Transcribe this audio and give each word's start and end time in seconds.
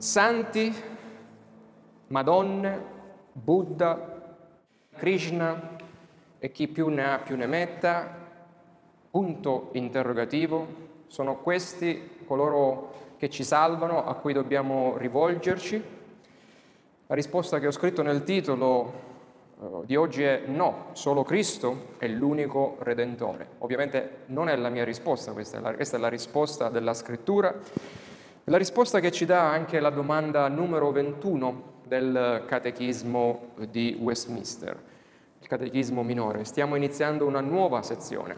santi, 0.00 0.74
Madonne, 2.06 2.84
Buddha, 3.32 4.36
Krishna 4.96 5.76
e 6.38 6.50
chi 6.50 6.68
più 6.68 6.88
ne 6.88 7.12
ha 7.12 7.18
più 7.18 7.36
ne 7.36 7.46
metta, 7.46 8.16
punto 9.10 9.68
interrogativo, 9.72 10.88
sono 11.06 11.36
questi 11.36 12.22
coloro 12.24 13.14
che 13.18 13.28
ci 13.28 13.44
salvano, 13.44 14.06
a 14.06 14.14
cui 14.14 14.32
dobbiamo 14.32 14.96
rivolgerci? 14.96 15.84
La 17.06 17.14
risposta 17.14 17.58
che 17.58 17.66
ho 17.66 17.70
scritto 17.70 18.02
nel 18.02 18.24
titolo 18.24 18.92
eh, 19.60 19.66
di 19.84 19.96
oggi 19.96 20.22
è 20.22 20.44
no, 20.46 20.86
solo 20.92 21.24
Cristo 21.24 21.88
è 21.98 22.08
l'unico 22.08 22.78
Redentore. 22.80 23.48
Ovviamente 23.58 24.20
non 24.26 24.48
è 24.48 24.56
la 24.56 24.70
mia 24.70 24.84
risposta, 24.84 25.32
questa 25.32 25.58
è 25.58 25.60
la, 25.60 25.74
questa 25.74 25.98
è 25.98 26.00
la 26.00 26.08
risposta 26.08 26.70
della 26.70 26.94
scrittura, 26.94 27.54
la 28.44 28.56
risposta 28.56 29.00
che 29.00 29.10
ci 29.10 29.26
dà 29.26 29.50
anche 29.50 29.80
la 29.80 29.90
domanda 29.90 30.48
numero 30.48 30.90
21 30.90 31.78
del 31.86 32.44
catechismo 32.46 33.50
di 33.68 33.96
Westminster, 34.00 34.82
il 35.40 35.46
catechismo 35.46 36.02
minore. 36.02 36.44
Stiamo 36.44 36.74
iniziando 36.74 37.26
una 37.26 37.40
nuova 37.40 37.82
sezione, 37.82 38.36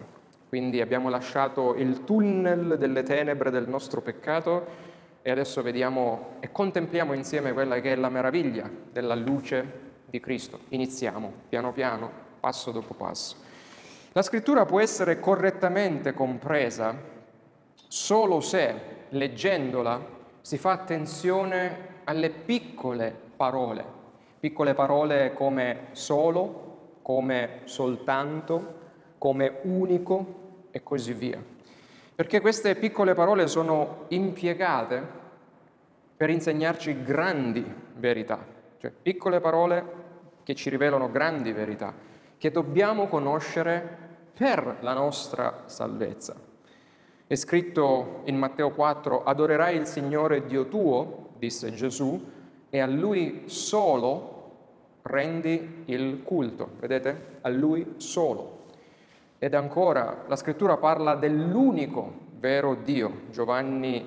quindi 0.49 0.81
abbiamo 0.81 1.09
lasciato 1.09 1.75
il 1.75 2.05
tunnel 2.05 2.77
delle 2.79 3.03
tenebre 3.03 3.51
del 3.51 3.69
nostro 3.69 4.01
peccato 4.01 4.91
e 5.23 5.31
adesso 5.31 5.63
vediamo 5.63 6.37
e 6.41 6.51
contempliamo 6.51 7.13
insieme 7.13 7.53
quella 7.53 7.81
che 7.81 7.93
è 7.93 7.97
la 7.97 8.09
meraviglia 8.09 8.69
della 8.91 9.15
luce 9.15 9.91
di 10.07 10.19
Cristo. 10.21 10.61
Iniziamo 10.71 11.33
piano 11.49 11.73
piano, 11.73 12.11
passo 12.41 12.71
dopo 12.71 12.93
passo. 12.95 13.37
La 14.13 14.23
scrittura 14.23 14.67
può 14.67 14.81
essere 14.81 15.21
correttamente 15.21 16.13
compresa 16.13 16.95
solo 17.89 18.41
se, 18.41 18.75
leggendola, 19.13 20.05
si 20.41 20.59
fa 20.59 20.73
attenzione 20.73 22.01
alle 22.05 22.31
piccole 22.31 23.15
parole, 23.37 23.85
piccole 24.39 24.75
parole 24.75 25.33
come 25.33 25.89
solo, 25.93 26.99
come 27.03 27.61
soltanto, 27.65 28.81
come 29.19 29.59
unico, 29.63 30.41
e 30.73 30.83
così 30.83 31.13
via. 31.13 31.41
Perché 32.15 32.41
queste 32.41 32.75
piccole 32.75 33.15
parole 33.15 33.47
sono 33.47 34.07
impiegate 34.09 35.21
per 36.17 36.31
insegnarci 36.31 37.03
grandi 37.03 37.65
verità, 37.95 38.45
cioè 38.79 38.91
piccole 38.91 39.41
parole 39.41 40.01
che 40.43 40.55
ci 40.55 40.71
rivelano 40.71 41.11
grandi 41.11 41.53
verità, 41.53 41.95
che 42.39 42.51
dobbiamo 42.51 43.07
conoscere 43.07 43.99
per 44.35 44.79
la 44.81 44.95
nostra 44.95 45.65
salvezza. 45.67 46.35
È 47.33 47.37
scritto 47.37 48.21
in 48.25 48.37
Matteo 48.37 48.73
4, 48.73 49.25
adorerai 49.25 49.75
il 49.75 49.87
Signore 49.87 50.45
Dio 50.45 50.69
tuo, 50.69 51.31
disse 51.39 51.73
Gesù, 51.73 52.23
e 52.69 52.79
a 52.79 52.85
Lui 52.85 53.45
solo 53.47 54.51
rendi 55.01 55.85
il 55.87 56.23
culto. 56.25 56.73
Vedete? 56.79 57.39
A 57.41 57.49
Lui 57.49 57.95
solo. 57.97 58.65
Ed 59.39 59.55
ancora 59.55 60.25
la 60.29 60.37
scrittura 60.37 60.77
parla 60.77 61.15
dell'unico 61.15 62.13
vero 62.39 62.75
Dio, 62.75 63.21
Giovanni 63.31 64.07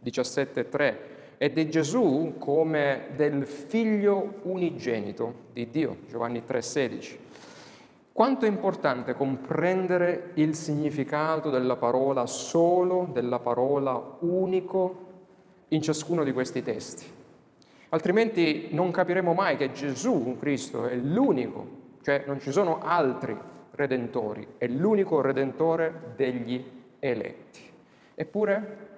17,3, 0.00 0.96
e 1.38 1.52
di 1.52 1.68
Gesù 1.68 2.36
come 2.38 3.08
del 3.16 3.44
figlio 3.44 4.34
unigenito 4.42 5.34
di 5.52 5.68
Dio, 5.68 5.96
Giovanni 6.06 6.44
3,16. 6.46 7.21
Quanto 8.12 8.44
è 8.44 8.48
importante 8.48 9.14
comprendere 9.14 10.32
il 10.34 10.54
significato 10.54 11.48
della 11.48 11.76
parola 11.76 12.26
solo, 12.26 13.08
della 13.10 13.38
parola 13.38 14.18
unico 14.20 15.10
in 15.68 15.80
ciascuno 15.80 16.22
di 16.22 16.32
questi 16.32 16.62
testi. 16.62 17.06
Altrimenti 17.88 18.68
non 18.72 18.90
capiremo 18.90 19.32
mai 19.32 19.56
che 19.56 19.72
Gesù 19.72 20.36
Cristo 20.38 20.86
è 20.86 20.94
l'unico, 20.94 21.66
cioè 22.02 22.24
non 22.26 22.38
ci 22.38 22.52
sono 22.52 22.80
altri 22.82 23.34
redentori, 23.70 24.46
è 24.58 24.66
l'unico 24.66 25.22
redentore 25.22 26.12
degli 26.14 26.62
eletti. 26.98 27.60
Eppure 28.14 28.88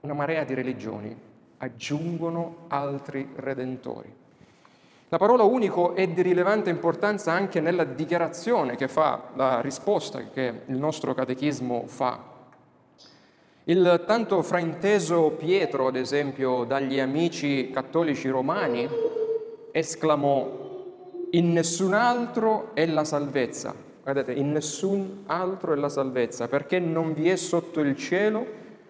una 0.00 0.14
marea 0.14 0.42
di 0.42 0.54
religioni 0.54 1.16
aggiungono 1.58 2.64
altri 2.66 3.28
redentori. 3.36 4.12
La 5.12 5.18
parola 5.18 5.42
unico 5.42 5.94
è 5.94 6.08
di 6.08 6.22
rilevante 6.22 6.70
importanza 6.70 7.32
anche 7.32 7.60
nella 7.60 7.84
dichiarazione 7.84 8.76
che 8.76 8.88
fa, 8.88 9.24
la 9.34 9.60
risposta 9.60 10.22
che 10.32 10.62
il 10.64 10.78
nostro 10.78 11.12
catechismo 11.12 11.84
fa. 11.86 12.18
Il 13.64 14.04
tanto 14.06 14.40
frainteso 14.40 15.32
Pietro, 15.32 15.88
ad 15.88 15.96
esempio, 15.96 16.64
dagli 16.64 16.98
amici 16.98 17.68
cattolici 17.70 18.30
romani, 18.30 18.88
esclamò 19.70 20.86
in 21.32 21.52
nessun 21.52 21.92
altro 21.92 22.70
è 22.72 22.86
la 22.86 23.04
salvezza. 23.04 23.74
Guardate, 24.02 24.32
in 24.32 24.50
nessun 24.50 25.24
altro 25.26 25.74
è 25.74 25.76
la 25.76 25.90
salvezza, 25.90 26.48
perché 26.48 26.78
non 26.78 27.12
vi 27.12 27.28
è 27.28 27.36
sotto 27.36 27.80
il 27.80 27.98
cielo 27.98 28.46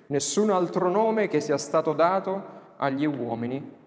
nessun 0.07 0.51
altro 0.51 0.89
nome 0.89 1.27
che 1.27 1.41
sia 1.41 1.59
stato 1.59 1.93
dato 1.93 2.61
agli 2.77 3.07
uomini 3.07 3.81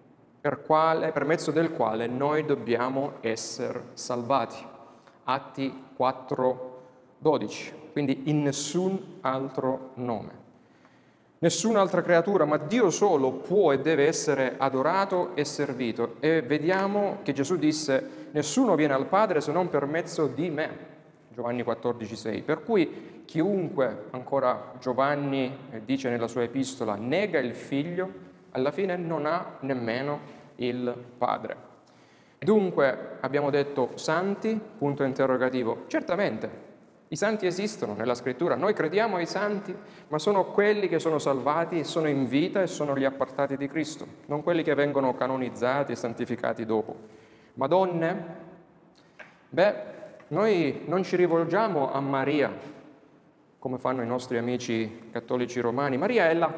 per, 0.46 0.62
quale, 0.62 1.10
per 1.10 1.24
mezzo 1.24 1.50
del 1.50 1.72
quale 1.72 2.06
noi 2.06 2.44
dobbiamo 2.44 3.14
essere 3.20 3.86
salvati. 3.94 4.54
Atti 5.24 5.86
4, 5.96 6.82
12. 7.18 7.72
Quindi 7.90 8.30
in 8.30 8.42
nessun 8.42 9.16
altro 9.22 9.90
nome. 9.94 10.44
Nessun'altra 11.38 12.00
creatura, 12.00 12.44
ma 12.44 12.58
Dio 12.58 12.90
solo 12.90 13.32
può 13.32 13.72
e 13.72 13.80
deve 13.80 14.06
essere 14.06 14.54
adorato 14.56 15.34
e 15.34 15.44
servito. 15.44 16.14
E 16.20 16.42
vediamo 16.42 17.18
che 17.24 17.32
Gesù 17.32 17.56
disse, 17.56 18.28
nessuno 18.30 18.76
viene 18.76 18.94
al 18.94 19.06
Padre 19.06 19.40
se 19.40 19.50
non 19.50 19.68
per 19.68 19.84
mezzo 19.86 20.28
di 20.28 20.48
me. 20.48 20.78
Giovanni 21.34 21.64
14, 21.64 22.14
6. 22.14 22.42
Per 22.42 22.62
cui 22.62 23.22
chiunque, 23.24 24.04
ancora 24.10 24.74
Giovanni 24.78 25.58
dice 25.84 26.08
nella 26.08 26.28
sua 26.28 26.44
epistola, 26.44 26.94
nega 26.94 27.40
il 27.40 27.56
figlio, 27.56 28.24
alla 28.52 28.70
fine 28.70 28.96
non 28.96 29.26
ha 29.26 29.56
nemmeno 29.60 30.35
il 30.56 30.94
Padre. 31.18 31.74
Dunque 32.38 33.18
abbiamo 33.20 33.50
detto 33.50 33.90
santi, 33.94 34.60
punto 34.78 35.02
interrogativo. 35.02 35.84
Certamente 35.86 36.64
i 37.08 37.16
santi 37.16 37.46
esistono 37.46 37.94
nella 37.94 38.14
scrittura, 38.14 38.56
noi 38.56 38.72
crediamo 38.72 39.16
ai 39.16 39.26
santi, 39.26 39.74
ma 40.08 40.18
sono 40.18 40.46
quelli 40.46 40.88
che 40.88 40.98
sono 40.98 41.18
salvati, 41.18 41.84
sono 41.84 42.08
in 42.08 42.26
vita 42.26 42.62
e 42.62 42.66
sono 42.66 42.96
gli 42.96 43.04
appartati 43.04 43.56
di 43.56 43.68
Cristo, 43.68 44.06
non 44.26 44.42
quelli 44.42 44.64
che 44.64 44.74
vengono 44.74 45.14
canonizzati 45.14 45.92
e 45.92 45.96
santificati 45.96 46.66
dopo. 46.66 46.96
Madonne? 47.54 48.44
Beh, 49.48 49.74
noi 50.28 50.82
non 50.86 51.04
ci 51.04 51.14
rivolgiamo 51.14 51.92
a 51.92 52.00
Maria, 52.00 52.52
come 53.58 53.78
fanno 53.78 54.02
i 54.02 54.06
nostri 54.06 54.36
amici 54.36 55.08
cattolici 55.12 55.60
romani. 55.60 55.96
Maria 55.96 56.28
è 56.28 56.34
la 56.34 56.52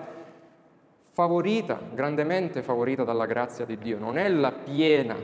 favorita, 1.18 1.80
grandemente 1.94 2.62
favorita 2.62 3.02
dalla 3.02 3.26
grazia 3.26 3.64
di 3.64 3.76
Dio, 3.76 3.98
non 3.98 4.18
è 4.18 4.28
la 4.28 4.52
piena 4.52 5.16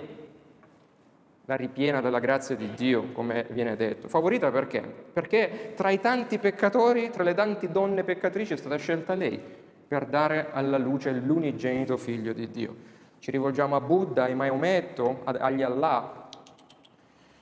la 1.44 1.54
ripiena 1.54 2.00
della 2.00 2.18
grazia 2.18 2.56
di 2.56 2.72
Dio, 2.74 3.12
come 3.12 3.46
viene 3.50 3.76
detto. 3.76 4.08
Favorita 4.08 4.50
perché? 4.50 4.80
Perché 4.80 5.72
tra 5.76 5.90
i 5.90 6.00
tanti 6.00 6.38
peccatori, 6.38 7.10
tra 7.10 7.22
le 7.22 7.34
tante 7.34 7.70
donne 7.70 8.02
peccatrici 8.02 8.54
è 8.54 8.56
stata 8.56 8.74
scelta 8.74 9.14
lei 9.14 9.40
per 9.86 10.06
dare 10.06 10.48
alla 10.50 10.78
luce 10.78 11.12
l'unigenito 11.12 11.96
figlio 11.96 12.32
di 12.32 12.50
Dio. 12.50 12.74
Ci 13.20 13.30
rivolgiamo 13.30 13.76
a 13.76 13.80
Buddha, 13.80 14.24
a 14.24 14.34
Maometto, 14.34 15.20
agli 15.22 15.62
Allah. 15.62 16.28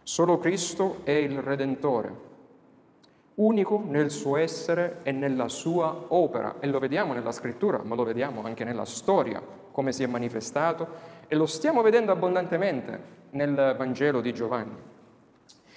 Solo 0.02 0.36
Cristo 0.36 1.00
è 1.04 1.12
il 1.12 1.38
Redentore, 1.38 2.14
unico 3.36 3.82
nel 3.86 4.10
suo 4.10 4.36
essere 4.36 4.98
e 5.02 5.12
nella 5.12 5.48
sua 5.48 6.04
opera. 6.08 6.56
E 6.60 6.66
lo 6.66 6.78
vediamo 6.78 7.12
nella 7.12 7.32
scrittura, 7.32 7.80
ma 7.82 7.94
lo 7.94 8.04
vediamo 8.04 8.42
anche 8.44 8.64
nella 8.64 8.84
storia, 8.84 9.42
come 9.70 9.92
si 9.92 10.02
è 10.02 10.06
manifestato, 10.06 10.86
e 11.28 11.34
lo 11.34 11.46
stiamo 11.46 11.82
vedendo 11.82 12.12
abbondantemente 12.12 13.20
nel 13.30 13.74
Vangelo 13.76 14.20
di 14.20 14.34
Giovanni. 14.34 14.90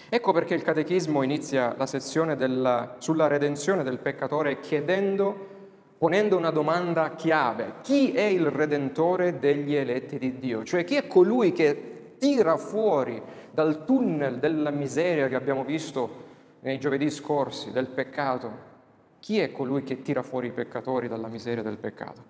Ecco 0.08 0.34
perché 0.34 0.54
il 0.54 0.62
Catechismo 0.62 1.24
inizia 1.24 1.74
la 1.78 1.86
sezione 1.88 2.36
della, 2.36 2.96
sulla 3.00 3.28
redenzione 3.28 3.84
del 3.84 3.98
peccatore 3.98 4.60
chiedendo, 4.60 5.54
ponendo 5.98 6.38
una 6.38 6.52
domanda 6.52 7.16
chiave. 7.16 7.76
Chi 7.82 8.12
è 8.12 8.22
il 8.22 8.48
redentore 8.48 9.40
degli 9.40 9.74
eletti 9.74 10.20
di 10.20 10.38
Dio? 10.38 10.64
Cioè 10.64 10.84
chi 10.84 10.96
è 10.96 11.08
colui 11.08 11.54
che 11.54 12.16
tira 12.20 12.56
fuori 12.58 13.22
dal 13.52 13.86
tunnel 13.86 14.38
della 14.38 14.70
miseria 14.70 15.28
che 15.28 15.36
abbiamo 15.36 15.64
visto 15.64 16.24
nei 16.66 16.80
giovedì 16.80 17.12
scorsi, 17.12 17.72
del 17.72 17.86
peccato? 17.86 18.74
Chi 19.20 19.40
è 19.40 19.52
colui 19.52 19.84
che 19.84 20.02
tira 20.02 20.24
fuori 20.24 20.48
i 20.48 20.52
peccatori 20.52 21.08
dalla 21.08 21.28
miseria 21.28 21.62
del 21.62 21.78
peccato? 21.78 22.24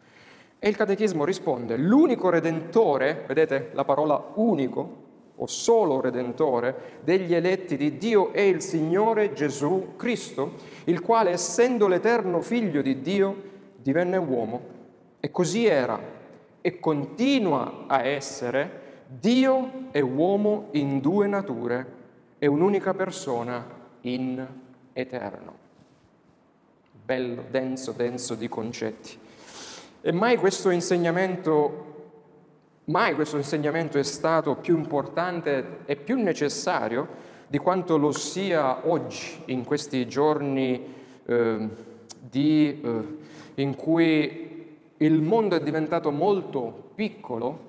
E 0.60 0.68
il 0.68 0.76
Catechismo 0.76 1.24
risponde, 1.24 1.78
l'unico 1.78 2.30
redentore, 2.30 3.24
vedete 3.28 3.70
la 3.72 3.86
parola 3.86 4.32
unico, 4.36 5.04
o 5.38 5.48
solo 5.48 6.00
Redentore 6.00 7.00
degli 7.04 7.34
eletti 7.34 7.76
di 7.76 7.98
Dio 7.98 8.32
è 8.32 8.40
il 8.40 8.62
Signore 8.62 9.34
Gesù 9.34 9.96
Cristo, 9.98 10.54
il 10.86 11.02
quale 11.02 11.32
essendo 11.32 11.88
l'eterno 11.88 12.40
figlio 12.40 12.82
di 12.82 13.02
Dio 13.02 13.42
divenne 13.76 14.16
uomo 14.16 14.62
e 15.20 15.32
così 15.32 15.66
era 15.66 16.00
e 16.62 16.80
continua 16.80 17.84
a 17.88 18.04
essere 18.04 19.04
Dio 19.08 19.90
e 19.92 20.00
uomo 20.00 20.70
in 20.72 21.02
due 21.02 21.28
nature 21.28 21.86
e 22.40 22.48
un'unica 22.48 22.94
persona 22.94 23.84
in 24.06 24.46
eterno. 24.94 25.64
Bello, 27.04 27.44
denso, 27.50 27.92
denso 27.92 28.36
di 28.36 28.48
concetti. 28.48 29.18
E 30.02 30.12
mai 30.12 30.38
questo 30.38 30.70
insegnamento 30.70 31.94
Mai 32.88 33.16
questo 33.16 33.38
insegnamento 33.38 33.98
è 33.98 34.04
stato 34.04 34.58
più 34.58 34.78
importante 34.78 35.80
e 35.86 35.96
più 35.96 36.22
necessario 36.22 37.08
di 37.48 37.58
quanto 37.58 37.98
lo 37.98 38.12
sia 38.12 38.88
oggi, 38.88 39.42
in 39.46 39.64
questi 39.64 40.08
giorni 40.08 40.94
eh, 41.26 41.70
di, 42.20 42.82
eh, 42.84 43.02
in 43.56 43.76
cui 43.76 44.78
il 44.98 45.22
mondo 45.24 45.56
è 45.56 45.62
diventato 45.62 46.12
molto 46.12 46.92
piccolo 46.94 47.62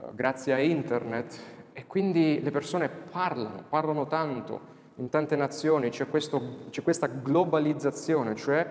eh, 0.00 0.06
grazie 0.16 0.52
a 0.52 0.58
internet 0.58 1.38
e 1.72 1.86
quindi 1.86 2.40
le 2.42 2.50
persone 2.50 2.88
parlano, 2.88 3.62
parlano 3.68 4.08
tanto 4.08 4.60
in 4.96 5.08
tante 5.08 5.36
nazioni, 5.36 5.90
c'è, 5.90 6.08
questo, 6.08 6.68
c'è 6.70 6.82
questa 6.82 7.06
globalizzazione, 7.06 8.34
cioè 8.34 8.66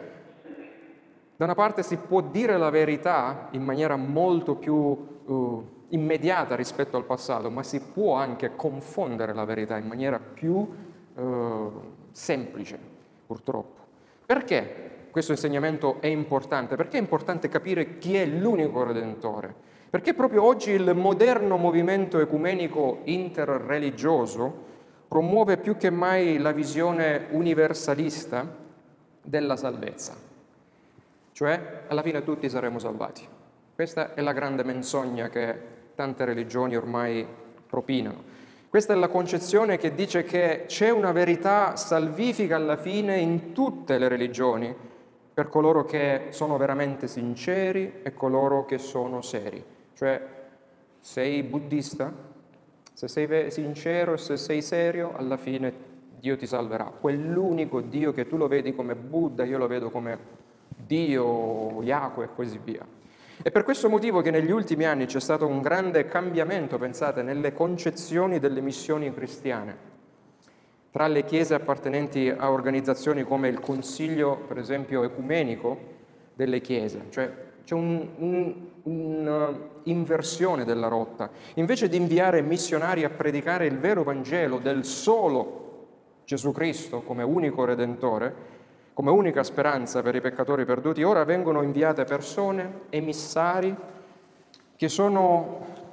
da 1.38 1.46
una 1.46 1.56
parte 1.56 1.84
si 1.84 1.98
può 1.98 2.22
dire 2.22 2.58
la 2.58 2.70
verità 2.70 3.50
in 3.52 3.64
maniera 3.64 3.96
molto 3.96 4.56
più 4.56 4.74
uh, 4.74 5.70
immediata 5.90 6.56
rispetto 6.56 6.98
al 6.98 7.04
passato, 7.04 7.50
ma 7.50 7.62
si 7.64 7.80
può 7.80 8.16
anche 8.16 8.56
confondere 8.56 9.34
la 9.34 9.46
verità 9.46 9.78
in 9.78 9.88
maniera 9.88 10.20
più 10.20 10.68
eh, 11.16 11.68
semplice, 12.12 12.80
purtroppo. 13.26 13.84
Perché 14.26 15.08
questo 15.12 15.32
insegnamento 15.32 16.02
è 16.02 16.08
importante? 16.08 16.76
Perché 16.76 16.98
è 16.98 17.02
importante 17.02 17.48
capire 17.48 17.98
chi 17.98 18.16
è 18.16 18.26
l'unico 18.26 18.84
Redentore? 18.84 19.54
Perché 19.90 20.14
proprio 20.14 20.44
oggi 20.44 20.72
il 20.72 20.94
moderno 20.96 21.58
movimento 21.58 22.20
ecumenico 22.20 23.00
interreligioso 23.04 24.74
promuove 25.08 25.58
più 25.58 25.78
che 25.78 25.90
mai 25.90 26.38
la 26.38 26.52
visione 26.52 27.28
universalista 27.32 28.46
della 29.22 29.56
salvezza. 29.56 30.16
Cioè, 31.32 31.84
alla 31.88 32.02
fine 32.02 32.24
tutti 32.24 32.50
saremo 32.50 32.80
salvati. 32.80 33.28
Questa 33.76 34.14
è 34.14 34.22
la 34.22 34.34
grande 34.34 34.64
menzogna 34.64 35.30
che 35.30 35.74
tante 35.96 36.24
religioni 36.26 36.76
ormai 36.76 37.28
propinano. 37.68 38.34
Questa 38.70 38.94
è 38.94 38.96
la 38.96 39.08
concezione 39.08 39.78
che 39.78 39.94
dice 39.94 40.24
che 40.24 40.64
c'è 40.68 40.90
una 40.90 41.12
verità 41.12 41.76
salvifica 41.76 42.56
alla 42.56 42.78
fine 42.78 43.18
in 43.18 43.54
tutte 43.54 43.98
le 43.98 44.08
religioni, 44.08 44.76
per 45.34 45.50
coloro 45.50 45.84
che 45.84 46.28
sono 46.30 46.56
veramente 46.56 47.08
sinceri 47.08 48.00
e 48.04 48.14
coloro 48.14 48.66
che 48.66 48.78
sono 48.78 49.22
seri. 49.22 49.64
Cioè, 49.94 50.22
sei 51.00 51.44
buddista, 51.44 52.12
se 52.96 53.10
sei 53.10 53.52
sincero 53.52 54.16
se 54.16 54.38
sei 54.38 54.62
serio, 54.62 55.12
alla 55.18 55.36
fine 55.36 55.74
Dio 56.18 56.38
ti 56.38 56.48
salverà. 56.48 56.86
Quell'unico 56.86 57.82
Dio 57.82 58.14
che 58.14 58.26
tu 58.26 58.38
lo 58.38 58.48
vedi 58.48 58.74
come 58.74 58.96
Buddha, 58.96 59.44
io 59.44 59.58
lo 59.58 59.68
vedo 59.68 59.90
come 59.90 60.18
Dio, 60.70 61.84
Yahweh 61.84 62.24
e 62.24 62.30
così 62.34 62.58
via. 62.64 62.88
È 63.44 63.52
per 63.52 63.66
questo 63.66 63.90
motivo 63.90 64.22
che 64.22 64.32
negli 64.32 64.50
ultimi 64.50 64.86
anni 64.86 65.08
c'è 65.08 65.20
stato 65.20 65.46
un 65.46 65.62
grande 65.62 66.06
cambiamento, 66.06 66.78
pensate, 66.78 67.22
nelle 67.22 67.52
concezioni 67.52 68.40
delle 68.40 68.62
missioni 68.62 69.14
cristiane. 69.14 69.94
Tra 70.90 71.08
le 71.08 71.26
chiese 71.26 71.54
appartenenti 71.54 72.30
a 72.30 72.50
organizzazioni 72.50 73.24
come 73.24 73.50
il 73.50 73.60
Consiglio, 73.60 74.38
per 74.48 74.58
esempio, 74.58 75.04
ecumenico 75.04 75.78
delle 76.34 76.62
chiese, 76.62 77.08
cioè 77.10 77.30
c'è 77.66 77.74
un'inversione 77.74 80.62
un, 80.62 80.68
della 80.68 80.88
rotta. 80.88 81.30
Invece 81.56 81.90
di 81.90 81.98
inviare 81.98 82.42
missionari 82.42 83.04
a 83.04 83.10
predicare 83.10 83.66
il 83.66 83.80
vero 83.80 84.04
Vangelo 84.04 84.60
del 84.60 84.86
solo 84.86 85.64
Gesù 86.26 86.52
Cristo 86.52 87.02
come 87.02 87.24
unico 87.24 87.66
Redentore, 87.66 88.54
come 88.94 89.12
unica 89.12 89.44
speranza 89.44 90.02
per 90.02 90.16
i 90.16 90.22
peccatori 90.22 90.64
perduti, 90.64 91.04
ora 91.04 91.26
vengono 91.26 91.62
inviate 91.62 92.06
persone, 92.06 92.84
emissari, 92.90 93.76
che 94.78 94.88
sono 94.88 95.84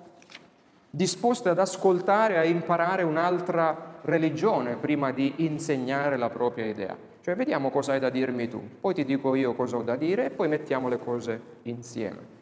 disposte 0.88 1.48
ad 1.48 1.58
ascoltare 1.58 2.38
a 2.38 2.44
imparare 2.44 3.02
un'altra 3.02 3.98
religione 4.02 4.76
prima 4.76 5.10
di 5.10 5.34
insegnare 5.38 6.16
la 6.16 6.28
propria 6.28 6.66
idea. 6.66 7.10
Cioè 7.22 7.36
vediamo 7.36 7.70
cosa 7.70 7.92
hai 7.92 8.00
da 8.00 8.10
dirmi 8.10 8.48
tu, 8.48 8.60
poi 8.80 8.94
ti 8.94 9.04
dico 9.04 9.36
io 9.36 9.54
cosa 9.54 9.76
ho 9.76 9.82
da 9.82 9.94
dire 9.94 10.26
e 10.26 10.30
poi 10.30 10.48
mettiamo 10.48 10.88
le 10.88 10.98
cose 10.98 11.40
insieme. 11.62 12.40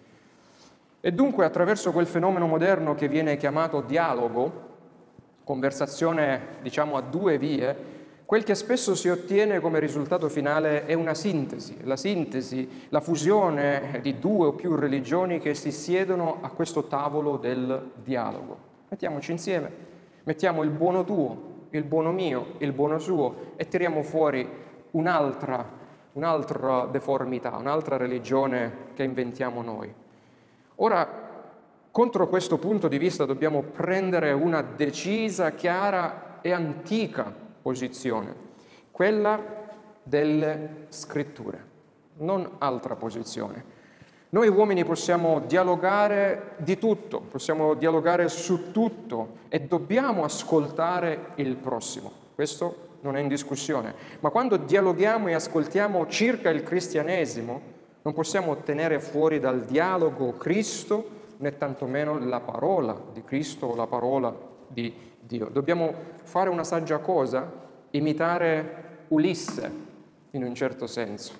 E 1.00 1.12
dunque 1.12 1.44
attraverso 1.44 1.92
quel 1.92 2.06
fenomeno 2.06 2.46
moderno 2.46 2.94
che 2.94 3.06
viene 3.06 3.36
chiamato 3.36 3.82
dialogo, 3.82 4.68
conversazione 5.44 6.58
diciamo 6.62 6.96
a 6.96 7.02
due 7.02 7.38
vie, 7.38 7.98
Quel 8.30 8.44
che 8.44 8.54
spesso 8.54 8.94
si 8.94 9.08
ottiene 9.08 9.58
come 9.58 9.80
risultato 9.80 10.28
finale 10.28 10.86
è 10.86 10.94
una 10.94 11.14
sintesi, 11.14 11.78
la 11.82 11.96
sintesi, 11.96 12.86
la 12.90 13.00
fusione 13.00 13.98
di 14.02 14.20
due 14.20 14.46
o 14.46 14.52
più 14.52 14.76
religioni 14.76 15.40
che 15.40 15.52
si 15.56 15.72
siedono 15.72 16.38
a 16.40 16.50
questo 16.50 16.84
tavolo 16.84 17.38
del 17.38 17.90
dialogo. 18.04 18.56
Mettiamoci 18.88 19.32
insieme, 19.32 19.68
mettiamo 20.22 20.62
il 20.62 20.70
buono 20.70 21.02
tuo, 21.02 21.66
il 21.70 21.82
buono 21.82 22.12
mio, 22.12 22.52
il 22.58 22.70
buono 22.70 23.00
suo 23.00 23.54
e 23.56 23.66
tiriamo 23.66 24.04
fuori 24.04 24.48
un'altra, 24.92 25.66
un'altra 26.12 26.86
deformità, 26.86 27.56
un'altra 27.56 27.96
religione 27.96 28.88
che 28.94 29.02
inventiamo 29.02 29.62
noi. 29.62 29.92
Ora, 30.76 31.08
contro 31.90 32.28
questo 32.28 32.58
punto 32.58 32.88
di 32.88 32.98
vista 32.98 33.24
dobbiamo 33.24 33.62
prendere 33.62 34.32
una 34.32 34.62
decisa, 34.62 35.52
chiara 35.52 36.38
e 36.40 36.52
antica 36.52 37.32
posizione, 37.62 38.34
quella 38.90 39.38
delle 40.02 40.86
scritture, 40.88 41.64
non 42.18 42.48
altra 42.58 42.96
posizione. 42.96 43.78
Noi 44.30 44.48
uomini 44.48 44.84
possiamo 44.84 45.40
dialogare 45.40 46.52
di 46.58 46.78
tutto, 46.78 47.20
possiamo 47.20 47.74
dialogare 47.74 48.28
su 48.28 48.70
tutto 48.70 49.38
e 49.48 49.62
dobbiamo 49.62 50.22
ascoltare 50.22 51.32
il 51.36 51.56
prossimo. 51.56 52.12
Questo 52.36 52.89
non 53.00 53.16
è 53.16 53.20
in 53.20 53.28
discussione. 53.28 53.94
Ma 54.20 54.30
quando 54.30 54.56
dialoghiamo 54.56 55.28
e 55.28 55.34
ascoltiamo 55.34 56.06
circa 56.06 56.50
il 56.50 56.62
cristianesimo, 56.62 57.60
non 58.02 58.14
possiamo 58.14 58.56
tenere 58.58 59.00
fuori 59.00 59.38
dal 59.38 59.62
dialogo 59.62 60.36
Cristo 60.36 61.18
né 61.38 61.56
tantomeno 61.56 62.18
la 62.18 62.40
parola 62.40 62.98
di 63.12 63.22
Cristo 63.24 63.66
o 63.66 63.74
la 63.74 63.86
parola 63.86 64.34
di 64.66 64.94
Dio. 65.18 65.48
Dobbiamo 65.48 65.92
fare 66.22 66.50
una 66.50 66.64
saggia 66.64 66.98
cosa, 66.98 67.50
imitare 67.90 68.88
Ulisse 69.08 69.88
in 70.32 70.44
un 70.44 70.54
certo 70.54 70.86
senso, 70.86 71.32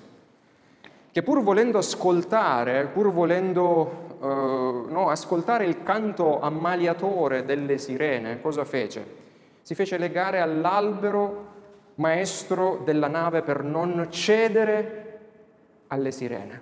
che 1.12 1.23
pur 1.23 1.43
volendo 1.43 1.79
ascoltare, 1.79 2.87
pur 2.87 3.12
volendo 3.12 4.17
uh, 4.19 4.87
no, 4.88 5.09
ascoltare 5.09 5.64
il 5.64 5.83
canto 5.83 6.40
ammaliatore 6.40 7.45
delle 7.45 7.79
sirene, 7.79 8.40
cosa 8.40 8.64
fece? 8.64 9.20
Si 9.71 9.77
fece 9.77 9.99
legare 9.99 10.41
all'albero 10.41 11.47
maestro 11.95 12.81
della 12.85 13.07
nave 13.07 13.43
per 13.43 13.62
non 13.62 14.09
cedere 14.11 15.19
alle 15.87 16.11
sirene. 16.11 16.61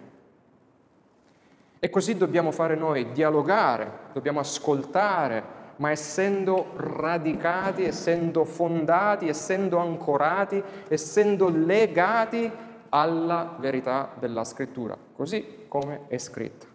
E 1.79 1.89
così 1.89 2.19
dobbiamo 2.19 2.51
fare 2.51 2.75
noi, 2.75 3.11
dialogare, 3.13 3.91
dobbiamo 4.13 4.41
ascoltare, 4.41 5.43
ma 5.77 5.91
essendo 5.91 6.73
radicati, 6.77 7.85
essendo 7.85 8.45
fondati, 8.45 9.27
essendo 9.27 9.79
ancorati, 9.79 10.63
essendo 10.89 11.49
legati 11.49 12.53
alla 12.91 13.57
verità 13.59 14.11
della 14.19 14.45
scrittura, 14.45 14.95
così 15.15 15.65
come 15.67 16.01
è 16.09 16.19
scritto. 16.19 16.67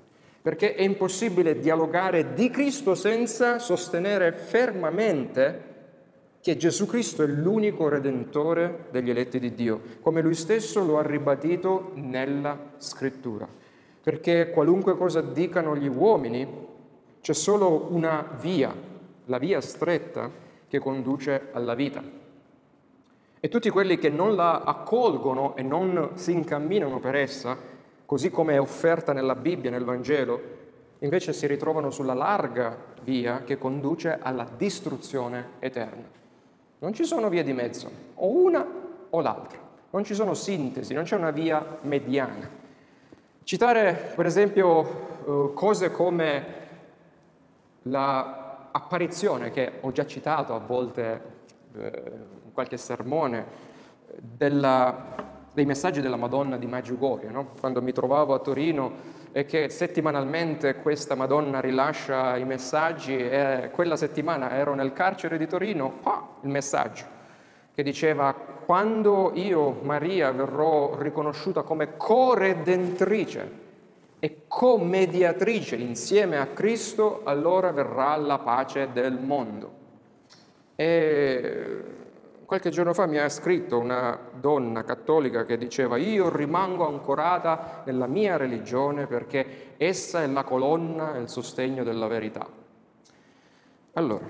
Perché 0.41 0.73
è 0.73 0.81
impossibile 0.81 1.59
dialogare 1.59 2.33
di 2.33 2.49
Cristo 2.49 2.95
senza 2.95 3.59
sostenere 3.59 4.31
fermamente 4.31 5.72
che 6.43 6.57
Gesù 6.57 6.85
Cristo 6.87 7.23
è 7.23 7.25
l'unico 7.25 7.87
redentore 7.87 8.87
degli 8.91 9.09
eletti 9.09 9.39
di 9.39 9.53
Dio, 9.53 9.79
come 10.01 10.21
lui 10.21 10.33
stesso 10.33 10.83
lo 10.83 10.97
ha 10.99 11.01
ribadito 11.01 11.91
nella 11.93 12.73
scrittura. 12.79 13.47
Perché 14.03 14.49
qualunque 14.49 14.97
cosa 14.97 15.21
dicano 15.21 15.73
gli 15.77 15.87
uomini, 15.87 16.45
c'è 17.21 17.31
solo 17.31 17.87
una 17.91 18.27
via 18.41 18.75
la 19.27 19.37
via 19.37 19.61
stretta 19.61 20.29
che 20.67 20.79
conduce 20.79 21.47
alla 21.53 21.75
vita. 21.75 22.03
E 23.39 23.47
tutti 23.47 23.69
quelli 23.69 23.97
che 23.97 24.09
non 24.09 24.35
la 24.35 24.63
accolgono 24.63 25.55
e 25.55 25.61
non 25.61 26.09
si 26.15 26.33
incamminano 26.33 26.99
per 26.99 27.15
essa, 27.15 27.57
così 28.05 28.29
come 28.29 28.55
è 28.55 28.59
offerta 28.59 29.13
nella 29.13 29.35
Bibbia, 29.35 29.71
nel 29.71 29.85
Vangelo, 29.85 30.41
invece 30.99 31.31
si 31.31 31.47
ritrovano 31.47 31.89
sulla 31.89 32.13
larga 32.13 32.77
via 33.01 33.43
che 33.45 33.57
conduce 33.57 34.17
alla 34.21 34.45
distruzione 34.57 35.51
eterna. 35.59 36.21
Non 36.83 36.93
ci 36.93 37.05
sono 37.05 37.29
vie 37.29 37.43
di 37.43 37.53
mezzo, 37.53 37.89
o 38.15 38.27
una 38.27 38.67
o 39.09 39.21
l'altra, 39.21 39.57
non 39.91 40.03
ci 40.03 40.13
sono 40.13 40.33
sintesi, 40.33 40.93
non 40.93 41.05
c'è 41.05 41.15
una 41.15 41.31
via 41.31 41.77
mediana. 41.83 42.49
Citare 43.43 44.11
per 44.13 44.25
esempio 44.25 45.21
uh, 45.23 45.53
cose 45.53 45.91
come 45.91 46.45
l'apparizione 47.83 49.49
che 49.51 49.77
ho 49.79 49.93
già 49.93 50.05
citato 50.05 50.53
a 50.55 50.57
volte 50.57 51.21
uh, 51.71 51.79
in 51.79 52.51
qualche 52.51 52.75
sermone 52.75 53.45
della, 54.19 55.15
dei 55.53 55.65
messaggi 55.65 56.01
della 56.01 56.17
Madonna 56.17 56.57
di 56.57 56.67
Maggiugorio, 56.67 57.31
no? 57.31 57.51
quando 57.61 57.81
mi 57.81 57.93
trovavo 57.93 58.33
a 58.33 58.39
Torino 58.39 58.91
e 59.33 59.45
che 59.45 59.67
settimanalmente 59.67 60.75
questa 60.75 61.15
Madonna 61.15 61.59
rilascia 61.59 62.37
i 62.37 62.45
messaggi 62.45 63.17
e 63.17 63.71
quella 63.73 63.97
settimana 63.97 64.51
ero 64.51 64.75
nel 64.75 64.93
carcere 64.93 65.37
di 65.37 65.47
Torino, 65.47 65.99
ah, 66.03 66.27
il 66.43 66.49
messaggio 66.49 67.21
che 67.73 67.81
diceva 67.81 68.31
quando 68.33 69.31
io, 69.33 69.79
Maria, 69.81 70.31
verrò 70.31 70.95
riconosciuta 70.95 71.63
come 71.63 71.97
coredentrice 71.97 73.61
e 74.19 74.43
commediatrice 74.47 75.75
insieme 75.75 76.37
a 76.37 76.45
Cristo, 76.45 77.21
allora 77.23 77.71
verrà 77.71 78.15
la 78.15 78.37
pace 78.37 78.89
del 78.93 79.19
mondo. 79.19 79.81
E 80.75 81.83
qualche 82.53 82.69
giorno 82.69 82.93
fa 82.93 83.07
mi 83.07 83.17
ha 83.17 83.27
scritto 83.29 83.79
una 83.79 84.15
donna 84.39 84.83
cattolica 84.83 85.43
che 85.43 85.57
diceva 85.57 85.97
io 85.97 86.29
rimango 86.29 86.85
ancorata 86.85 87.81
nella 87.83 88.05
mia 88.05 88.37
religione 88.37 89.07
perché 89.07 89.73
essa 89.77 90.21
è 90.21 90.27
la 90.27 90.43
colonna 90.43 91.15
e 91.15 91.21
il 91.21 91.29
sostegno 91.29 91.83
della 91.83 92.05
verità. 92.05 92.47
Allora, 93.93 94.29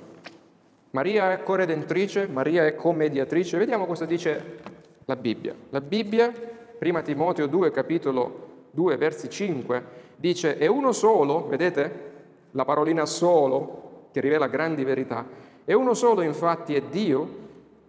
Maria 0.91 1.33
è 1.33 1.43
coredentrice, 1.43 2.25
Maria 2.27 2.65
è 2.65 2.75
commediatrice, 2.75 3.57
vediamo 3.57 3.85
cosa 3.85 4.05
dice 4.05 4.59
la 5.03 5.17
Bibbia. 5.17 5.53
La 5.71 5.81
Bibbia, 5.81 6.31
prima 6.79 7.01
Timoteo 7.01 7.47
2, 7.47 7.71
capitolo 7.71 8.67
2, 8.71 8.95
versi 8.95 9.29
5, 9.29 9.83
dice 10.15 10.57
è 10.57 10.67
uno 10.67 10.93
solo, 10.93 11.45
vedete 11.49 12.11
la 12.51 12.63
parolina 12.63 13.05
solo 13.05 14.07
che 14.13 14.21
rivela 14.21 14.47
grandi 14.47 14.85
verità, 14.85 15.27
è 15.65 15.73
uno 15.73 15.93
solo 15.93 16.21
infatti 16.21 16.73
è 16.73 16.83
Dio 16.83 17.41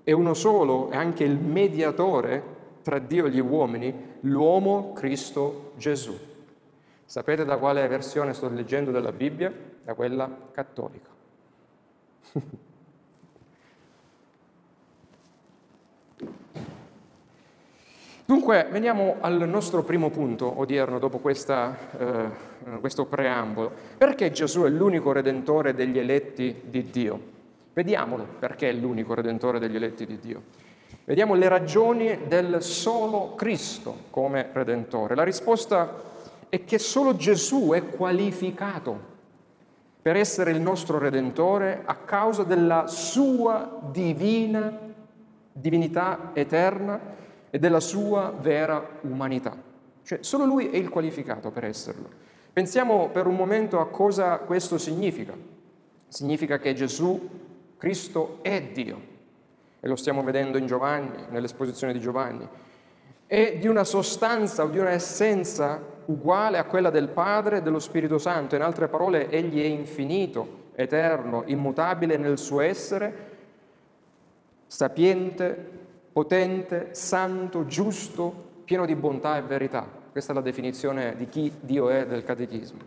è 0.04 0.12
uno 0.12 0.34
solo, 0.34 0.90
è 0.90 0.96
anche 0.96 1.24
il 1.24 1.38
mediatore 1.38 2.52
tra 2.82 2.98
Dio 2.98 3.24
e 3.26 3.30
gli 3.30 3.40
uomini, 3.40 4.18
l'uomo 4.20 4.92
Cristo 4.92 5.72
Gesù. 5.76 6.14
Sapete 7.06 7.44
da 7.46 7.56
quale 7.56 7.88
versione 7.88 8.34
sto 8.34 8.50
leggendo 8.50 8.90
della 8.90 9.12
Bibbia? 9.12 9.50
Da 9.82 9.94
quella 9.94 10.30
cattolica. 10.52 11.08
Dunque, 18.26 18.68
veniamo 18.70 19.16
al 19.20 19.46
nostro 19.48 19.82
primo 19.82 20.08
punto 20.10 20.58
odierno 20.58 20.98
dopo 20.98 21.18
questa, 21.18 21.76
eh, 21.98 22.78
questo 22.80 23.04
preambolo. 23.06 23.70
Perché 23.98 24.30
Gesù 24.32 24.62
è 24.62 24.68
l'unico 24.68 25.12
redentore 25.12 25.74
degli 25.74 25.98
eletti 25.98 26.62
di 26.64 26.90
Dio? 26.90 27.33
Vediamolo 27.74 28.26
perché 28.38 28.70
è 28.70 28.72
l'unico 28.72 29.14
redentore 29.14 29.58
degli 29.58 29.74
eletti 29.76 30.06
di 30.06 30.18
Dio. 30.18 30.42
Vediamo 31.04 31.34
le 31.34 31.48
ragioni 31.48 32.20
del 32.28 32.62
solo 32.62 33.34
Cristo 33.34 34.04
come 34.10 34.48
redentore. 34.52 35.14
La 35.14 35.24
risposta 35.24 35.92
è 36.48 36.64
che 36.64 36.78
solo 36.78 37.16
Gesù 37.16 37.72
è 37.72 37.84
qualificato 37.88 39.12
per 40.00 40.16
essere 40.16 40.52
il 40.52 40.60
nostro 40.60 40.98
redentore 40.98 41.82
a 41.84 41.96
causa 41.96 42.44
della 42.44 42.86
sua 42.86 43.80
divina 43.90 44.92
divinità 45.52 46.30
eterna 46.32 47.00
e 47.50 47.58
della 47.58 47.80
sua 47.80 48.32
vera 48.38 48.98
umanità. 49.02 49.56
Cioè, 50.02 50.18
solo 50.22 50.44
lui 50.44 50.68
è 50.70 50.76
il 50.76 50.90
qualificato 50.90 51.50
per 51.50 51.64
esserlo. 51.64 52.08
Pensiamo 52.52 53.08
per 53.08 53.26
un 53.26 53.36
momento 53.36 53.80
a 53.80 53.88
cosa 53.88 54.38
questo 54.38 54.78
significa. 54.78 55.34
Significa 56.08 56.58
che 56.58 56.74
Gesù 56.74 57.42
Cristo 57.76 58.38
è 58.42 58.62
Dio 58.62 59.12
e 59.80 59.88
lo 59.88 59.96
stiamo 59.96 60.22
vedendo 60.22 60.56
in 60.56 60.66
Giovanni, 60.66 61.26
nell'esposizione 61.28 61.92
di 61.92 62.00
Giovanni. 62.00 62.48
È 63.26 63.56
di 63.58 63.68
una 63.68 63.84
sostanza 63.84 64.64
o 64.64 64.68
di 64.68 64.78
una 64.78 64.92
essenza 64.92 65.78
uguale 66.06 66.56
a 66.58 66.64
quella 66.64 66.90
del 66.90 67.08
Padre 67.08 67.58
e 67.58 67.62
dello 67.62 67.78
Spirito 67.78 68.18
Santo. 68.18 68.54
In 68.54 68.62
altre 68.62 68.88
parole, 68.88 69.28
Egli 69.28 69.60
è 69.60 69.66
infinito, 69.66 70.62
eterno, 70.74 71.42
immutabile 71.46 72.16
nel 72.16 72.38
suo 72.38 72.60
essere, 72.60 73.32
sapiente, 74.66 75.70
potente, 76.12 76.88
santo, 76.92 77.66
giusto, 77.66 78.52
pieno 78.64 78.86
di 78.86 78.94
bontà 78.94 79.36
e 79.36 79.42
verità. 79.42 79.86
Questa 80.10 80.32
è 80.32 80.34
la 80.34 80.40
definizione 80.40 81.14
di 81.16 81.28
chi 81.28 81.52
Dio 81.60 81.90
è 81.90 82.06
del 82.06 82.24
catechismo. 82.24 82.78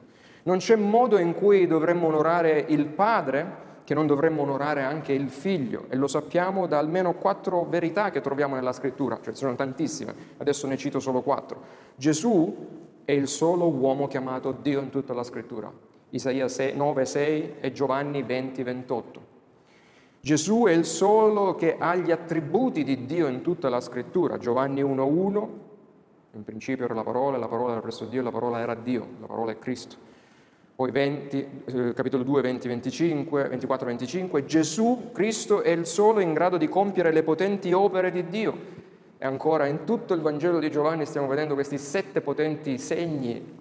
Non 0.44 0.58
c'è 0.58 0.76
modo 0.76 1.18
in 1.18 1.34
cui 1.34 1.68
dovremmo 1.68 2.08
onorare 2.08 2.66
il 2.70 2.86
Padre 2.86 3.66
che 3.88 3.94
non 3.94 4.06
dovremmo 4.06 4.42
onorare 4.42 4.84
anche 4.84 5.14
il 5.14 5.30
figlio 5.30 5.86
e 5.88 5.96
lo 5.96 6.08
sappiamo 6.08 6.68
da 6.68 6.78
almeno 6.78 7.14
quattro 7.14 7.64
verità 7.64 8.12
che 8.12 8.20
troviamo 8.20 8.56
nella 8.56 8.74
scrittura, 8.74 9.18
cioè 9.22 9.34
sono 9.34 9.56
tantissime, 9.56 10.14
adesso 10.40 10.68
ne 10.68 10.76
cito 10.76 11.00
solo 11.00 11.22
quattro. 11.22 11.62
Gesù 11.96 12.68
è 13.06 13.14
il 13.14 13.30
solo 13.30 13.70
uomo 13.70 14.08
chiamato 14.08 14.52
Dio 14.52 14.82
in 14.82 14.90
tutta 14.90 15.14
la 15.14 15.24
scrittura, 15.24 15.72
Isaia 16.10 16.48
9, 16.76 17.06
6 17.06 17.54
e 17.62 17.72
Giovanni 17.72 18.24
20, 18.24 18.62
28. 18.62 19.22
Gesù 20.20 20.66
è 20.66 20.72
il 20.72 20.84
solo 20.84 21.56
che 21.56 21.78
ha 21.80 21.96
gli 21.96 22.12
attributi 22.12 22.84
di 22.84 23.06
Dio 23.06 23.28
in 23.28 23.40
tutta 23.40 23.70
la 23.70 23.80
scrittura, 23.80 24.38
Giovanni 24.38 24.82
1, 24.82 25.06
1, 25.06 25.60
in 26.34 26.44
principio 26.44 26.84
era 26.84 26.94
la 26.94 27.04
parola, 27.04 27.38
la 27.38 27.48
parola 27.48 27.72
era 27.72 27.80
presso 27.80 28.04
Dio, 28.04 28.22
la 28.22 28.32
parola 28.32 28.60
era 28.60 28.76
Dio, 28.76 29.08
la 29.22 29.28
parola 29.28 29.52
è 29.54 29.58
Cristo 29.58 30.08
poi 30.78 30.92
20, 30.92 31.64
eh, 31.66 31.94
capitolo 31.96 32.22
2, 32.22 32.40
20, 32.40 32.68
25, 32.68 33.48
24, 33.48 33.88
25, 33.88 34.46
Gesù 34.46 35.10
Cristo 35.12 35.64
è 35.64 35.72
il 35.72 35.88
solo 35.88 36.20
in 36.20 36.34
grado 36.34 36.58
di 36.58 36.70
compiere 36.70 37.12
le 37.12 37.24
potenti 37.24 37.74
opere 37.74 38.12
di 38.12 38.28
Dio. 38.28 38.56
E 39.18 39.26
ancora 39.26 39.66
in 39.66 39.86
tutto 39.86 40.14
il 40.14 40.22
Vangelo 40.22 40.60
di 40.60 40.70
Giovanni 40.70 41.08
stiamo 41.08 41.26
vedendo 41.26 41.56
questi 41.56 41.80
sette 41.80 42.22
potenti 42.22 42.78
segni 42.78 43.56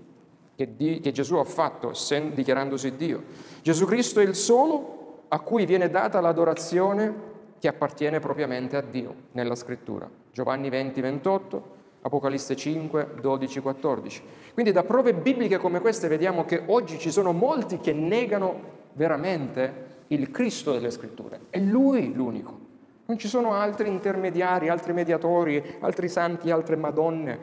che, 0.55 0.77
di, 0.77 1.01
che 1.01 1.11
Gesù 1.11 1.37
ha 1.37 1.45
fatto 1.45 1.95
sen, 1.95 2.35
dichiarandosi 2.35 2.97
Dio. 2.97 3.23
Gesù 3.63 3.87
Cristo 3.87 4.21
è 4.21 4.23
il 4.23 4.35
solo 4.35 5.23
a 5.29 5.41
cui 5.41 5.65
viene 5.65 5.89
data 5.89 6.21
l'adorazione 6.21 7.15
che 7.59 7.69
appartiene 7.69 8.21
propriamente 8.21 8.77
a 8.77 8.83
Dio 8.83 9.15
nella 9.33 9.55
scrittura. 9.55 10.07
Giovanni 10.33 10.69
20, 10.69 11.01
28, 11.01 11.76
Apocalisse 12.07 12.55
5, 12.55 13.15
12, 13.21 13.61
14. 13.61 14.23
Quindi 14.55 14.71
da 14.71 14.85
prove 14.85 15.13
bibliche 15.13 15.59
come 15.59 15.81
queste 15.81 16.07
vediamo 16.07 16.45
che 16.45 16.63
oggi 16.67 17.01
ci 17.01 17.11
sono 17.11 17.33
molti 17.33 17.79
che 17.79 17.93
negano 17.93 18.75
veramente 18.93 20.05
il 20.09 20.31
Cristo 20.31 20.71
delle 20.71 20.93
scritture. 20.93 21.47
È 21.51 21.59
Lui 21.59 22.15
l'unico. 22.15 22.61
Non 23.07 23.19
ci 23.19 23.27
sono 23.27 23.55
altri 23.55 23.89
intermediari, 23.89 24.69
altri 24.69 24.93
mediatori, 24.93 25.79
altri 25.81 26.09
santi, 26.09 26.53
altre 26.53 26.77
madonne 26.77 27.39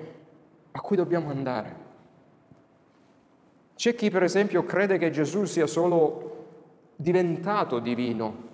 a 0.72 0.80
cui 0.80 0.96
dobbiamo 0.96 1.30
andare. 1.30 1.76
C'è 3.76 3.96
chi 3.96 4.10
per 4.10 4.24
esempio 4.24 4.64
crede 4.64 4.98
che 4.98 5.12
Gesù 5.12 5.44
sia 5.44 5.68
solo 5.68 6.46
diventato 6.96 7.80
divino 7.80 8.52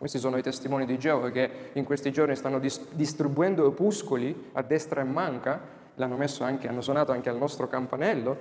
questi 0.00 0.18
sono 0.18 0.38
i 0.38 0.42
testimoni 0.42 0.86
di 0.86 0.98
Geova 0.98 1.28
che 1.28 1.50
in 1.74 1.84
questi 1.84 2.10
giorni 2.10 2.34
stanno 2.34 2.58
distribuendo 2.58 3.66
opuscoli 3.66 4.48
a 4.52 4.62
destra 4.62 5.02
e 5.02 5.04
manca, 5.04 5.60
l'hanno 5.96 6.16
messo 6.16 6.42
anche, 6.42 6.68
hanno 6.68 6.80
suonato 6.80 7.12
anche 7.12 7.28
al 7.28 7.36
nostro 7.36 7.68
campanello, 7.68 8.34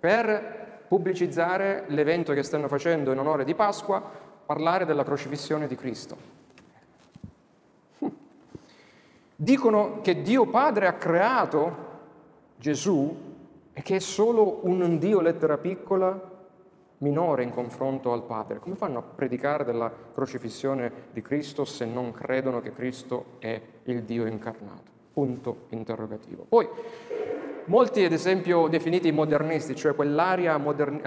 per 0.00 0.86
pubblicizzare 0.88 1.84
l'evento 1.86 2.32
che 2.32 2.42
stanno 2.42 2.66
facendo 2.66 3.12
in 3.12 3.20
onore 3.20 3.44
di 3.44 3.54
Pasqua, 3.54 4.02
parlare 4.44 4.84
della 4.86 5.04
crocifissione 5.04 5.68
di 5.68 5.76
Cristo. 5.76 6.16
Hm. 8.00 8.08
Dicono 9.36 10.00
che 10.00 10.20
Dio 10.20 10.46
Padre 10.46 10.88
ha 10.88 10.94
creato 10.94 11.76
Gesù 12.56 13.16
e 13.72 13.82
che 13.82 13.94
è 13.94 14.00
solo 14.00 14.62
un 14.64 14.98
Dio 14.98 15.20
lettera 15.20 15.58
piccola 15.58 16.32
minore 17.04 17.42
in 17.42 17.50
confronto 17.50 18.12
al 18.12 18.22
Padre. 18.22 18.58
Come 18.58 18.76
fanno 18.76 18.98
a 18.98 19.02
predicare 19.02 19.62
della 19.62 19.92
crocifissione 20.14 20.90
di 21.12 21.20
Cristo 21.20 21.66
se 21.66 21.84
non 21.84 22.12
credono 22.12 22.60
che 22.60 22.72
Cristo 22.72 23.36
è 23.38 23.60
il 23.84 24.02
Dio 24.04 24.24
incarnato? 24.24 24.92
Punto 25.12 25.66
interrogativo. 25.68 26.46
Poi, 26.48 26.66
molti 27.66 28.02
ad 28.04 28.12
esempio 28.12 28.66
definiti 28.68 29.12
modernisti, 29.12 29.76
cioè 29.76 29.94
quell'area 29.94 30.56
modern, 30.56 31.02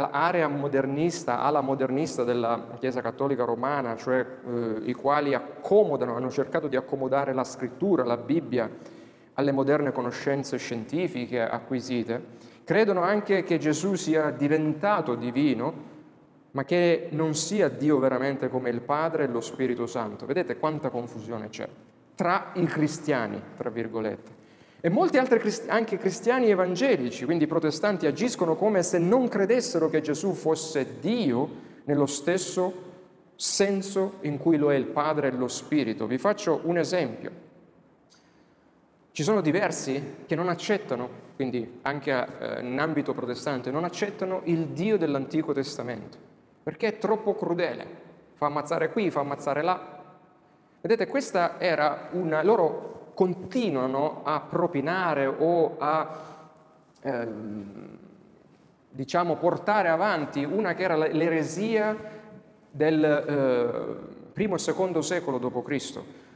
modernista, 0.55 1.41
ala 1.41 1.61
modernista 1.61 2.23
della 2.23 2.75
Chiesa 2.79 3.01
Cattolica 3.01 3.43
Romana, 3.43 3.97
cioè 3.97 4.19
eh, 4.45 4.81
i 4.83 4.93
quali 4.93 5.33
accomodano, 5.33 6.15
hanno 6.15 6.29
cercato 6.29 6.67
di 6.67 6.75
accomodare 6.75 7.33
la 7.33 7.43
scrittura, 7.43 8.05
la 8.05 8.17
Bibbia, 8.17 8.69
alle 9.33 9.51
moderne 9.51 9.91
conoscenze 9.91 10.57
scientifiche 10.57 11.41
acquisite, 11.41 12.46
Credono 12.67 13.01
anche 13.01 13.43
che 13.43 13.57
Gesù 13.59 13.95
sia 13.95 14.29
diventato 14.29 15.15
divino, 15.15 15.73
ma 16.51 16.65
che 16.65 17.07
non 17.11 17.33
sia 17.33 17.69
Dio 17.69 17.97
veramente 17.97 18.49
come 18.49 18.69
il 18.69 18.81
Padre 18.81 19.23
e 19.23 19.27
lo 19.27 19.39
Spirito 19.39 19.85
Santo. 19.85 20.25
Vedete 20.25 20.57
quanta 20.57 20.89
confusione 20.89 21.47
c'è 21.47 21.65
tra 22.13 22.51
i 22.55 22.65
cristiani, 22.65 23.41
tra 23.55 23.69
virgolette. 23.69 24.31
E 24.81 24.89
molti 24.89 25.17
altri 25.17 25.39
anche 25.67 25.97
cristiani 25.97 26.49
evangelici, 26.49 27.23
quindi 27.23 27.47
protestanti, 27.47 28.05
agiscono 28.05 28.57
come 28.57 28.83
se 28.83 28.97
non 28.97 29.29
credessero 29.29 29.87
che 29.87 30.01
Gesù 30.01 30.33
fosse 30.33 30.99
Dio 30.99 31.49
nello 31.85 32.05
stesso 32.05 32.73
senso 33.37 34.15
in 34.23 34.37
cui 34.39 34.57
lo 34.57 34.73
è 34.73 34.75
il 34.75 34.87
Padre 34.87 35.29
e 35.29 35.31
lo 35.31 35.47
Spirito. 35.47 36.05
Vi 36.05 36.17
faccio 36.17 36.59
un 36.63 36.77
esempio. 36.77 37.46
Ci 39.17 39.23
sono 39.23 39.41
diversi 39.41 40.17
che 40.27 40.35
non 40.35 40.47
accettano, 40.47 41.09
quindi 41.35 41.79
anche 41.81 42.11
eh, 42.11 42.61
in 42.61 42.79
ambito 42.79 43.15
protestante, 43.15 43.71
non 43.71 43.83
accettano 43.83 44.41
il 44.43 44.67
Dio 44.67 44.95
dell'Antico 44.95 45.53
Testamento, 45.53 46.19
perché 46.61 46.85
è 46.85 46.97
troppo 46.99 47.33
crudele, 47.33 47.87
fa 48.35 48.45
ammazzare 48.45 48.91
qui, 48.91 49.09
fa 49.09 49.21
ammazzare 49.21 49.63
là. 49.63 50.03
Vedete, 50.79 51.07
questa 51.07 51.59
era 51.59 52.09
una... 52.11 52.43
loro 52.43 53.13
continuano 53.15 54.21
a 54.23 54.39
propinare 54.39 55.25
o 55.25 55.77
a, 55.79 56.19
eh, 57.01 57.27
diciamo, 58.91 59.37
portare 59.37 59.89
avanti 59.89 60.43
una 60.43 60.75
che 60.75 60.83
era 60.83 60.95
l'eresia 60.95 61.97
del 62.69 63.03
eh, 63.03 64.31
primo 64.31 64.53
e 64.53 64.59
secondo 64.59 65.01
secolo 65.01 65.39
d.C., 65.39 66.26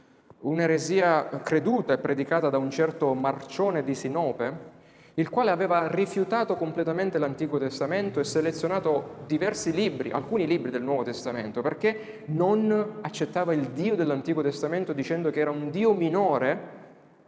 un'eresia 0.42 1.28
creduta 1.42 1.92
e 1.92 1.98
predicata 1.98 2.48
da 2.48 2.58
un 2.58 2.70
certo 2.70 3.14
Marcione 3.14 3.84
di 3.84 3.94
Sinope, 3.94 4.70
il 5.14 5.28
quale 5.28 5.50
aveva 5.50 5.88
rifiutato 5.88 6.56
completamente 6.56 7.18
l'Antico 7.18 7.58
Testamento 7.58 8.18
e 8.18 8.24
selezionato 8.24 9.16
diversi 9.26 9.72
libri, 9.72 10.10
alcuni 10.10 10.46
libri 10.46 10.70
del 10.70 10.82
Nuovo 10.82 11.02
Testamento, 11.02 11.60
perché 11.60 12.22
non 12.26 12.98
accettava 13.02 13.52
il 13.52 13.68
Dio 13.68 13.94
dell'Antico 13.94 14.42
Testamento 14.42 14.92
dicendo 14.92 15.30
che 15.30 15.40
era 15.40 15.50
un 15.50 15.70
Dio 15.70 15.92
minore, 15.92 16.80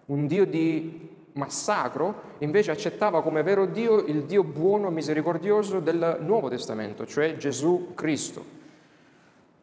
un 0.07 0.27
Dio 0.27 0.47
di 0.47 1.13
massacro, 1.33 2.33
invece 2.39 2.71
accettava 2.71 3.23
come 3.23 3.43
vero 3.43 3.67
Dio 3.67 3.99
il 3.99 4.25
Dio 4.25 4.45
buono 4.45 4.89
e 4.89 4.93
misericordioso 4.93 5.81
del 5.81 6.19
Nuovo 6.21 6.49
Testamento, 6.49 7.07
cioè 7.07 7.37
Gesù 7.37 7.93
Cristo. 7.95 8.63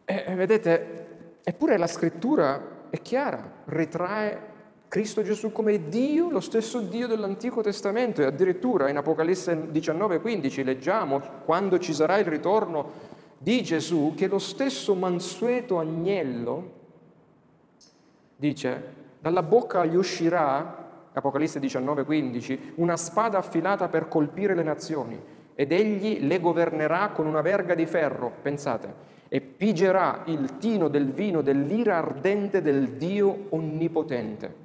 E 0.05 0.35
vedete, 0.35 1.07
eppure 1.43 1.77
la 1.77 1.87
scrittura 1.87 2.70
è 2.91 3.01
chiara, 3.01 3.41
ritrae 3.65 4.49
Cristo 4.89 5.23
Gesù 5.23 5.53
come 5.53 5.87
Dio, 5.87 6.29
lo 6.29 6.41
stesso 6.41 6.81
Dio 6.81 7.07
dell'Antico 7.07 7.61
Testamento. 7.61 8.21
E 8.21 8.25
addirittura 8.25 8.89
in 8.89 8.97
Apocalisse 8.97 9.71
19:15 9.71 10.65
leggiamo 10.65 11.21
quando 11.45 11.79
ci 11.79 11.93
sarà 11.93 12.17
il 12.17 12.25
ritorno 12.25 12.91
di 13.37 13.63
Gesù 13.63 14.13
che 14.15 14.27
lo 14.27 14.37
stesso 14.37 14.93
mansueto 14.93 15.79
agnello 15.79 16.79
dice 18.35 18.99
dalla 19.19 19.41
bocca 19.41 19.85
gli 19.85 19.95
uscirà 19.95 21.07
Apocalisse 21.13 21.59
19:15 21.61 22.73
una 22.75 22.97
spada 22.97 23.37
affilata 23.37 23.87
per 23.87 24.09
colpire 24.09 24.53
le 24.53 24.63
nazioni 24.63 25.19
ed 25.55 25.71
egli 25.71 26.25
le 26.25 26.39
governerà 26.41 27.11
con 27.11 27.27
una 27.27 27.41
verga 27.41 27.75
di 27.75 27.85
ferro. 27.85 28.31
Pensate 28.41 29.10
e 29.33 29.39
pigerà 29.39 30.23
il 30.25 30.57
tino 30.57 30.89
del 30.89 31.09
vino 31.13 31.41
dell'ira 31.41 31.95
ardente 31.95 32.61
del 32.61 32.89
Dio 32.97 33.45
onnipotente. 33.51 34.55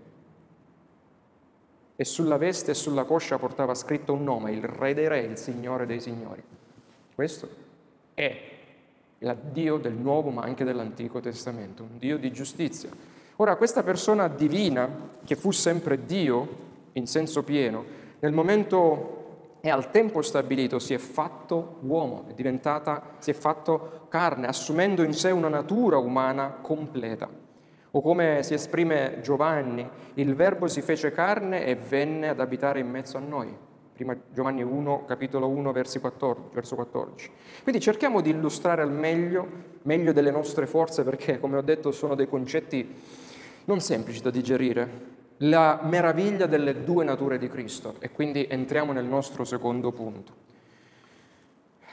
E 1.95 2.05
sulla 2.05 2.37
veste 2.37 2.73
e 2.73 2.75
sulla 2.75 3.05
coscia 3.05 3.39
portava 3.39 3.77
scritto 3.77 4.13
un 4.13 4.25
nome, 4.25 4.51
il 4.51 4.65
Re 4.65 4.93
dei 4.93 5.07
Re, 5.07 5.21
il 5.21 5.37
Signore 5.37 5.87
dei 5.87 6.01
Signori. 6.01 6.43
Questo 7.15 7.49
è 8.13 8.43
il 9.19 9.39
Dio 9.53 9.77
del 9.77 9.93
Nuovo 9.93 10.31
ma 10.31 10.43
anche 10.43 10.65
dell'Antico 10.65 11.21
Testamento, 11.21 11.85
un 11.85 11.99
Dio 11.99 12.19
di 12.19 12.33
giustizia. 12.33 12.91
Ora, 13.37 13.55
questa 13.55 13.85
persona 13.85 14.27
divina, 14.27 14.89
che 15.25 15.37
fu 15.37 15.53
sempre 15.53 16.05
Dio 16.05 16.65
in 16.95 17.07
senso 17.07 17.45
pieno, 17.45 17.85
nel 18.19 18.33
momento 18.33 19.26
e 19.67 19.71
al 19.71 19.91
tempo 19.91 20.23
stabilito 20.23 20.79
si 20.79 20.95
è 20.95 20.99
fatto 20.99 21.79
uomo, 21.81 22.25
è 22.29 23.01
si 23.19 23.31
è 23.31 23.35
fatto 23.35 24.07
carne, 24.09 24.47
assumendo 24.47 25.03
in 25.03 25.13
sé 25.13 25.33
una 25.33 25.49
natura 25.49 25.99
umana 25.99 26.59
completa. 26.63 27.29
O 27.91 28.01
come 28.01 28.45
si 28.45 28.55
esprime 28.55 29.19
Giovanni, 29.23 29.85
il 30.15 30.37
Verbo 30.37 30.69
si 30.69 30.83
fece 30.83 31.11
carne 31.11 31.67
e 31.67 31.75
venne 31.75 32.29
ad 32.29 32.39
abitare 32.39 32.79
in 32.79 32.89
mezzo 32.89 33.17
a 33.17 33.21
noi. 33.21 33.53
Prima 33.93 34.17
Giovanni 34.33 34.63
1, 34.63 35.05
capitolo 35.05 35.49
1, 35.49 35.73
14, 35.73 36.41
verso 36.53 36.77
14. 36.77 37.31
Quindi 37.65 37.81
cerchiamo 37.81 38.21
di 38.21 38.31
illustrare 38.31 38.83
al 38.83 38.93
meglio, 38.93 39.49
meglio 39.83 40.13
delle 40.13 40.31
nostre 40.31 40.67
forze, 40.67 41.03
perché 41.03 41.41
come 41.41 41.57
ho 41.57 41.63
detto 41.63 41.91
sono 41.91 42.15
dei 42.15 42.29
concetti 42.29 42.95
non 43.65 43.81
semplici 43.81 44.23
da 44.23 44.31
digerire, 44.31 45.16
la 45.39 45.81
meraviglia 45.83 46.47
delle 46.47 46.83
due 46.85 47.05
nature 47.05 47.39
di 47.39 47.49
Cristo 47.49 47.97
e 47.99 48.11
quindi 48.11 48.47
entriamo 48.49 48.93
nel 48.93 49.05
nostro 49.05 49.45
secondo 49.45 49.93
punto. 49.93 50.45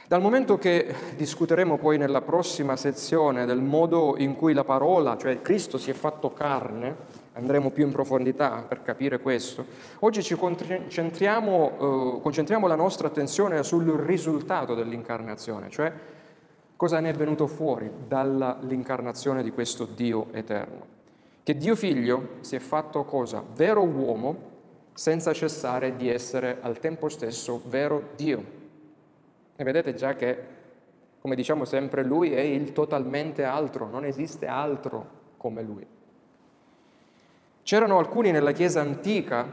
Dal 0.06 0.20
momento 0.20 0.58
che 0.58 0.94
discuteremo 1.16 1.78
poi 1.78 1.96
nella 1.96 2.20
prossima 2.20 2.76
sezione 2.76 3.46
del 3.46 3.62
modo 3.62 4.16
in 4.18 4.36
cui 4.36 4.52
la 4.52 4.64
parola, 4.64 5.16
cioè 5.16 5.40
Cristo 5.40 5.78
si 5.78 5.90
è 5.90 5.94
fatto 5.94 6.32
carne, 6.32 7.22
andremo 7.32 7.70
più 7.70 7.86
in 7.86 7.92
profondità 7.92 8.64
per 8.68 8.82
capire 8.82 9.18
questo, 9.18 9.64
oggi 10.00 10.22
ci 10.22 10.36
concentriamo, 10.36 12.16
eh, 12.18 12.20
concentriamo 12.20 12.66
la 12.66 12.76
nostra 12.76 13.08
attenzione 13.08 13.62
sul 13.62 13.86
risultato 13.92 14.74
dell'incarnazione, 14.74 15.70
cioè 15.70 15.90
cosa 16.76 17.00
ne 17.00 17.08
è 17.08 17.14
venuto 17.14 17.46
fuori 17.46 17.90
dall'incarnazione 18.06 19.42
di 19.42 19.52
questo 19.52 19.86
Dio 19.86 20.26
eterno 20.32 20.93
che 21.44 21.56
Dio 21.56 21.76
figlio 21.76 22.38
si 22.40 22.56
è 22.56 22.58
fatto 22.58 23.04
cosa? 23.04 23.44
Vero 23.54 23.82
uomo 23.82 24.52
senza 24.94 25.34
cessare 25.34 25.94
di 25.94 26.08
essere 26.08 26.56
al 26.62 26.78
tempo 26.78 27.10
stesso 27.10 27.60
vero 27.66 28.10
Dio. 28.16 28.42
E 29.54 29.62
vedete 29.62 29.94
già 29.94 30.14
che, 30.14 30.38
come 31.20 31.34
diciamo 31.34 31.66
sempre, 31.66 32.02
lui 32.02 32.32
è 32.32 32.40
il 32.40 32.72
totalmente 32.72 33.44
altro, 33.44 33.90
non 33.90 34.06
esiste 34.06 34.46
altro 34.46 35.06
come 35.36 35.62
lui. 35.62 35.86
C'erano 37.62 37.98
alcuni 37.98 38.30
nella 38.30 38.52
Chiesa 38.52 38.80
antica, 38.80 39.46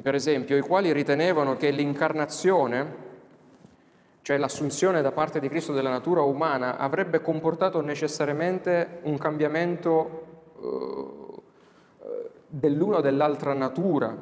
per 0.00 0.14
esempio, 0.14 0.56
i 0.56 0.60
quali 0.60 0.92
ritenevano 0.92 1.56
che 1.56 1.70
l'incarnazione, 1.70 3.06
cioè 4.22 4.38
l'assunzione 4.38 5.02
da 5.02 5.12
parte 5.12 5.40
di 5.40 5.48
Cristo 5.48 5.72
della 5.72 5.90
natura 5.90 6.22
umana, 6.22 6.78
avrebbe 6.78 7.20
comportato 7.20 7.80
necessariamente 7.80 9.00
un 9.02 9.18
cambiamento 9.18 10.26
eh, 10.62 11.17
dell'una 12.48 12.96
o 12.96 13.00
dell'altra 13.00 13.52
natura, 13.52 14.16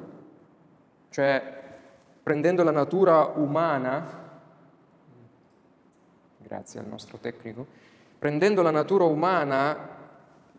cioè 1.10 1.54
prendendo 2.22 2.62
la 2.64 2.72
natura 2.72 3.24
umana, 3.24 4.04
grazie 6.38 6.80
al 6.80 6.86
nostro 6.86 7.18
tecnico, 7.18 7.66
prendendo 8.18 8.62
la 8.62 8.72
natura 8.72 9.04
umana, 9.04 9.94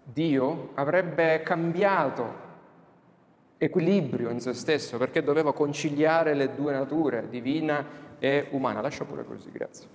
Dio 0.01 0.69
avrebbe 0.75 1.41
cambiato 1.43 2.45
equilibrio 3.58 4.30
in 4.30 4.39
se 4.39 4.53
stesso 4.53 4.97
perché 4.97 5.23
doveva 5.23 5.53
conciliare 5.53 6.34
le 6.34 6.56
due 6.56 6.71
nature, 6.71 7.27
divina 7.30 7.86
e 8.19 8.47
umana. 8.51 8.82
Lascia 8.82 9.03
pure 9.03 9.25
così, 9.25 9.51
grazie. 9.51 9.88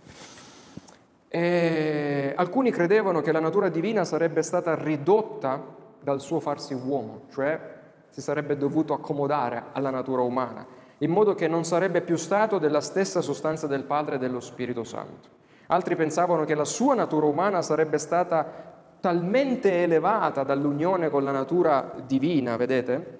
E 1.29 2.35
alcuni 2.37 2.71
credevano 2.71 3.23
che 3.23 3.33
la 3.33 3.41
natura 3.41 3.71
divina 3.71 4.05
sarebbe 4.05 4.43
stata 4.43 4.75
ridotta 4.75 5.81
dal 6.03 6.21
suo 6.21 6.41
farsi 6.41 6.75
uomo, 6.75 7.23
cioè 7.31 7.81
si 8.11 8.21
sarebbe 8.21 8.57
dovuto 8.57 8.93
accomodare 8.93 9.65
alla 9.73 9.91
natura 9.91 10.23
umana, 10.23 10.67
in 10.99 11.11
modo 11.11 11.35
che 11.35 11.49
non 11.49 11.65
sarebbe 11.65 12.03
più 12.03 12.17
stato 12.17 12.59
della 12.59 12.81
stessa 12.81 13.21
sostanza 13.21 13.67
del 13.67 13.85
Padre 13.85 14.17
e 14.17 14.19
dello 14.19 14.41
Spirito 14.41 14.85
Santo. 14.85 15.41
Altri 15.69 15.97
pensavano 15.97 16.45
che 16.45 16.55
la 16.55 16.67
sua 16.67 16.95
natura 16.95 17.27
umana 17.27 17.63
sarebbe 17.63 17.97
stata 17.97 18.71
talmente 19.01 19.83
elevata 19.83 20.43
dall'unione 20.43 21.09
con 21.09 21.25
la 21.25 21.33
natura 21.33 21.95
divina, 22.07 22.57
vedete, 22.57 23.19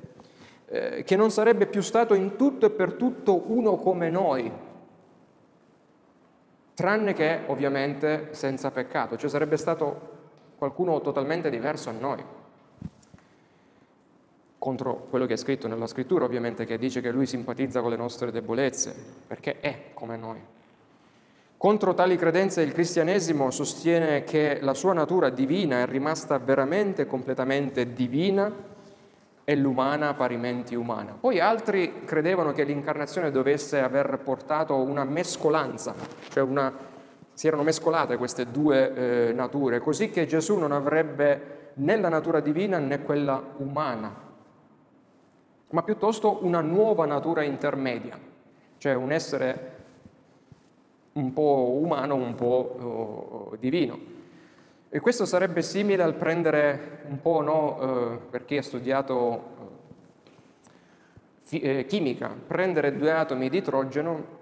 eh, 0.67 1.03
che 1.05 1.17
non 1.17 1.31
sarebbe 1.31 1.67
più 1.67 1.81
stato 1.81 2.15
in 2.15 2.37
tutto 2.37 2.67
e 2.67 2.71
per 2.71 2.93
tutto 2.93 3.51
uno 3.51 3.77
come 3.77 4.11
noi, 4.11 4.53
tranne 6.75 7.13
che 7.15 7.41
ovviamente 7.47 8.29
senza 8.33 8.71
peccato, 8.71 9.17
cioè 9.17 9.31
sarebbe 9.31 9.57
stato 9.57 10.11
qualcuno 10.57 11.01
totalmente 11.01 11.51
diverso 11.51 11.89
a 11.89 11.93
noi, 11.93 12.25
contro 14.63 15.09
quello 15.11 15.27
che 15.27 15.33
è 15.33 15.37
scritto 15.37 15.67
nella 15.67 15.89
scrittura 15.89 16.25
ovviamente, 16.25 16.65
che 16.65 16.79
dice 16.79 17.01
che 17.01 17.11
lui 17.11 17.27
simpatizza 17.27 17.81
con 17.81 17.91
le 17.91 17.97
nostre 17.97 18.31
debolezze, 18.31 18.95
perché 19.27 19.59
è 19.59 19.87
come 19.93 20.17
noi. 20.17 20.39
Contro 21.57 21.95
tali 21.95 22.15
credenze 22.17 22.63
il 22.63 22.71
cristianesimo 22.71 23.51
sostiene 23.51 24.23
che 24.23 24.61
la 24.61 24.73
sua 24.73 24.93
natura 24.93 25.31
divina 25.31 25.81
è 25.81 25.87
rimasta 25.87 26.39
veramente 26.39 27.07
completamente 27.07 27.93
divina 27.93 28.53
e 29.43 29.57
l'umana 29.57 30.15
parimenti 30.15 30.77
umana. 30.77 31.17
Poi 31.19 31.41
altri 31.41 32.05
credevano 32.05 32.53
che 32.53 32.63
l'incarnazione 32.63 33.33
dovesse 33.33 33.81
aver 33.81 34.21
portato 34.23 34.77
una 34.77 35.03
mescolanza, 35.03 35.93
cioè 36.29 36.45
una, 36.45 36.73
si 37.33 37.49
erano 37.49 37.65
mescolate 37.65 38.17
queste 38.17 38.49
due 38.49 38.95
eh, 38.95 39.33
nature, 39.33 39.81
così 39.81 40.11
che 40.11 40.25
Gesù 40.25 40.57
non 40.57 40.71
avrebbe 40.71 41.71
né 41.75 41.97
la 41.97 42.09
natura 42.09 42.39
divina 42.39 42.79
né 42.79 43.03
quella 43.03 43.43
umana. 43.57 44.31
Ma 45.73 45.83
piuttosto 45.83 46.39
una 46.45 46.61
nuova 46.61 47.07
natura 47.07 47.43
intermedia, 47.43 48.19
cioè 48.79 48.95
un 48.95 49.11
essere 49.11 49.71
un 51.13 51.33
po' 51.33 51.79
umano, 51.81 52.15
un 52.15 52.35
po' 52.35 53.51
uh, 53.51 53.57
divino. 53.59 54.11
E 54.89 55.01
questo 55.01 55.25
sarebbe 55.25 55.63
simile 55.63 56.03
al 56.03 56.15
prendere 56.15 57.05
un 57.09 57.21
po', 57.21 57.41
no, 57.41 57.81
uh, 57.81 58.21
per 58.31 58.45
chi 58.45 58.59
ha 58.59 58.63
studiato 58.63 59.45
uh, 61.49 61.85
chimica, 61.87 62.35
prendere 62.47 62.97
due 62.97 63.13
atomi 63.13 63.49
di 63.49 63.59
idrogeno, 63.59 64.41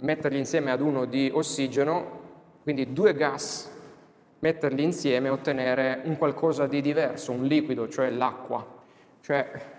metterli 0.00 0.38
insieme 0.38 0.70
ad 0.70 0.80
uno 0.80 1.04
di 1.04 1.30
ossigeno, 1.32 2.20
quindi 2.62 2.92
due 2.94 3.14
gas, 3.14 3.70
metterli 4.38 4.82
insieme 4.82 5.28
e 5.28 5.30
ottenere 5.30 6.00
un 6.04 6.16
qualcosa 6.16 6.66
di 6.66 6.80
diverso, 6.80 7.32
un 7.32 7.44
liquido, 7.44 7.88
cioè 7.88 8.08
l'acqua. 8.10 8.80
Cioè, 9.20 9.71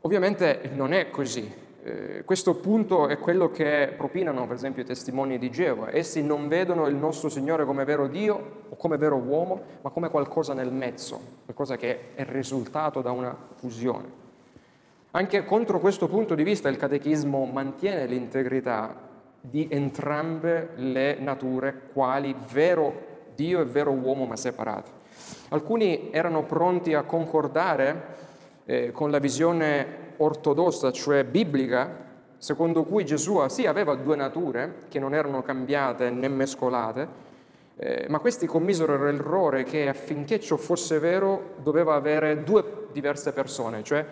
ovviamente 0.00 0.70
non 0.74 0.92
è 0.92 1.10
così. 1.10 1.68
Eh, 1.82 2.24
questo 2.26 2.56
punto 2.56 3.08
è 3.08 3.18
quello 3.18 3.50
che 3.50 3.94
propinano, 3.96 4.46
per 4.46 4.56
esempio, 4.56 4.82
i 4.82 4.86
testimoni 4.86 5.38
di 5.38 5.50
Geova. 5.50 5.94
Essi 5.94 6.22
non 6.22 6.46
vedono 6.48 6.86
il 6.86 6.94
nostro 6.94 7.28
Signore 7.28 7.64
come 7.64 7.84
vero 7.84 8.06
Dio 8.06 8.64
o 8.68 8.76
come 8.76 8.98
vero 8.98 9.16
uomo, 9.16 9.62
ma 9.80 9.90
come 9.90 10.10
qualcosa 10.10 10.52
nel 10.52 10.72
mezzo, 10.72 11.18
qualcosa 11.44 11.76
che 11.76 12.14
è 12.14 12.24
risultato 12.24 13.00
da 13.00 13.12
una 13.12 13.34
fusione. 13.54 14.18
Anche 15.12 15.44
contro 15.44 15.80
questo 15.80 16.06
punto 16.06 16.34
di 16.34 16.44
vista 16.44 16.68
il 16.68 16.76
catechismo 16.76 17.44
mantiene 17.46 18.06
l'integrità 18.06 19.08
di 19.40 19.66
entrambe 19.70 20.70
le 20.76 21.16
nature, 21.18 21.88
quali 21.92 22.34
vero 22.52 23.08
Dio 23.34 23.60
e 23.60 23.64
vero 23.64 23.90
uomo 23.90 24.26
ma 24.26 24.36
separati. 24.36 24.90
Alcuni 25.48 26.10
erano 26.12 26.44
pronti 26.44 26.94
a 26.94 27.02
concordare 27.02 28.28
eh, 28.70 28.92
con 28.92 29.10
la 29.10 29.18
visione 29.18 30.14
ortodossa, 30.18 30.92
cioè 30.92 31.24
biblica, 31.24 32.08
secondo 32.38 32.84
cui 32.84 33.04
Gesù 33.04 33.44
sì 33.48 33.66
aveva 33.66 33.96
due 33.96 34.14
nature 34.14 34.82
che 34.88 35.00
non 35.00 35.12
erano 35.12 35.42
cambiate 35.42 36.10
né 36.10 36.28
mescolate, 36.28 37.28
eh, 37.74 38.06
ma 38.08 38.20
questi 38.20 38.46
commisero 38.46 38.96
l'errore 38.96 39.64
che 39.64 39.88
affinché 39.88 40.38
ciò 40.38 40.56
fosse 40.56 41.00
vero 41.00 41.54
doveva 41.56 41.94
avere 41.94 42.44
due 42.44 42.86
diverse 42.92 43.32
persone, 43.32 43.82
cioè 43.82 44.06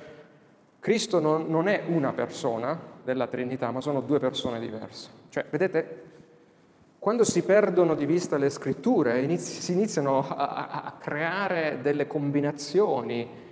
Cristo 0.80 1.20
non, 1.20 1.46
non 1.48 1.68
è 1.68 1.84
una 1.86 2.12
persona 2.12 2.76
della 3.04 3.28
Trinità, 3.28 3.70
ma 3.70 3.80
sono 3.80 4.00
due 4.00 4.18
persone 4.18 4.58
diverse. 4.58 5.08
Cioè, 5.28 5.44
vedete, 5.50 6.02
quando 6.98 7.22
si 7.22 7.42
perdono 7.42 7.94
di 7.94 8.06
vista 8.06 8.36
le 8.38 8.50
scritture, 8.50 9.20
inizi, 9.20 9.60
si 9.60 9.72
iniziano 9.72 10.26
a, 10.28 10.68
a, 10.84 10.92
creare 10.98 11.78
delle 11.80 12.06
combinazioni, 12.06 13.46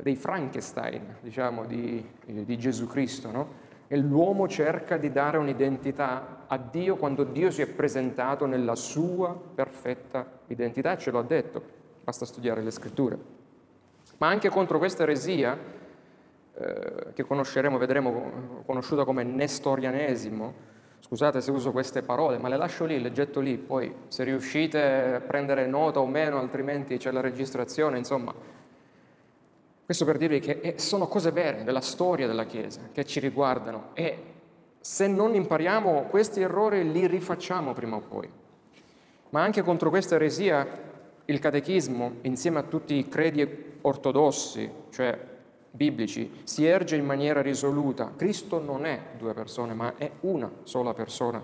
dei 0.00 0.16
Frankenstein, 0.16 1.16
diciamo, 1.20 1.64
di, 1.64 2.04
di 2.24 2.58
Gesù 2.58 2.86
Cristo, 2.86 3.30
no? 3.30 3.68
E 3.88 3.96
l'uomo 3.96 4.46
cerca 4.46 4.96
di 4.96 5.10
dare 5.10 5.36
un'identità 5.38 6.44
a 6.46 6.56
Dio 6.58 6.96
quando 6.96 7.24
Dio 7.24 7.50
si 7.50 7.62
è 7.62 7.66
presentato 7.66 8.46
nella 8.46 8.76
sua 8.76 9.38
perfetta 9.54 10.24
identità, 10.46 10.96
ce 10.96 11.10
l'ha 11.10 11.22
detto, 11.22 11.62
basta 12.04 12.24
studiare 12.24 12.62
le 12.62 12.70
scritture. 12.70 13.18
Ma 14.18 14.28
anche 14.28 14.48
contro 14.48 14.78
questa 14.78 15.02
eresia, 15.02 15.58
eh, 16.54 17.12
che 17.14 17.24
conosceremo, 17.24 17.78
vedremo, 17.78 18.62
conosciuta 18.64 19.04
come 19.04 19.24
nestorianesimo, 19.24 20.68
Scusate 21.10 21.40
se 21.40 21.50
uso 21.50 21.72
queste 21.72 22.02
parole, 22.02 22.38
ma 22.38 22.48
le 22.48 22.56
lascio 22.56 22.84
lì, 22.84 23.00
le 23.00 23.10
getto 23.10 23.40
lì, 23.40 23.56
poi 23.56 23.92
se 24.06 24.22
riuscite 24.22 25.14
a 25.14 25.20
prendere 25.20 25.66
nota 25.66 25.98
o 25.98 26.06
meno, 26.06 26.38
altrimenti 26.38 26.98
c'è 26.98 27.10
la 27.10 27.20
registrazione, 27.20 27.98
insomma. 27.98 28.32
Questo 29.90 30.06
per 30.06 30.18
dirvi 30.18 30.38
che 30.38 30.74
sono 30.76 31.08
cose 31.08 31.32
vere 31.32 31.64
della 31.64 31.80
storia 31.80 32.28
della 32.28 32.44
Chiesa, 32.44 32.90
che 32.92 33.04
ci 33.04 33.18
riguardano 33.18 33.88
e 33.94 34.22
se 34.80 35.08
non 35.08 35.34
impariamo 35.34 36.02
questi 36.04 36.40
errori 36.40 36.92
li 36.92 37.08
rifacciamo 37.08 37.72
prima 37.72 37.96
o 37.96 38.00
poi. 38.00 38.30
Ma 39.30 39.42
anche 39.42 39.62
contro 39.62 39.90
questa 39.90 40.14
eresia 40.14 40.64
il 41.24 41.38
catechismo, 41.40 42.18
insieme 42.20 42.60
a 42.60 42.62
tutti 42.62 42.94
i 42.94 43.08
credi 43.08 43.78
ortodossi, 43.80 44.70
cioè 44.90 45.18
biblici 45.72 46.42
si 46.44 46.64
erge 46.64 46.94
in 46.94 47.04
maniera 47.04 47.42
risoluta. 47.42 48.12
Cristo 48.14 48.60
non 48.60 48.86
è 48.86 49.00
due 49.18 49.34
persone, 49.34 49.74
ma 49.74 49.94
è 49.96 50.08
una 50.20 50.48
sola 50.62 50.94
persona 50.94 51.42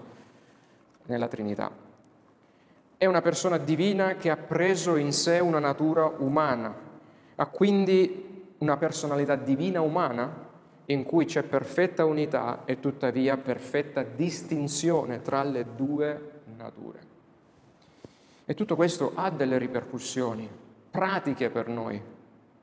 nella 1.06 1.26
Trinità. 1.26 1.68
È 2.96 3.06
una 3.06 3.22
persona 3.22 3.59
divina 3.59 4.14
che 4.14 4.30
ha 4.30 4.37
preso 4.37 4.94
in 4.94 5.12
sé 5.12 5.40
una 5.40 5.59
natura 5.59 6.04
umana, 6.18 6.72
ha 7.35 7.46
quindi 7.46 8.35
una 8.59 8.77
personalità 8.77 9.37
divina 9.37 9.81
umana 9.81 10.45
in 10.87 11.05
cui 11.05 11.25
c'è 11.25 11.42
perfetta 11.42 12.05
unità 12.05 12.62
e 12.64 12.79
tuttavia 12.81 13.37
perfetta 13.37 14.03
distinzione 14.03 15.21
tra 15.23 15.42
le 15.42 15.66
due 15.75 16.31
nature. 16.57 17.01
E 18.45 18.55
tutto 18.55 18.77
questo 18.77 19.12
ha 19.14 19.31
delle 19.31 19.59
ripercussioni 19.59 20.49
pratiche 20.90 21.51
per 21.51 21.69
noi, 21.69 22.01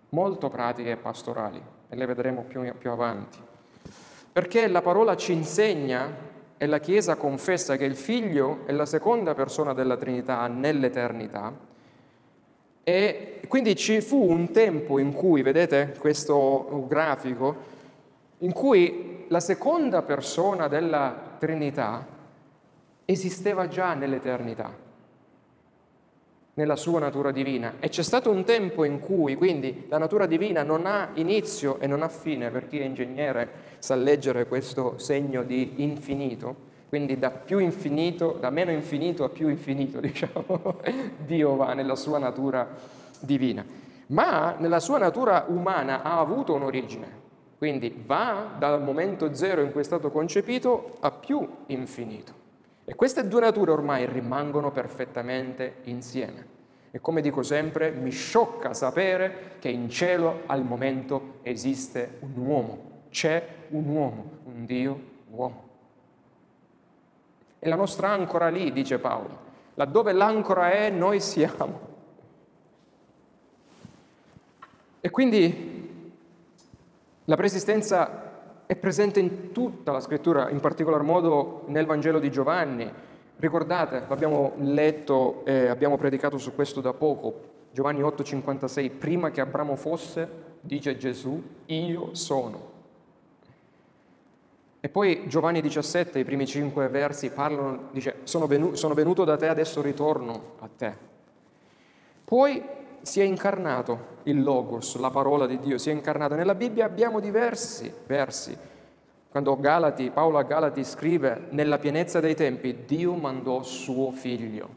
molto 0.09 0.49
pratiche 0.49 0.91
e 0.91 0.97
pastorali, 0.97 1.61
e 1.89 1.95
le 1.95 2.05
vedremo 2.05 2.43
più, 2.43 2.61
più 2.77 2.89
avanti. 2.89 3.37
Perché 4.31 4.67
la 4.67 4.81
parola 4.81 5.15
ci 5.17 5.33
insegna 5.33 6.31
e 6.57 6.65
la 6.65 6.79
Chiesa 6.79 7.17
confessa 7.17 7.75
che 7.75 7.83
il 7.83 7.97
Figlio 7.97 8.65
è 8.65 8.71
la 8.71 8.85
seconda 8.85 9.33
persona 9.33 9.73
della 9.73 9.97
Trinità 9.97 10.47
nell'eternità, 10.47 11.53
e 12.83 13.39
quindi 13.47 13.75
ci 13.75 14.01
fu 14.01 14.29
un 14.29 14.51
tempo 14.51 14.99
in 14.99 15.13
cui, 15.13 15.41
vedete 15.41 15.95
questo 15.99 16.85
grafico, 16.87 17.55
in 18.39 18.51
cui 18.51 19.25
la 19.29 19.39
seconda 19.39 20.01
persona 20.01 20.67
della 20.67 21.35
Trinità 21.39 22.05
esisteva 23.05 23.67
già 23.67 23.93
nell'eternità 23.93 24.81
nella 26.55 26.75
sua 26.75 26.99
natura 26.99 27.31
divina. 27.31 27.75
E 27.79 27.89
c'è 27.89 28.03
stato 28.03 28.29
un 28.29 28.43
tempo 28.43 28.83
in 28.83 28.99
cui 28.99 29.35
quindi 29.35 29.85
la 29.87 29.97
natura 29.97 30.25
divina 30.25 30.63
non 30.63 30.85
ha 30.85 31.09
inizio 31.15 31.79
e 31.79 31.87
non 31.87 32.03
ha 32.03 32.09
fine, 32.09 32.51
per 32.51 32.67
chi 32.67 32.79
è 32.79 32.83
ingegnere 32.83 33.71
sa 33.79 33.95
leggere 33.95 34.47
questo 34.47 34.97
segno 34.97 35.43
di 35.43 35.75
infinito, 35.77 36.71
quindi 36.93 37.17
da 37.17 37.31
più 37.31 37.57
infinito, 37.57 38.37
da 38.39 38.51
meno 38.51 38.69
infinito 38.69 39.23
a 39.23 39.29
più 39.29 39.49
infinito, 39.49 39.97
diciamo, 39.99 40.75
Dio 41.25 41.55
va 41.55 41.73
nella 41.73 41.95
sua 41.95 42.19
natura 42.19 42.69
divina. 43.19 43.65
Ma 44.09 44.53
nella 44.59 44.79
sua 44.79 44.99
natura 44.99 45.45
umana 45.47 46.03
ha 46.03 46.19
avuto 46.19 46.53
un'origine, 46.53 47.07
quindi 47.57 48.03
va 48.05 48.53
dal 48.59 48.83
momento 48.83 49.33
zero 49.33 49.63
in 49.63 49.71
cui 49.71 49.81
è 49.81 49.83
stato 49.83 50.11
concepito 50.11 50.97
a 50.99 51.09
più 51.09 51.43
infinito. 51.65 52.31
E 52.85 52.93
queste 52.93 53.27
due 53.27 53.41
nature 53.41 53.71
ormai 53.71 54.05
rimangono 54.05 54.69
perfettamente 54.69 55.77
insieme. 55.85 56.45
E 56.91 57.01
come 57.01 57.21
dico 57.21 57.41
sempre, 57.41 57.89
mi 57.89 58.11
sciocca 58.11 58.75
sapere 58.75 59.55
che 59.57 59.69
in 59.69 59.89
cielo 59.89 60.41
al 60.45 60.63
momento 60.63 61.39
esiste 61.41 62.19
un 62.19 62.37
uomo, 62.37 63.05
c'è 63.09 63.43
un 63.69 63.87
uomo, 63.87 64.29
un 64.43 64.65
Dio 64.65 64.99
uomo. 65.31 65.71
E 67.65 67.69
la 67.69 67.77
nostra 67.77 68.09
ancora 68.09 68.49
lì, 68.49 68.73
dice 68.73 68.99
Paolo. 68.99 69.39
Laddove 69.75 70.11
l'ancora 70.11 70.71
è, 70.71 70.89
noi 70.89 71.21
siamo. 71.21 71.79
E 74.99 75.09
quindi 75.09 76.01
la 77.23 77.35
preesistenza 77.37 78.65
è 78.65 78.75
presente 78.75 79.21
in 79.21 79.53
tutta 79.53 79.93
la 79.93 80.01
scrittura, 80.01 80.49
in 80.49 80.59
particolar 80.59 81.03
modo 81.03 81.63
nel 81.67 81.85
Vangelo 81.85 82.19
di 82.19 82.29
Giovanni. 82.29 82.91
Ricordate, 83.37 84.03
l'abbiamo 84.09 84.55
letto 84.57 85.45
e 85.45 85.67
abbiamo 85.67 85.95
predicato 85.95 86.37
su 86.37 86.53
questo 86.53 86.81
da 86.81 86.91
poco, 86.91 87.51
Giovanni 87.71 88.01
8:56, 88.01 88.89
prima 88.89 89.31
che 89.31 89.39
Abramo 89.39 89.77
fosse, 89.77 90.27
dice 90.59 90.97
Gesù, 90.97 91.41
io 91.67 92.13
sono. 92.13 92.71
E 94.85 94.89
poi 94.89 95.29
Giovanni 95.29 95.61
17, 95.61 96.19
i 96.19 96.25
primi 96.25 96.45
cinque 96.45 96.89
versi 96.89 97.29
parlano, 97.29 97.87
dice, 97.91 98.15
sono, 98.23 98.47
venu- 98.47 98.73
sono 98.73 98.93
venuto 98.93 99.23
da 99.23 99.37
te, 99.37 99.47
adesso 99.47 99.81
ritorno 99.81 100.55
a 100.59 100.67
te. 100.75 100.93
Poi 102.25 102.61
si 103.01 103.21
è 103.21 103.23
incarnato 103.23 104.17
il 104.23 104.43
Logos, 104.43 104.97
la 104.97 105.09
parola 105.09 105.47
di 105.47 105.57
Dio, 105.59 105.77
si 105.77 105.89
è 105.89 105.93
incarnato. 105.93 106.35
Nella 106.35 106.53
Bibbia 106.53 106.83
abbiamo 106.83 107.21
diversi 107.21 107.89
versi. 108.07 108.57
Quando 109.29 109.57
Galati, 109.57 110.09
Paolo 110.09 110.37
a 110.37 110.43
Galati 110.43 110.83
scrive, 110.83 111.47
nella 111.51 111.77
pienezza 111.77 112.19
dei 112.19 112.35
tempi, 112.35 112.83
Dio 112.85 113.13
mandò 113.13 113.63
suo 113.63 114.11
figlio, 114.11 114.67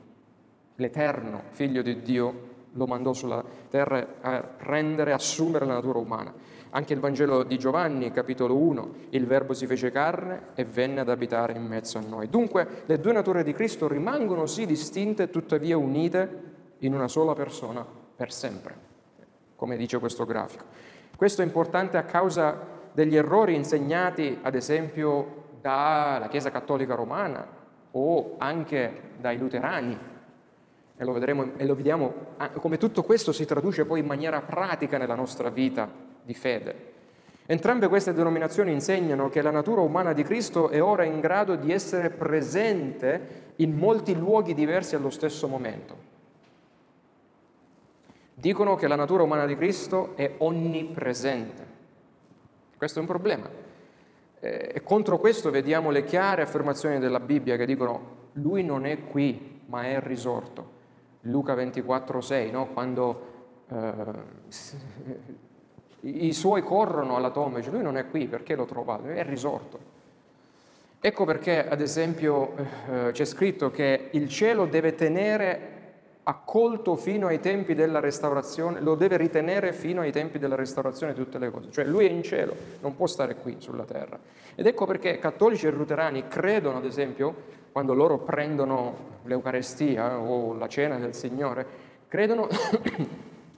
l'eterno 0.77 1.43
figlio 1.51 1.83
di 1.83 2.01
Dio 2.03 2.55
lo 2.75 2.87
mandò 2.87 3.13
sulla 3.13 3.43
terra 3.69 4.07
a 4.21 4.41
prendere, 4.41 5.13
assumere 5.13 5.67
la 5.67 5.75
natura 5.75 5.99
umana. 5.99 6.33
Anche 6.71 6.93
il 6.93 7.01
Vangelo 7.01 7.43
di 7.43 7.59
Giovanni, 7.59 8.11
capitolo 8.11 8.57
1, 8.57 8.95
il 9.11 9.27
Verbo 9.27 9.55
si 9.55 9.67
fece 9.67 9.91
carne 9.91 10.49
e 10.55 10.65
venne 10.65 11.01
ad 11.01 11.09
abitare 11.09 11.53
in 11.55 11.65
mezzo 11.65 11.99
a 11.99 12.03
noi. 12.07 12.29
Dunque 12.29 12.83
le 12.87 12.99
due 12.99 13.13
nature 13.13 13.43
di 13.45 13.53
Cristo 13.53 13.89
rimangono 13.89 14.47
sì 14.47 14.67
distinte, 14.67 15.31
tuttavia 15.31 15.77
unite 15.77 16.55
in 16.79 16.93
una 16.93 17.09
sola 17.09 17.35
persona 17.35 17.87
per 18.17 18.33
sempre, 18.33 18.75
come 19.55 19.77
dice 19.77 19.99
questo 19.99 20.25
grafico. 20.25 20.65
Questo 21.17 21.43
è 21.43 21.45
importante 21.45 21.97
a 21.97 22.03
causa 22.03 22.75
degli 22.93 23.17
errori 23.17 23.55
insegnati, 23.55 24.39
ad 24.43 24.55
esempio, 24.55 25.45
dalla 25.61 26.29
Chiesa 26.29 26.51
Cattolica 26.51 26.95
Romana 26.95 27.47
o 27.93 28.35
anche 28.39 29.13
dai 29.19 29.39
luterani. 29.39 29.99
E 30.99 31.05
lo 31.05 31.13
vedremo 31.13 31.51
e 31.57 31.67
lo 31.67 31.75
vediamo 31.75 32.15
come 32.55 32.79
tutto 32.79 33.03
questo 33.03 33.33
si 33.33 33.45
traduce 33.45 33.85
poi 33.85 34.01
in 34.01 34.07
maniera 34.07 34.41
pratica 34.41 34.97
nella 34.97 35.15
nostra 35.15 35.51
vita 35.51 36.06
di 36.27 36.35
fede. 36.35 36.95
Entrambe 37.47 37.87
queste 37.87 38.13
denominazioni 38.13 38.73
insegnano 38.73 39.29
che 39.29 39.41
la 39.41 39.53
natura 39.53 39.81
umana 39.81 40.13
di 40.13 40.25
Cristo 40.25 40.69
è 40.69 40.83
ora 40.83 41.05
in 41.05 41.21
grado 41.21 41.55
di 41.55 41.73
essere 41.73 42.11
presente 42.11 43.53
in 43.57 43.77
molti 43.77 44.17
luoghi 44.17 44.53
diversi 44.53 44.97
allo 44.97 45.11
stesso 45.11 45.47
momento. 45.47 46.15
Dicono 48.35 48.75
che 48.75 48.89
la 48.89 48.97
natura 48.97 49.23
umana 49.23 49.47
di 49.47 49.57
Cristo 49.57 50.17
è 50.17 50.35
onnipresente. 50.39 51.75
Questo 52.77 52.99
è 52.99 53.01
un 53.01 53.09
problema. 53.09 53.49
Eh, 54.41 54.73
e 54.75 54.83
contro 54.83 55.19
questo 55.19 55.51
vediamo 55.51 55.91
le 55.91 56.05
chiare 56.05 56.43
affermazioni 56.43 56.99
della 56.99 57.21
Bibbia 57.21 57.57
che 57.57 57.65
dicono 57.65 58.25
lui 58.33 58.65
non 58.65 58.85
è 58.85 59.05
qui, 59.07 59.63
ma 59.67 59.85
è 59.85 60.01
risorto. 60.01 60.75
Luca 61.23 61.55
24,6, 61.55 62.51
no? 62.51 62.67
quando 62.73 63.35
eh, 63.69 63.95
i 66.01 66.33
suoi 66.33 66.63
corrono 66.63 67.17
alla 67.17 67.31
tomba, 67.31 67.59
dice 67.59 67.71
lui 67.71 67.83
non 67.83 67.97
è 67.97 68.09
qui, 68.09 68.27
perché 68.27 68.55
l'ho 68.55 68.67
trovato? 68.67 69.07
È 69.07 69.25
risorto. 69.25 69.95
Ecco 71.01 71.25
perché, 71.25 71.69
ad 71.69 71.81
esempio, 71.81 72.55
eh, 72.91 73.11
c'è 73.13 73.25
scritto 73.25 73.71
che 73.71 74.09
il 74.13 74.29
cielo 74.29 74.67
deve 74.67 74.95
tenere 74.95 75.75
accolto 76.29 76.97
fino 76.97 77.29
ai 77.29 77.39
tempi 77.39 77.75
della 77.75 78.01
restaurazione, 78.01 78.81
lo 78.81 78.97
deve 78.97 79.17
ritenere 79.17 79.73
fino 79.73 80.01
ai 80.01 80.11
tempi 80.11 80.41
della 80.41 80.57
restaurazione 80.57 81.13
di 81.13 81.23
tutte 81.23 81.39
le 81.39 81.51
cose. 81.51 81.71
Cioè 81.71 81.85
lui 81.85 82.07
è 82.07 82.11
in 82.11 82.23
cielo, 82.23 82.55
non 82.81 82.97
può 82.97 83.07
stare 83.07 83.37
qui 83.37 83.57
sulla 83.59 83.85
terra. 83.85 84.19
Ed 84.55 84.67
ecco 84.67 84.87
perché 84.87 85.19
cattolici 85.19 85.67
e 85.67 85.71
luterani 85.71 86.27
credono, 86.27 86.79
ad 86.79 86.85
esempio, 86.85 87.35
quando 87.71 87.95
loro 87.95 88.19
prendono 88.19 89.21
l'Eucarestia 89.25 90.19
o 90.19 90.55
la 90.55 90.67
cena 90.67 90.97
del 90.97 91.15
Signore, 91.15 91.67
credono 92.09 92.49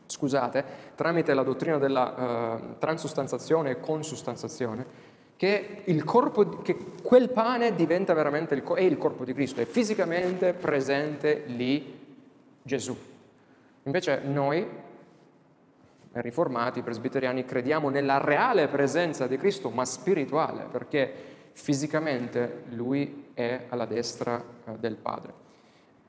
scusate, 0.08 0.64
tramite 0.94 1.34
la 1.34 1.42
dottrina 1.42 1.78
della 1.78 2.14
uh, 2.16 2.78
transustanzazione 2.78 3.70
e 3.70 3.80
consustanzazione, 3.80 5.06
che, 5.36 5.84
corpo, 6.04 6.62
che 6.62 6.76
quel 7.02 7.28
pane 7.30 7.74
diventa 7.74 8.14
veramente 8.14 8.54
il, 8.54 8.64
è 8.64 8.80
il 8.80 8.98
corpo 8.98 9.24
di 9.24 9.34
Cristo, 9.34 9.60
è 9.60 9.66
fisicamente 9.66 10.52
presente 10.54 11.44
lì 11.46 11.96
Gesù. 12.62 12.96
Invece 13.84 14.22
noi, 14.24 14.66
riformati, 16.12 16.82
presbiteriani, 16.82 17.44
crediamo 17.44 17.88
nella 17.88 18.18
reale 18.18 18.66
presenza 18.66 19.26
di 19.26 19.36
Cristo, 19.36 19.70
ma 19.70 19.84
spirituale, 19.84 20.66
perché 20.70 21.12
fisicamente 21.52 22.64
Lui 22.70 23.26
è 23.34 23.66
alla 23.68 23.86
destra 23.86 24.42
uh, 24.64 24.76
del 24.78 24.96
Padre. 24.96 25.46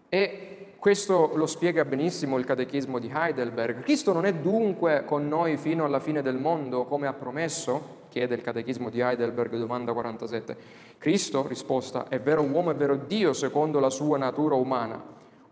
E 0.10 0.59
questo 0.80 1.32
lo 1.36 1.46
spiega 1.46 1.84
benissimo 1.84 2.38
il 2.38 2.46
catechismo 2.46 3.00
di 3.00 3.12
Heidelberg. 3.13 3.82
Cristo 3.82 4.13
non 4.13 4.26
è 4.26 4.34
dunque 4.34 5.04
con 5.04 5.28
noi 5.28 5.58
fino 5.58 5.84
alla 5.84 6.00
fine 6.00 6.22
del 6.22 6.38
mondo, 6.38 6.86
come 6.86 7.06
ha 7.06 7.12
promesso? 7.12 7.98
Chiede 8.08 8.36
il 8.36 8.42
catechismo 8.42 8.89
di 8.89 9.02
Heidelberg, 9.02 9.58
domanda 9.58 9.92
47. 9.92 10.58
Cristo, 10.98 11.46
risposta, 11.48 12.08
è 12.08 12.22
vero 12.22 12.44
uomo 12.44 12.72
e 12.72 12.76
vero 12.76 12.96
Dio 12.96 13.34
secondo 13.34 13.82
la 13.82 13.89
sua 13.89 14.18
natura 14.18 14.56
umana. 14.56 15.04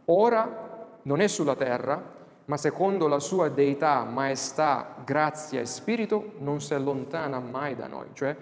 Ora 0.05 0.87
non 1.01 1.19
è 1.19 1.27
sulla 1.27 1.57
terra, 1.57 2.01
ma 2.45 2.55
secondo 2.55 3.09
la 3.09 3.19
sua 3.19 3.49
deità, 3.49 4.05
maestà, 4.05 4.95
grazia 5.03 5.59
e 5.59 5.65
spirito 5.65 6.35
non 6.37 6.61
si 6.61 6.73
allontana 6.73 7.39
mai 7.39 7.75
da 7.75 7.87
noi. 7.87 8.07
Cioè, 8.13 8.33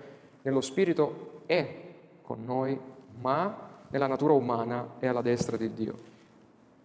nello 0.43 0.61
spirito 0.61 1.41
è 1.47 1.67
con 2.21 2.45
noi, 2.45 2.79
ma 3.19 3.57
nella 3.89 4.05
natura 4.05 4.33
umana 4.33 4.97
è 4.99 5.07
alla 5.07 5.23
destra 5.23 5.57
di 5.57 5.73
Dio. 5.73 6.13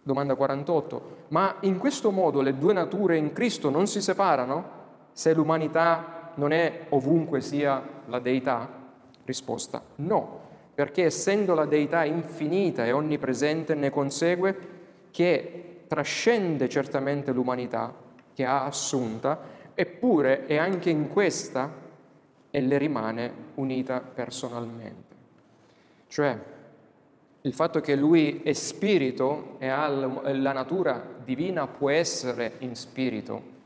Domanda 0.03 0.35
48. 0.35 1.25
Ma 1.29 1.57
in 1.61 1.77
questo 1.77 2.11
modo 2.11 2.41
le 2.41 2.57
due 2.57 2.73
nature 2.73 3.17
in 3.17 3.33
Cristo 3.33 3.69
non 3.69 3.87
si 3.87 4.01
separano? 4.01 4.79
Se 5.11 5.33
l'umanità 5.33 6.31
non 6.35 6.51
è 6.51 6.87
ovunque 6.89 7.41
sia 7.41 7.81
la 8.07 8.19
deità? 8.19 8.79
Risposta 9.23 9.81
no, 9.95 10.39
perché 10.73 11.05
essendo 11.05 11.53
la 11.53 11.65
deità 11.65 12.03
infinita 12.03 12.85
e 12.85 12.91
onnipresente 12.91 13.75
ne 13.75 13.89
consegue 13.89 14.69
che 15.11 15.83
trascende 15.87 16.67
certamente 16.67 17.31
l'umanità 17.31 17.93
che 18.33 18.45
ha 18.45 18.65
assunta, 18.65 19.39
eppure 19.73 20.45
è 20.47 20.57
anche 20.57 20.89
in 20.89 21.09
questa 21.09 21.69
e 22.49 22.61
le 22.61 22.77
rimane 22.77 23.33
unita 23.55 24.01
personalmente. 24.01 25.15
Cioè, 26.07 26.37
il 27.43 27.53
fatto 27.53 27.79
che 27.79 27.95
lui 27.95 28.41
è 28.43 28.53
spirito 28.53 29.55
e 29.57 29.67
ha 29.67 29.87
la 29.87 30.51
natura 30.51 31.03
divina 31.23 31.65
può 31.67 31.89
essere 31.89 32.55
in 32.59 32.75
spirito 32.75 33.59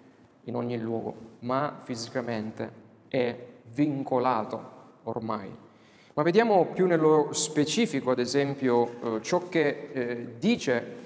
in 0.43 0.55
ogni 0.55 0.79
luogo, 0.79 1.15
ma 1.39 1.79
fisicamente 1.83 2.71
è 3.09 3.35
vincolato 3.73 4.73
ormai. 5.03 5.63
Ma 6.13 6.23
vediamo 6.23 6.67
più 6.67 6.85
nello 6.85 7.29
specifico, 7.33 8.11
ad 8.11 8.19
esempio, 8.19 9.17
eh, 9.17 9.21
ciò 9.21 9.49
che 9.49 9.89
eh, 9.91 10.35
dice, 10.39 11.03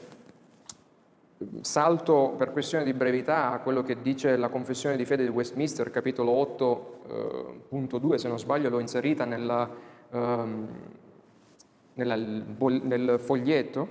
salto 1.61 2.35
per 2.37 2.51
questione 2.51 2.83
di 2.83 2.93
brevità 2.93 3.51
a 3.51 3.59
quello 3.59 3.81
che 3.81 4.01
dice 4.03 4.35
la 4.35 4.49
confessione 4.49 4.95
di 4.95 5.05
fede 5.05 5.23
di 5.23 5.31
Westminster, 5.31 5.89
capitolo 5.89 6.33
8.2, 6.33 8.13
eh, 8.13 8.17
se 8.19 8.27
non 8.27 8.37
sbaglio 8.37 8.69
l'ho 8.69 8.79
inserita 8.79 9.25
nella... 9.25 9.87
Um, 10.11 10.67
nella, 11.99 12.15
nel 12.15 13.19
foglietto, 13.19 13.87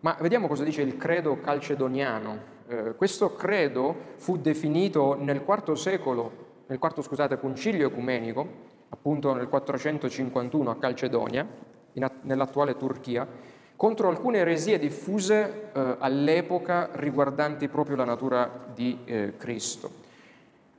ma 0.00 0.16
vediamo 0.20 0.46
cosa 0.46 0.64
dice 0.64 0.82
il 0.82 0.96
credo 0.96 1.40
calcedoniano. 1.40 2.54
Eh, 2.68 2.94
questo 2.96 3.34
credo 3.34 3.94
fu 4.16 4.36
definito 4.36 5.16
nel 5.18 5.42
IV 5.46 5.72
secolo, 5.72 6.44
nel 6.66 6.78
quarto 6.78 7.02
scusate, 7.02 7.38
concilio 7.38 7.88
ecumenico, 7.88 8.74
appunto 8.88 9.32
nel 9.34 9.48
451 9.48 10.70
a 10.70 10.76
Calcedonia, 10.76 11.46
in, 11.92 12.10
nell'attuale 12.22 12.76
Turchia, 12.76 13.26
contro 13.74 14.08
alcune 14.08 14.38
eresie 14.38 14.78
diffuse 14.78 15.70
eh, 15.72 15.96
all'epoca 15.98 16.90
riguardanti 16.92 17.68
proprio 17.68 17.96
la 17.96 18.04
natura 18.04 18.66
di 18.74 18.98
eh, 19.04 19.34
Cristo. 19.36 20.04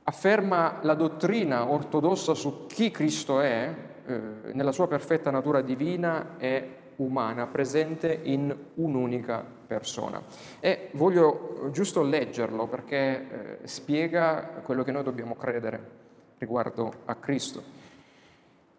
Afferma 0.04 0.78
la 0.82 0.94
dottrina 0.94 1.70
ortodossa 1.70 2.34
su 2.34 2.66
chi 2.66 2.90
Cristo 2.90 3.40
è, 3.40 3.74
eh, 4.08 4.52
nella 4.54 4.72
sua 4.72 4.88
perfetta 4.88 5.30
natura 5.30 5.60
divina 5.60 6.36
e 6.38 6.76
umana, 6.96 7.46
presente 7.46 8.20
in 8.22 8.54
un'unica 8.74 9.44
persona. 9.66 10.22
E 10.60 10.88
voglio 10.92 11.68
giusto 11.70 12.02
leggerlo 12.02 12.66
perché 12.66 12.96
eh, 12.96 13.66
spiega 13.68 14.62
quello 14.62 14.82
che 14.82 14.92
noi 14.92 15.02
dobbiamo 15.02 15.36
credere 15.36 15.96
riguardo 16.38 16.92
a 17.04 17.14
Cristo. 17.16 17.76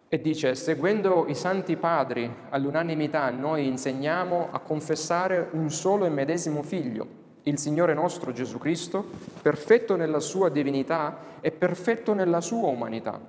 E 0.08 0.20
dice, 0.20 0.56
seguendo 0.56 1.26
i 1.28 1.34
santi 1.34 1.76
padri 1.76 2.28
all'unanimità, 2.48 3.30
noi 3.30 3.68
insegniamo 3.68 4.48
a 4.50 4.58
confessare 4.58 5.48
un 5.52 5.70
solo 5.70 6.04
e 6.04 6.08
medesimo 6.08 6.62
figlio, 6.62 7.06
il 7.44 7.58
Signore 7.58 7.94
nostro 7.94 8.32
Gesù 8.32 8.58
Cristo, 8.58 9.04
perfetto 9.40 9.94
nella 9.94 10.18
sua 10.18 10.48
divinità 10.48 11.38
e 11.40 11.52
perfetto 11.52 12.12
nella 12.12 12.40
sua 12.40 12.68
umanità, 12.68 13.20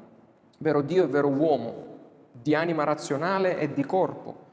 vero 0.58 0.82
Dio 0.82 1.04
e 1.04 1.08
vero 1.08 1.28
uomo, 1.28 1.90
di 2.32 2.56
anima 2.56 2.84
razionale 2.84 3.58
e 3.58 3.74
di 3.74 3.86
corpo, 3.86 4.50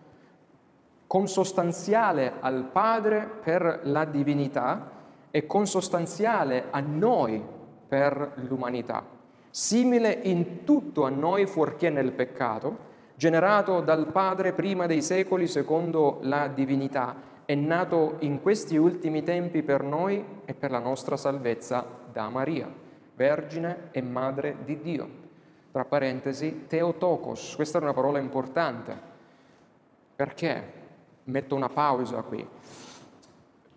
consostanziale 1.07 2.35
al 2.41 2.65
Padre 2.65 3.29
per 3.43 3.81
la 3.85 4.05
divinità 4.05 4.91
e 5.31 5.47
consostanziale 5.47 6.65
a 6.71 6.81
noi 6.81 7.43
per 7.89 8.33
l'umanità, 8.49 9.05
simile 9.51 10.19
in 10.25 10.65
tutto 10.65 11.05
a 11.05 11.11
noi 11.11 11.47
fuorché 11.47 11.89
nel 11.91 12.13
peccato, 12.13 12.87
generato 13.15 13.81
dal 13.81 14.07
Padre 14.13 14.53
prima 14.53 14.87
dei 14.87 15.03
secoli 15.03 15.47
secondo 15.47 16.19
la 16.23 16.49
divinità, 16.49 17.27
è 17.45 17.55
nato 17.55 18.17
in 18.21 18.43
questi 18.43 18.77
ultimi 18.77 19.23
tempi 19.23 19.63
per 19.63 19.83
noi 19.83 20.23
e 20.45 20.53
per 20.53 20.71
la 20.71 20.79
nostra 20.79 21.17
salvezza 21.17 21.85
da 22.13 22.29
Maria, 22.29 22.71
Vergine 23.15 23.89
e 23.91 24.03
Madre 24.03 24.57
di 24.65 24.81
Dio 24.83 25.18
tra 25.79 25.85
parentesi, 25.85 26.65
Theotokos. 26.67 27.55
Questa 27.55 27.79
è 27.79 27.83
una 27.83 27.93
parola 27.93 28.19
importante. 28.19 28.99
Perché? 30.17 30.73
Metto 31.25 31.55
una 31.55 31.69
pausa 31.69 32.23
qui. 32.23 32.45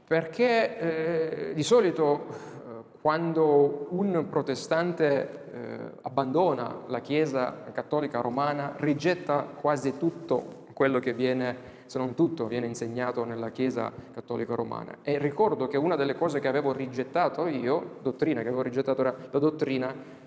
Perché 0.07 1.49
eh, 1.49 1.53
di 1.53 1.61
solito 1.61 2.25
eh, 2.25 2.97
quando 3.01 3.85
un 3.91 4.25
protestante 4.31 5.43
eh, 5.53 5.91
abbandona 6.01 6.75
la 6.87 7.01
Chiesa 7.01 7.65
cattolica 7.71 8.19
romana, 8.19 8.73
rigetta 8.77 9.43
quasi 9.43 9.99
tutto 9.99 10.65
quello 10.73 10.97
che 10.97 11.13
viene, 11.13 11.55
se 11.85 11.99
non 11.99 12.15
tutto, 12.15 12.47
viene 12.47 12.65
insegnato 12.65 13.25
nella 13.25 13.51
Chiesa 13.51 13.91
cattolica 14.11 14.55
romana. 14.55 14.97
E 15.03 15.19
ricordo 15.19 15.67
che 15.67 15.77
una 15.77 15.95
delle 15.95 16.15
cose 16.15 16.39
che 16.39 16.47
avevo 16.47 16.71
rigettato 16.71 17.45
io, 17.45 17.97
dottrina 18.01 18.41
che 18.41 18.47
avevo 18.47 18.63
rigettato 18.63 19.01
era 19.01 19.15
la 19.29 19.39
dottrina 19.39 20.20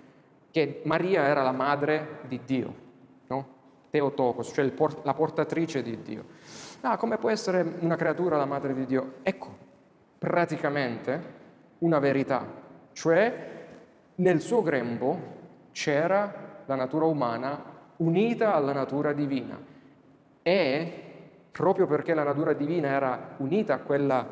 che 0.55 0.79
Maria 0.85 1.27
era 1.27 1.43
la 1.43 1.51
madre 1.51 2.19
di 2.29 2.39
Dio, 2.45 2.73
no? 3.27 3.47
Teotokos, 3.89 4.53
cioè 4.53 4.71
port- 4.71 5.03
la 5.03 5.13
portatrice 5.13 5.83
di 5.83 6.01
Dio. 6.01 6.23
Ah, 6.79 6.95
come 6.95 7.17
può 7.17 7.29
essere 7.29 7.75
una 7.81 7.97
creatura 7.97 8.37
la 8.37 8.45
madre 8.45 8.73
di 8.73 8.85
Dio? 8.85 9.15
Ecco, 9.21 9.53
praticamente 10.17 11.33
una 11.79 11.99
verità, 11.99 12.45
cioè 12.93 13.65
nel 14.15 14.39
suo 14.39 14.61
grembo 14.61 15.19
c'era 15.73 16.61
la 16.65 16.75
natura 16.75 17.03
umana 17.03 17.61
unita 17.97 18.53
alla 18.53 18.71
natura 18.71 19.11
divina 19.11 19.59
e 20.41 21.03
proprio 21.51 21.85
perché 21.85 22.13
la 22.13 22.23
natura 22.23 22.53
divina 22.53 22.87
era 22.87 23.35
unita 23.39 23.73
a 23.73 23.79
quella 23.79 24.25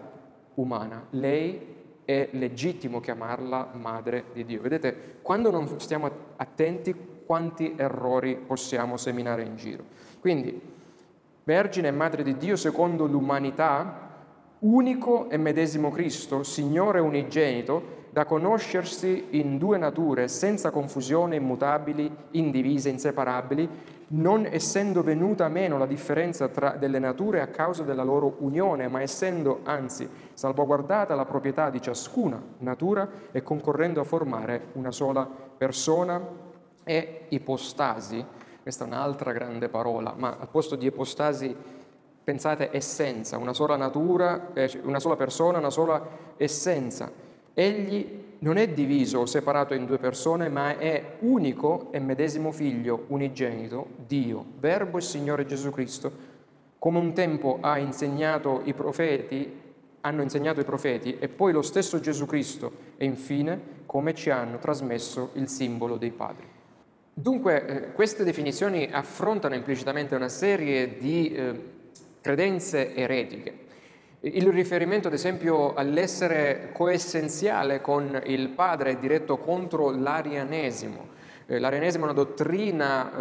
umana, 0.54 1.06
lei 1.10 1.83
è 2.06 2.30
legittimo 2.32 3.00
chiamarla 3.00 3.72
madre 3.74 4.26
di 4.34 4.46
Dio. 4.46 4.62
Vedete, 4.62 5.18
quando 5.22 5.52
non 5.52 5.80
stiamo 5.80 6.10
attenti 6.36 6.96
quanti 7.26 7.74
errori 7.78 8.36
possiamo 8.36 8.98
seminare 8.98 9.44
in 9.44 9.56
giro. 9.56 9.84
Quindi, 10.20 10.60
Vergine 11.46 11.90
e 11.90 11.92
Madre 11.92 12.24
di 12.24 12.38
Dio 12.38 12.56
secondo 12.56 13.06
l'umanità, 13.06 14.12
unico 14.60 15.30
e 15.30 15.38
medesimo 15.38 15.90
Cristo, 15.92 16.44
Signore 16.44 17.00
unigenito, 17.00 18.02
da 18.12 18.26
conoscersi 18.26 19.26
in 19.32 19.58
due 19.58 19.78
nature 19.78 20.28
senza 20.28 20.70
confusione, 20.70 21.38
immutabili, 21.38 22.10
indivise, 22.32 22.90
inseparabili, 22.90 23.68
non 24.14 24.46
essendo 24.46 25.02
venuta 25.02 25.48
meno 25.48 25.78
la 25.78 25.86
differenza 25.86 26.48
tra 26.50 26.72
delle 26.72 27.00
nature 27.00 27.42
a 27.42 27.48
causa 27.48 27.84
della 27.84 28.04
loro 28.04 28.36
unione, 28.40 28.88
ma 28.88 29.02
essendo 29.02 29.62
anzi 29.64 30.08
salvaguardata 30.34 31.16
la 31.16 31.26
proprietà 31.26 31.70
di 31.70 31.82
ciascuna 31.82 32.42
natura 32.60 33.10
e 33.32 33.42
concorrendo 33.42 34.02
a 34.02 34.04
formare 34.04 34.68
una 34.74 34.92
sola 34.92 35.26
persona 35.26 36.22
e 36.84 37.26
ipostasi. 37.30 38.24
Questa 38.62 38.84
è 38.84 38.88
un'altra 38.88 39.32
grande 39.32 39.68
parola, 39.68 40.14
ma 40.16 40.38
al 40.40 40.50
posto 40.50 40.76
di 40.76 40.86
ipostasi 40.86 41.56
pensate 42.24 42.70
essenza, 42.72 43.38
una 43.38 43.54
sola 43.54 43.76
natura, 43.76 44.54
eh, 44.54 44.80
una 44.84 45.00
sola 45.00 45.16
persona, 45.16 45.58
una 45.58 45.70
sola 45.70 46.02
essenza. 46.38 47.12
Egli 47.54 48.33
non 48.44 48.58
è 48.58 48.68
diviso 48.68 49.20
o 49.20 49.26
separato 49.26 49.74
in 49.74 49.86
due 49.86 49.98
persone, 49.98 50.50
ma 50.50 50.78
è 50.78 51.16
unico 51.20 51.88
e 51.92 52.00
medesimo 52.00 52.52
figlio, 52.52 53.06
unigenito, 53.08 53.88
Dio, 54.06 54.46
Verbo 54.60 54.98
e 54.98 55.02
Signore 55.02 55.46
Gesù 55.46 55.72
Cristo, 55.72 56.12
come 56.78 57.00
un 57.00 57.14
tempo 57.14 57.60
ha 57.62 57.78
insegnato 57.78 58.62
i 58.66 58.74
profeti, 58.74 59.62
hanno 60.02 60.22
insegnato 60.22 60.60
i 60.60 60.66
profeti, 60.66 61.18
e 61.20 61.30
poi 61.30 61.54
lo 61.54 61.62
stesso 61.62 62.02
Gesù 62.02 62.26
Cristo, 62.26 62.72
e 62.98 63.06
infine 63.06 63.82
come 63.86 64.14
ci 64.14 64.30
hanno 64.30 64.58
trasmesso 64.58 65.30
il 65.36 65.48
simbolo 65.48 65.96
dei 65.96 66.12
padri. 66.12 66.46
Dunque, 67.14 67.66
eh, 67.66 67.92
queste 67.94 68.26
definizioni 68.26 68.90
affrontano 68.92 69.56
implicitamente 69.56 70.16
una 70.16 70.28
serie 70.28 70.98
di 70.98 71.32
eh, 71.32 71.62
credenze 72.20 72.94
eretiche 72.94 73.63
il 74.26 74.48
riferimento, 74.54 75.10
ad 75.10 75.14
esempio, 75.14 75.74
all'essere 75.74 76.70
coessenziale 76.72 77.82
con 77.82 78.22
il 78.26 78.50
Padre 78.50 78.92
è 78.92 78.98
diretto 78.98 79.38
contro 79.38 79.90
l'arianesimo. 79.90 81.10
Eh, 81.46 81.60
l'arianesimo 81.60 82.06
è 82.06 82.12
una 82.12 82.24
dottrina 82.24 83.12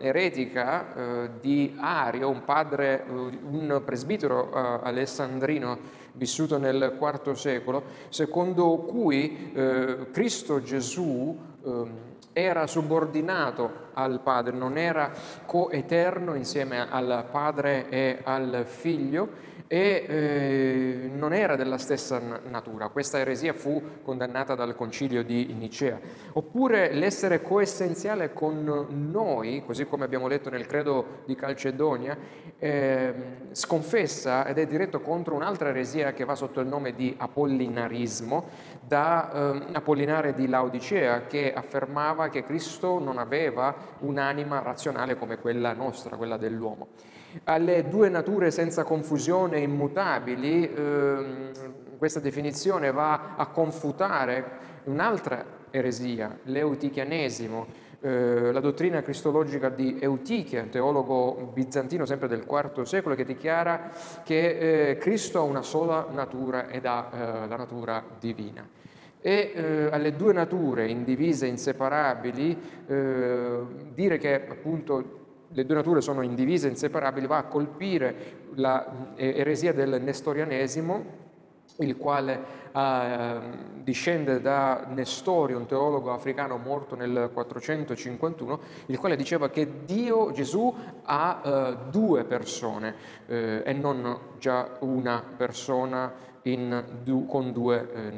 eh, 0.00 0.08
eretica 0.08 0.94
eh, 0.94 1.30
di 1.40 1.76
Ario, 1.78 2.28
un 2.28 2.44
padre, 2.44 3.04
eh, 3.06 3.10
un 3.12 3.82
presbitero 3.84 4.50
eh, 4.52 4.80
alessandrino 4.82 5.78
vissuto 6.14 6.58
nel 6.58 6.98
IV 7.00 7.32
secolo, 7.34 7.84
secondo 8.08 8.78
cui 8.78 9.52
eh, 9.54 10.10
Cristo 10.10 10.60
Gesù 10.60 11.38
ehm, 11.64 12.11
era 12.32 12.66
subordinato 12.66 13.90
al 13.94 14.20
Padre, 14.20 14.56
non 14.56 14.78
era 14.78 15.10
coeterno 15.44 16.34
insieme 16.34 16.88
al 16.90 17.26
Padre 17.30 17.88
e 17.88 18.18
al 18.22 18.64
Figlio, 18.66 19.50
e 19.72 20.04
eh, 20.06 21.10
non 21.14 21.32
era 21.32 21.56
della 21.56 21.78
stessa 21.78 22.20
natura. 22.46 22.88
Questa 22.88 23.18
eresia 23.18 23.54
fu 23.54 23.82
condannata 24.02 24.54
dal 24.54 24.74
concilio 24.74 25.24
di 25.24 25.46
Nicea. 25.54 25.98
Oppure 26.34 26.92
l'essere 26.92 27.40
coessenziale 27.40 28.34
con 28.34 28.86
noi, 28.90 29.62
così 29.64 29.86
come 29.86 30.04
abbiamo 30.04 30.28
letto 30.28 30.50
nel 30.50 30.66
credo 30.66 31.22
di 31.24 31.34
Calcedonia, 31.34 32.18
eh, 32.58 33.14
sconfessa 33.52 34.46
ed 34.46 34.58
è 34.58 34.66
diretto 34.66 35.00
contro 35.00 35.34
un'altra 35.34 35.70
eresia 35.70 36.12
che 36.12 36.26
va 36.26 36.34
sotto 36.34 36.60
il 36.60 36.66
nome 36.66 36.94
di 36.94 37.14
apollinarismo, 37.16 38.44
da 38.92 39.32
eh, 39.32 39.62
Apollinare 39.72 40.34
di 40.34 40.46
Laodicea, 40.46 41.22
che 41.26 41.50
affermava 41.54 42.28
che 42.28 42.44
Cristo 42.44 42.98
non 42.98 43.16
aveva 43.16 43.74
un'anima 44.00 44.60
razionale 44.60 45.16
come 45.16 45.38
quella 45.38 45.72
nostra, 45.72 46.16
quella 46.16 46.36
dell'uomo 46.36 46.88
alle 47.44 47.88
due 47.88 48.10
nature 48.10 48.50
senza 48.50 48.84
confusione 48.84 49.60
immutabili, 49.60 50.70
ehm, 50.70 51.52
questa 51.96 52.20
definizione 52.20 52.92
va 52.92 53.36
a 53.36 53.46
confutare 53.46 54.44
un'altra 54.84 55.42
eresia, 55.70 56.38
l'eutichianesimo, 56.42 57.66
eh, 58.02 58.52
la 58.52 58.60
dottrina 58.60 59.00
cristologica 59.00 59.70
di 59.70 59.96
Eutichia, 59.98 60.64
teologo 60.64 61.52
bizantino 61.54 62.04
sempre 62.04 62.28
del 62.28 62.44
IV 62.46 62.82
secolo, 62.82 63.14
che 63.14 63.24
dichiara 63.24 63.90
che 64.22 64.90
eh, 64.90 64.96
Cristo 64.98 65.38
ha 65.38 65.42
una 65.42 65.62
sola 65.62 66.08
natura 66.10 66.68
ed 66.68 66.84
ha 66.84 67.08
eh, 67.10 67.48
la 67.48 67.56
natura 67.56 68.04
divina. 68.18 68.68
E 69.24 69.52
eh, 69.54 69.88
alle 69.92 70.16
due 70.16 70.32
nature 70.32 70.88
indivise, 70.88 71.46
inseparabili, 71.46 72.58
eh, 72.88 73.58
dire 73.94 74.18
che 74.18 74.48
appunto 74.48 75.20
le 75.48 75.64
due 75.64 75.76
nature 75.76 76.00
sono 76.00 76.22
indivise, 76.22 76.68
inseparabili, 76.68 77.26
va 77.26 77.38
a 77.38 77.44
colpire 77.44 78.14
l'eresia 78.54 79.70
eh, 79.70 79.74
del 79.74 80.02
nestorianesimo, 80.02 81.20
il 81.78 81.96
quale 81.96 82.40
eh, 82.72 83.40
discende 83.82 84.40
da 84.40 84.86
Nestorio, 84.88 85.58
un 85.58 85.66
teologo 85.66 86.12
africano 86.12 86.56
morto 86.56 86.96
nel 86.96 87.30
451, 87.32 88.60
il 88.86 88.98
quale 88.98 89.16
diceva 89.16 89.50
che 89.50 89.84
Dio, 89.84 90.32
Gesù, 90.32 90.74
ha 91.04 91.42
eh, 91.44 91.76
due 91.90 92.24
persone 92.24 92.94
eh, 93.26 93.62
e 93.64 93.72
non 93.72 94.18
già 94.38 94.76
una 94.80 95.22
persona 95.36 96.30
du, 96.42 97.26
con 97.26 97.52
due 97.52 98.10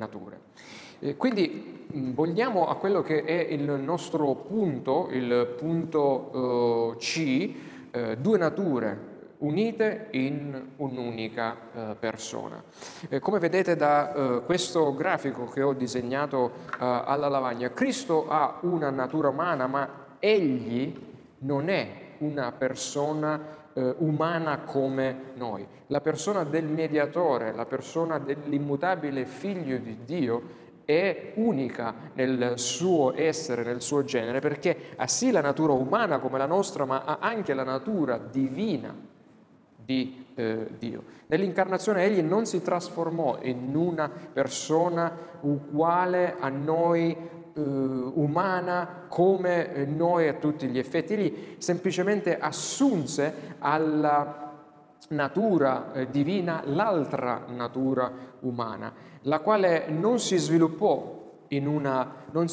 eh, 1.00 1.16
quindi 1.16 1.84
vogliamo 1.94 2.68
a 2.68 2.76
quello 2.76 3.02
che 3.02 3.24
è 3.24 3.52
il 3.52 3.62
nostro 3.62 4.34
punto, 4.34 5.08
il 5.10 5.54
punto 5.56 6.92
uh, 6.92 6.96
C, 6.96 7.54
uh, 7.92 8.14
due 8.16 8.38
nature 8.38 9.12
unite 9.38 10.06
in 10.12 10.68
un'unica 10.76 11.54
persona. 11.98 12.62
Eh, 13.10 13.18
come 13.18 13.38
vedete 13.38 13.76
da 13.76 14.40
questo 14.46 14.94
grafico 14.94 15.48
che 15.48 15.60
ho 15.60 15.74
disegnato 15.74 16.52
alla 16.78 17.28
lavagna, 17.28 17.70
Cristo 17.70 18.26
ha 18.26 18.60
una 18.62 18.88
natura 18.88 19.28
umana, 19.28 19.66
ma 19.66 20.16
egli 20.18 20.96
non 21.40 21.68
è 21.68 22.14
una 22.18 22.52
persona 22.52 23.38
umana 23.98 24.60
come 24.60 25.32
noi. 25.34 25.66
La 25.88 26.00
persona 26.00 26.44
del 26.44 26.64
mediatore, 26.64 27.52
la 27.52 27.66
persona 27.66 28.18
dell'immutabile 28.18 29.26
figlio 29.26 29.76
di 29.76 29.98
Dio, 30.06 30.62
è 30.84 31.32
unica 31.36 31.94
nel 32.14 32.54
suo 32.56 33.14
essere, 33.16 33.62
nel 33.62 33.80
suo 33.80 34.04
genere, 34.04 34.40
perché 34.40 34.76
ha 34.96 35.06
sì 35.06 35.30
la 35.30 35.40
natura 35.40 35.72
umana 35.72 36.18
come 36.18 36.38
la 36.38 36.46
nostra, 36.46 36.84
ma 36.84 37.04
ha 37.04 37.18
anche 37.20 37.54
la 37.54 37.64
natura 37.64 38.18
divina 38.18 38.94
di 39.76 40.26
eh, 40.34 40.68
Dio. 40.78 41.02
Nell'incarnazione 41.26 42.04
egli 42.04 42.22
non 42.22 42.46
si 42.46 42.62
trasformò 42.62 43.38
in 43.42 43.74
una 43.74 44.08
persona 44.10 45.12
uguale 45.40 46.36
a 46.38 46.48
noi, 46.48 47.10
eh, 47.12 47.60
umana 47.60 49.04
come 49.08 49.86
noi 49.86 50.28
a 50.28 50.34
tutti 50.34 50.66
gli 50.68 50.78
effetti, 50.78 51.14
egli 51.14 51.56
semplicemente 51.58 52.38
assunse 52.38 53.56
alla 53.58 54.42
natura 55.08 55.92
eh, 55.92 56.08
divina 56.10 56.62
l'altra 56.64 57.44
natura 57.48 58.10
umana, 58.40 58.92
la 59.26 59.40
quale 59.40 59.86
non 59.88 60.18
si 60.18 60.36
sviluppò 60.36 61.22
in 61.48 61.66
una, 61.66 62.24
non 62.30 62.46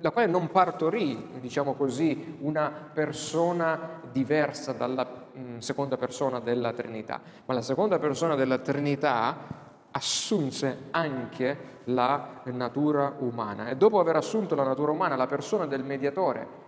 la 0.00 0.10
quale 0.10 0.28
non 0.28 0.50
partorì, 0.50 1.30
diciamo 1.40 1.74
così, 1.74 2.36
una 2.40 2.70
persona 2.92 4.00
diversa 4.10 4.72
dalla 4.72 5.26
mh, 5.32 5.58
seconda 5.58 5.96
persona 5.96 6.40
della 6.40 6.72
Trinità, 6.72 7.20
ma 7.44 7.54
la 7.54 7.62
seconda 7.62 7.98
persona 7.98 8.34
della 8.34 8.58
Trinità 8.58 9.66
assunse 9.90 10.84
anche 10.90 11.76
la 11.84 12.42
natura 12.44 13.14
umana. 13.18 13.68
E 13.68 13.76
dopo 13.76 13.98
aver 13.98 14.16
assunto 14.16 14.54
la 14.54 14.64
natura 14.64 14.92
umana, 14.92 15.16
la 15.16 15.26
persona 15.26 15.66
del 15.66 15.82
mediatore 15.82 16.66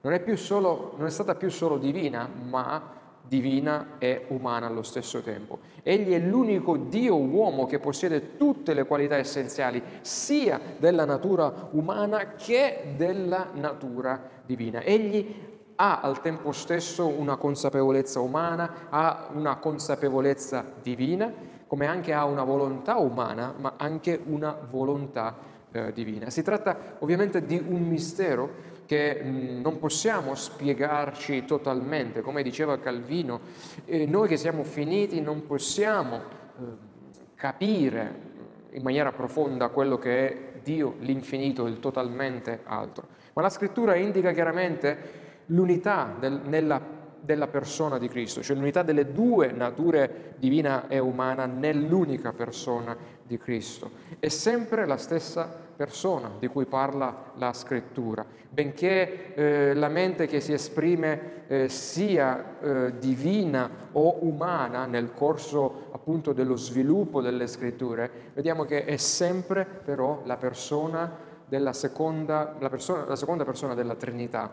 non 0.00 0.12
è, 0.12 0.36
solo, 0.36 0.94
non 0.96 1.06
è 1.06 1.10
stata 1.10 1.34
più 1.34 1.50
solo 1.50 1.76
divina, 1.76 2.28
ma 2.28 2.96
divina 3.28 3.96
e 3.98 4.24
umana 4.28 4.66
allo 4.66 4.82
stesso 4.82 5.20
tempo. 5.20 5.58
Egli 5.82 6.12
è 6.12 6.18
l'unico 6.18 6.76
Dio 6.76 7.16
uomo 7.16 7.66
che 7.66 7.78
possiede 7.78 8.36
tutte 8.36 8.74
le 8.74 8.84
qualità 8.84 9.16
essenziali, 9.16 9.82
sia 10.00 10.58
della 10.78 11.04
natura 11.04 11.68
umana 11.72 12.34
che 12.34 12.94
della 12.96 13.48
natura 13.54 14.20
divina. 14.44 14.80
Egli 14.80 15.46
ha 15.76 16.00
al 16.00 16.20
tempo 16.20 16.50
stesso 16.52 17.06
una 17.06 17.36
consapevolezza 17.36 18.18
umana, 18.20 18.88
ha 18.88 19.28
una 19.32 19.56
consapevolezza 19.56 20.64
divina, 20.82 21.32
come 21.66 21.86
anche 21.86 22.12
ha 22.12 22.24
una 22.24 22.42
volontà 22.42 22.96
umana, 22.96 23.54
ma 23.56 23.74
anche 23.76 24.18
una 24.24 24.56
volontà 24.68 25.36
eh, 25.70 25.92
divina. 25.92 26.30
Si 26.30 26.42
tratta 26.42 26.96
ovviamente 27.00 27.44
di 27.44 27.62
un 27.64 27.82
mistero 27.82 28.76
che 28.88 29.20
non 29.22 29.78
possiamo 29.78 30.34
spiegarci 30.34 31.44
totalmente, 31.44 32.22
come 32.22 32.42
diceva 32.42 32.78
Calvino, 32.78 33.40
eh, 33.84 34.06
noi 34.06 34.28
che 34.28 34.38
siamo 34.38 34.64
finiti 34.64 35.20
non 35.20 35.44
possiamo 35.44 36.16
eh, 36.16 36.62
capire 37.34 38.26
in 38.70 38.82
maniera 38.82 39.12
profonda 39.12 39.68
quello 39.68 39.98
che 39.98 40.28
è 40.28 40.36
Dio, 40.62 40.94
l'infinito, 41.00 41.66
il 41.66 41.80
totalmente 41.80 42.60
altro. 42.64 43.08
Ma 43.34 43.42
la 43.42 43.50
scrittura 43.50 43.94
indica 43.94 44.32
chiaramente 44.32 45.42
l'unità 45.46 46.16
del, 46.18 46.40
nella, 46.46 46.80
della 47.20 47.46
persona 47.46 47.98
di 47.98 48.08
Cristo, 48.08 48.42
cioè 48.42 48.56
l'unità 48.56 48.82
delle 48.82 49.12
due 49.12 49.52
nature 49.52 50.32
divina 50.38 50.88
e 50.88 50.98
umana 50.98 51.44
nell'unica 51.44 52.32
persona 52.32 52.96
di 53.22 53.36
Cristo. 53.36 53.90
È 54.18 54.28
sempre 54.28 54.86
la 54.86 54.96
stessa 54.96 55.67
persona 55.78 56.28
di 56.40 56.48
cui 56.48 56.66
parla 56.66 57.30
la 57.36 57.52
scrittura, 57.52 58.26
benché 58.50 59.32
eh, 59.34 59.74
la 59.74 59.86
mente 59.86 60.26
che 60.26 60.40
si 60.40 60.52
esprime 60.52 61.46
eh, 61.46 61.68
sia 61.68 62.58
eh, 62.60 62.98
divina 62.98 63.70
o 63.92 64.24
umana 64.26 64.86
nel 64.86 65.14
corso 65.14 65.86
appunto 65.92 66.32
dello 66.32 66.56
sviluppo 66.56 67.22
delle 67.22 67.46
scritture, 67.46 68.10
vediamo 68.34 68.64
che 68.64 68.86
è 68.86 68.96
sempre 68.96 69.64
però 69.64 70.22
la 70.24 70.36
persona 70.36 71.16
della 71.46 71.72
seconda, 71.72 72.56
la 72.58 72.68
persona, 72.68 73.04
la 73.04 73.16
seconda 73.16 73.44
persona 73.44 73.74
della 73.74 73.94
Trinità 73.94 74.52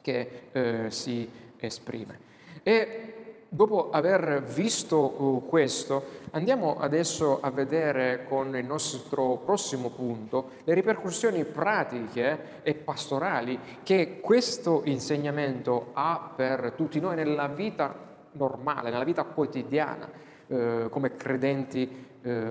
che 0.00 0.48
eh, 0.50 0.90
si 0.90 1.30
esprime. 1.56 2.18
E 2.64 3.17
Dopo 3.50 3.88
aver 3.88 4.42
visto 4.42 4.98
uh, 4.98 5.46
questo, 5.48 6.04
andiamo 6.32 6.78
adesso 6.78 7.40
a 7.40 7.50
vedere 7.50 8.26
con 8.28 8.54
il 8.54 8.66
nostro 8.66 9.40
prossimo 9.42 9.88
punto 9.88 10.50
le 10.64 10.74
ripercussioni 10.74 11.44
pratiche 11.46 12.60
e 12.62 12.74
pastorali 12.74 13.58
che 13.82 14.20
questo 14.20 14.82
insegnamento 14.84 15.92
ha 15.94 16.30
per 16.36 16.74
tutti 16.76 17.00
noi 17.00 17.16
nella 17.16 17.48
vita 17.48 17.94
normale, 18.32 18.90
nella 18.90 19.04
vita 19.04 19.24
quotidiana, 19.24 20.10
eh, 20.46 20.88
come 20.90 21.16
credenti 21.16 22.06
eh, 22.20 22.42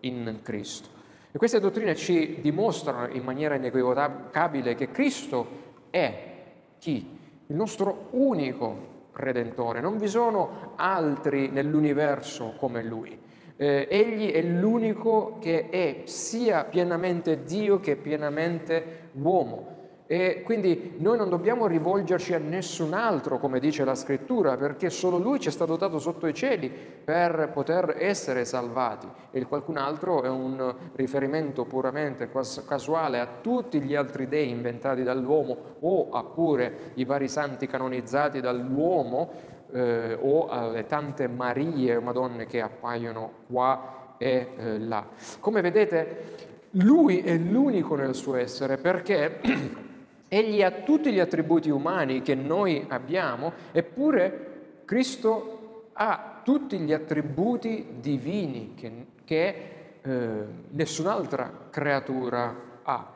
in 0.00 0.38
Cristo. 0.42 0.88
E 1.32 1.36
queste 1.36 1.58
dottrine 1.58 1.96
ci 1.96 2.40
dimostrano 2.40 3.12
in 3.12 3.24
maniera 3.24 3.56
inequivocabile 3.56 4.76
che 4.76 4.92
Cristo 4.92 5.46
è 5.90 6.36
chi? 6.78 7.18
Il 7.48 7.56
nostro 7.56 8.06
unico 8.10 8.97
Redentore, 9.18 9.80
non 9.80 9.98
vi 9.98 10.06
sono 10.06 10.72
altri 10.76 11.48
nell'universo 11.50 12.54
come 12.56 12.82
Lui. 12.82 13.18
Eh, 13.56 13.88
egli 13.90 14.30
è 14.30 14.40
l'unico 14.40 15.38
che 15.40 15.68
è 15.68 16.02
sia 16.04 16.64
pienamente 16.64 17.42
Dio 17.42 17.80
che 17.80 17.96
pienamente 17.96 19.10
uomo. 19.14 19.77
E 20.10 20.40
quindi 20.42 20.94
noi 21.00 21.18
non 21.18 21.28
dobbiamo 21.28 21.66
rivolgerci 21.66 22.32
a 22.32 22.38
nessun 22.38 22.94
altro, 22.94 23.36
come 23.38 23.60
dice 23.60 23.84
la 23.84 23.94
scrittura, 23.94 24.56
perché 24.56 24.88
solo 24.88 25.18
Lui 25.18 25.38
ci 25.38 25.48
è 25.48 25.50
stato 25.50 25.76
dato 25.76 25.98
sotto 25.98 26.26
i 26.26 26.32
cieli 26.32 26.70
per 26.70 27.50
poter 27.52 27.94
essere 27.98 28.46
salvati. 28.46 29.06
E 29.30 29.38
il 29.38 29.46
qualcun 29.46 29.76
altro 29.76 30.22
è 30.22 30.28
un 30.30 30.74
riferimento 30.94 31.66
puramente 31.66 32.30
casuale 32.66 33.20
a 33.20 33.28
tutti 33.42 33.82
gli 33.82 33.94
altri 33.94 34.28
dei 34.28 34.48
inventati 34.48 35.02
dall'uomo 35.02 35.76
o 35.80 36.08
a 36.10 36.24
pure 36.24 36.92
i 36.94 37.04
vari 37.04 37.28
santi 37.28 37.66
canonizzati 37.66 38.40
dall'uomo 38.40 39.30
eh, 39.72 40.16
o 40.18 40.48
alle 40.48 40.86
tante 40.86 41.28
Marie 41.28 42.00
Madonne 42.00 42.46
che 42.46 42.62
appaiono 42.62 43.30
qua 43.46 44.14
e 44.16 44.52
eh, 44.56 44.78
là. 44.78 45.06
Come 45.38 45.60
vedete, 45.60 46.46
Lui 46.70 47.20
è 47.20 47.36
l'unico 47.36 47.94
nel 47.94 48.14
suo 48.14 48.36
essere 48.36 48.78
perché 48.78 49.40
Egli 50.28 50.62
ha 50.62 50.70
tutti 50.70 51.10
gli 51.12 51.18
attributi 51.18 51.70
umani 51.70 52.22
che 52.22 52.34
noi 52.34 52.84
abbiamo, 52.88 53.52
eppure 53.72 54.46
Cristo 54.84 55.90
ha 55.94 56.40
tutti 56.44 56.78
gli 56.78 56.92
attributi 56.92 57.86
divini 58.00 58.74
che, 58.74 59.06
che 59.24 59.54
eh, 60.00 60.44
nessun'altra 60.70 61.68
creatura 61.70 62.54
ha. 62.82 63.12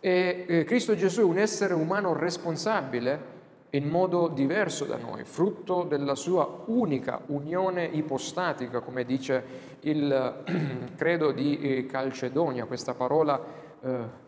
E 0.00 0.44
eh, 0.46 0.64
Cristo 0.64 0.94
Gesù 0.94 1.20
è 1.20 1.24
un 1.24 1.38
essere 1.38 1.74
umano 1.74 2.12
responsabile 2.12 3.32
in 3.70 3.88
modo 3.88 4.28
diverso 4.28 4.84
da 4.84 4.96
noi, 4.96 5.24
frutto 5.24 5.82
della 5.82 6.14
sua 6.14 6.62
unica 6.66 7.20
unione 7.26 7.84
ipostatica, 7.84 8.80
come 8.80 9.04
dice 9.04 9.44
il 9.80 10.42
credo 10.96 11.32
di 11.32 11.58
eh, 11.58 11.86
Calcedonia, 11.86 12.66
questa 12.66 12.94
parola 12.94 13.42
eh, 13.80 14.22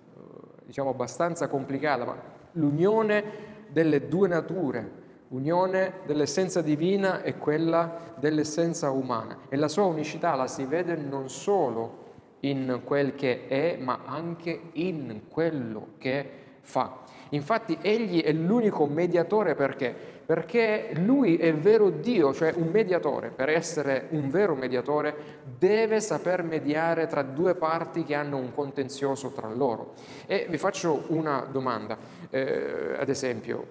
diciamo 0.67 0.91
abbastanza 0.91 1.49
complicata, 1.49 2.05
ma 2.05 2.17
l'unione 2.53 3.25
delle 3.69 4.09
due 4.09 4.29
nature, 4.29 4.91
l'unione 5.29 6.01
dell'essenza 6.05 6.61
divina 6.61 7.23
e 7.23 7.39
quella 7.39 8.15
dell'essenza 8.17 8.91
umana. 8.91 9.39
E 9.49 9.57
la 9.57 9.69
sua 9.69 9.85
unicità 9.85 10.35
la 10.35 10.49
si 10.49 10.65
vede 10.65 10.97
non 10.97 11.29
solo 11.29 12.05
in 12.41 12.81
quel 12.85 13.15
che 13.15 13.47
è, 13.47 13.79
ma 13.81 14.01
anche 14.05 14.71
in 14.73 15.23
quello 15.29 15.95
che 15.99 16.31
fa. 16.61 17.05
Infatti 17.31 17.79
egli 17.81 18.23
è 18.23 18.33
l'unico 18.33 18.87
mediatore 18.87 19.55
perché? 19.55 20.15
Perché 20.27 20.91
lui 20.97 21.37
è 21.37 21.55
vero 21.55 21.89
Dio, 21.89 22.35
cioè 22.35 22.53
un 22.57 22.69
mediatore. 22.73 23.31
Per 23.31 23.49
essere 23.49 24.09
un 24.11 24.29
vero 24.29 24.57
mediatore 24.57 25.15
deve 25.57 26.01
saper 26.01 26.43
mediare 26.43 27.07
tra 27.07 27.23
due 27.23 27.55
parti 27.55 28.03
che 28.03 28.15
hanno 28.15 28.37
un 28.37 28.53
contenzioso 28.53 29.31
tra 29.31 29.49
loro. 29.49 29.95
E 30.27 30.47
vi 30.51 30.59
faccio 30.59 31.05
una 31.09 31.47
domanda, 31.49 31.97
eh, 32.31 32.97
ad 32.99 33.09
esempio, 33.09 33.69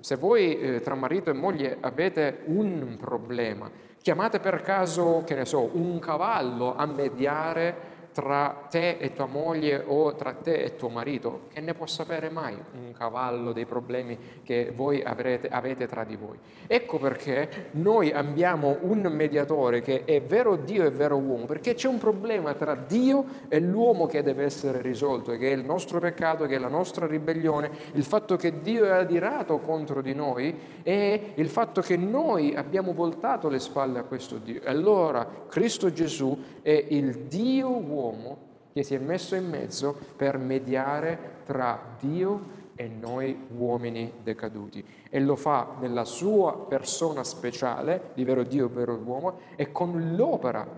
se 0.00 0.16
voi 0.16 0.58
eh, 0.58 0.80
tra 0.80 0.96
marito 0.96 1.30
e 1.30 1.34
moglie 1.34 1.76
avete 1.80 2.40
un 2.46 2.96
problema, 2.98 3.70
chiamate 4.02 4.40
per 4.40 4.62
caso, 4.62 5.22
che 5.24 5.34
ne 5.36 5.44
so, 5.44 5.70
un 5.72 5.98
cavallo 6.00 6.76
a 6.76 6.86
mediare 6.86 7.94
tra 8.16 8.66
te 8.70 8.96
e 8.98 9.12
tua 9.12 9.26
moglie 9.26 9.84
o 9.86 10.14
tra 10.14 10.32
te 10.32 10.54
e 10.62 10.74
tuo 10.74 10.88
marito, 10.88 11.48
che 11.52 11.60
ne 11.60 11.74
può 11.74 11.84
sapere 11.84 12.30
mai 12.30 12.54
un 12.54 12.92
cavallo 12.92 13.52
dei 13.52 13.66
problemi 13.66 14.16
che 14.42 14.72
voi 14.74 15.02
avrete, 15.02 15.48
avete 15.48 15.86
tra 15.86 16.02
di 16.02 16.16
voi. 16.16 16.38
Ecco 16.66 16.96
perché 16.96 17.68
noi 17.72 18.12
abbiamo 18.12 18.78
un 18.80 19.02
mediatore 19.12 19.82
che 19.82 20.04
è 20.06 20.22
vero 20.22 20.56
Dio 20.56 20.86
e 20.86 20.90
vero 20.90 21.18
uomo, 21.18 21.44
perché 21.44 21.74
c'è 21.74 21.88
un 21.88 21.98
problema 21.98 22.54
tra 22.54 22.74
Dio 22.74 23.22
e 23.48 23.60
l'uomo 23.60 24.06
che 24.06 24.22
deve 24.22 24.44
essere 24.44 24.80
risolto, 24.80 25.36
che 25.36 25.50
è 25.50 25.54
il 25.54 25.66
nostro 25.66 26.00
peccato, 26.00 26.46
che 26.46 26.54
è 26.54 26.58
la 26.58 26.68
nostra 26.68 27.06
ribellione, 27.06 27.70
il 27.92 28.04
fatto 28.04 28.36
che 28.36 28.62
Dio 28.62 28.86
è 28.86 28.92
adirato 28.92 29.58
contro 29.58 30.00
di 30.00 30.14
noi 30.14 30.58
e 30.82 31.32
il 31.34 31.50
fatto 31.50 31.82
che 31.82 31.98
noi 31.98 32.54
abbiamo 32.54 32.94
voltato 32.94 33.50
le 33.50 33.58
spalle 33.58 33.98
a 33.98 34.04
questo 34.04 34.38
Dio. 34.38 34.62
Allora 34.64 35.28
Cristo 35.48 35.92
Gesù 35.92 36.34
è 36.62 36.86
il 36.88 37.24
Dio 37.26 37.68
uomo 37.68 38.04
uomo 38.06 38.38
che 38.72 38.82
si 38.82 38.94
è 38.94 38.98
messo 38.98 39.34
in 39.34 39.48
mezzo 39.48 39.96
per 40.16 40.36
mediare 40.38 41.18
tra 41.44 41.96
Dio 41.98 42.64
e 42.74 42.88
noi 42.88 43.46
uomini 43.56 44.12
decaduti. 44.22 44.84
E 45.08 45.18
lo 45.18 45.34
fa 45.34 45.76
nella 45.80 46.04
sua 46.04 46.66
persona 46.68 47.24
speciale, 47.24 48.10
di 48.14 48.22
vero 48.24 48.42
Dio 48.42 48.68
vero 48.68 49.00
uomo, 49.02 49.38
e 49.56 49.72
con 49.72 50.14
l'opera 50.14 50.68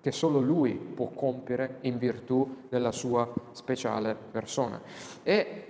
che 0.00 0.12
solo 0.12 0.40
lui 0.40 0.72
può 0.72 1.10
compiere 1.14 1.76
in 1.82 1.98
virtù 1.98 2.62
della 2.70 2.90
sua 2.90 3.30
speciale 3.52 4.16
persona. 4.30 4.80
E 5.22 5.64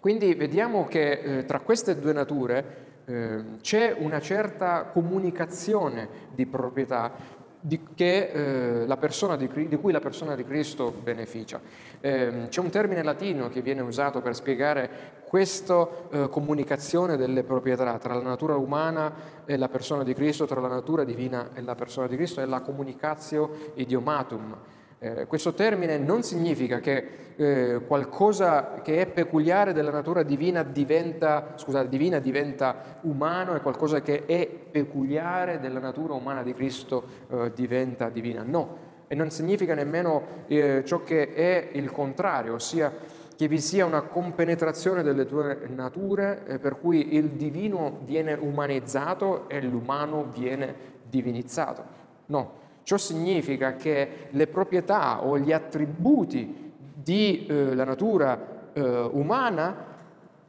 quindi 0.00 0.34
vediamo 0.34 0.86
che 0.86 1.10
eh, 1.10 1.44
tra 1.44 1.60
queste 1.60 1.98
due 2.00 2.12
nature 2.12 2.86
eh, 3.04 3.44
c'è 3.60 3.94
una 3.96 4.20
certa 4.20 4.84
comunicazione 4.84 6.08
di 6.34 6.44
proprietà 6.44 7.12
di, 7.60 7.80
che, 7.94 8.82
eh, 8.84 9.36
di, 9.36 9.68
di, 9.68 9.76
cui 9.76 9.92
la 9.92 10.00
persona 10.00 10.34
di 10.34 10.44
Cristo 10.44 10.92
beneficia. 11.02 11.60
Eh, 12.00 12.46
c'è 12.48 12.60
un 12.60 12.70
termine 12.70 13.02
latino 13.02 13.48
che 13.48 13.62
viene 13.62 13.80
usato 13.80 14.20
per 14.20 14.34
spiegare 14.34 15.16
questa 15.24 15.86
eh, 16.10 16.28
comunicazione 16.28 17.16
delle 17.16 17.42
proprietà 17.42 17.98
tra 17.98 18.14
la 18.14 18.22
natura 18.22 18.56
umana 18.56 19.12
e 19.44 19.56
la 19.56 19.68
persona 19.68 20.04
di 20.04 20.14
Cristo, 20.14 20.46
tra 20.46 20.60
la 20.60 20.68
natura 20.68 21.04
divina 21.04 21.50
e 21.54 21.62
la 21.62 21.74
persona 21.74 22.06
di 22.06 22.16
Cristo, 22.16 22.40
è 22.40 22.46
la 22.46 22.60
communicatio 22.60 23.72
idiomatum. 23.74 24.56
Eh, 25.00 25.26
questo 25.26 25.54
termine 25.54 25.96
non 25.96 26.24
significa 26.24 26.80
che 26.80 27.26
eh, 27.36 27.82
qualcosa 27.86 28.80
che 28.82 29.00
è 29.00 29.06
peculiare 29.06 29.72
della 29.72 29.92
natura 29.92 30.24
divina 30.24 30.64
diventa, 30.64 31.52
scusate, 31.54 31.88
divina 31.88 32.18
diventa 32.18 32.98
umano 33.02 33.54
e 33.54 33.60
qualcosa 33.60 34.02
che 34.02 34.26
è 34.26 34.48
peculiare 34.48 35.60
della 35.60 35.78
natura 35.78 36.14
umana 36.14 36.42
di 36.42 36.52
Cristo 36.52 37.04
eh, 37.30 37.52
diventa 37.54 38.08
divina. 38.08 38.42
No, 38.42 38.86
e 39.06 39.14
non 39.14 39.30
significa 39.30 39.74
nemmeno 39.74 40.44
eh, 40.48 40.82
ciò 40.84 41.04
che 41.04 41.32
è 41.32 41.68
il 41.72 41.92
contrario, 41.92 42.54
ossia 42.54 42.92
che 43.36 43.46
vi 43.46 43.60
sia 43.60 43.86
una 43.86 44.02
compenetrazione 44.02 45.04
delle 45.04 45.24
due 45.24 45.60
nature 45.68 46.42
eh, 46.44 46.58
per 46.58 46.80
cui 46.80 47.14
il 47.14 47.30
divino 47.30 48.00
viene 48.02 48.32
umanizzato 48.32 49.48
e 49.48 49.60
l'umano 49.60 50.24
viene 50.24 50.74
divinizzato. 51.08 51.84
No, 52.26 52.66
ciò 52.88 52.96
significa 52.96 53.74
che 53.74 54.28
le 54.30 54.46
proprietà 54.46 55.22
o 55.22 55.38
gli 55.38 55.52
attributi 55.52 56.72
della 56.94 57.82
eh, 57.82 57.84
natura 57.84 58.70
eh, 58.72 58.80
umana 59.12 59.84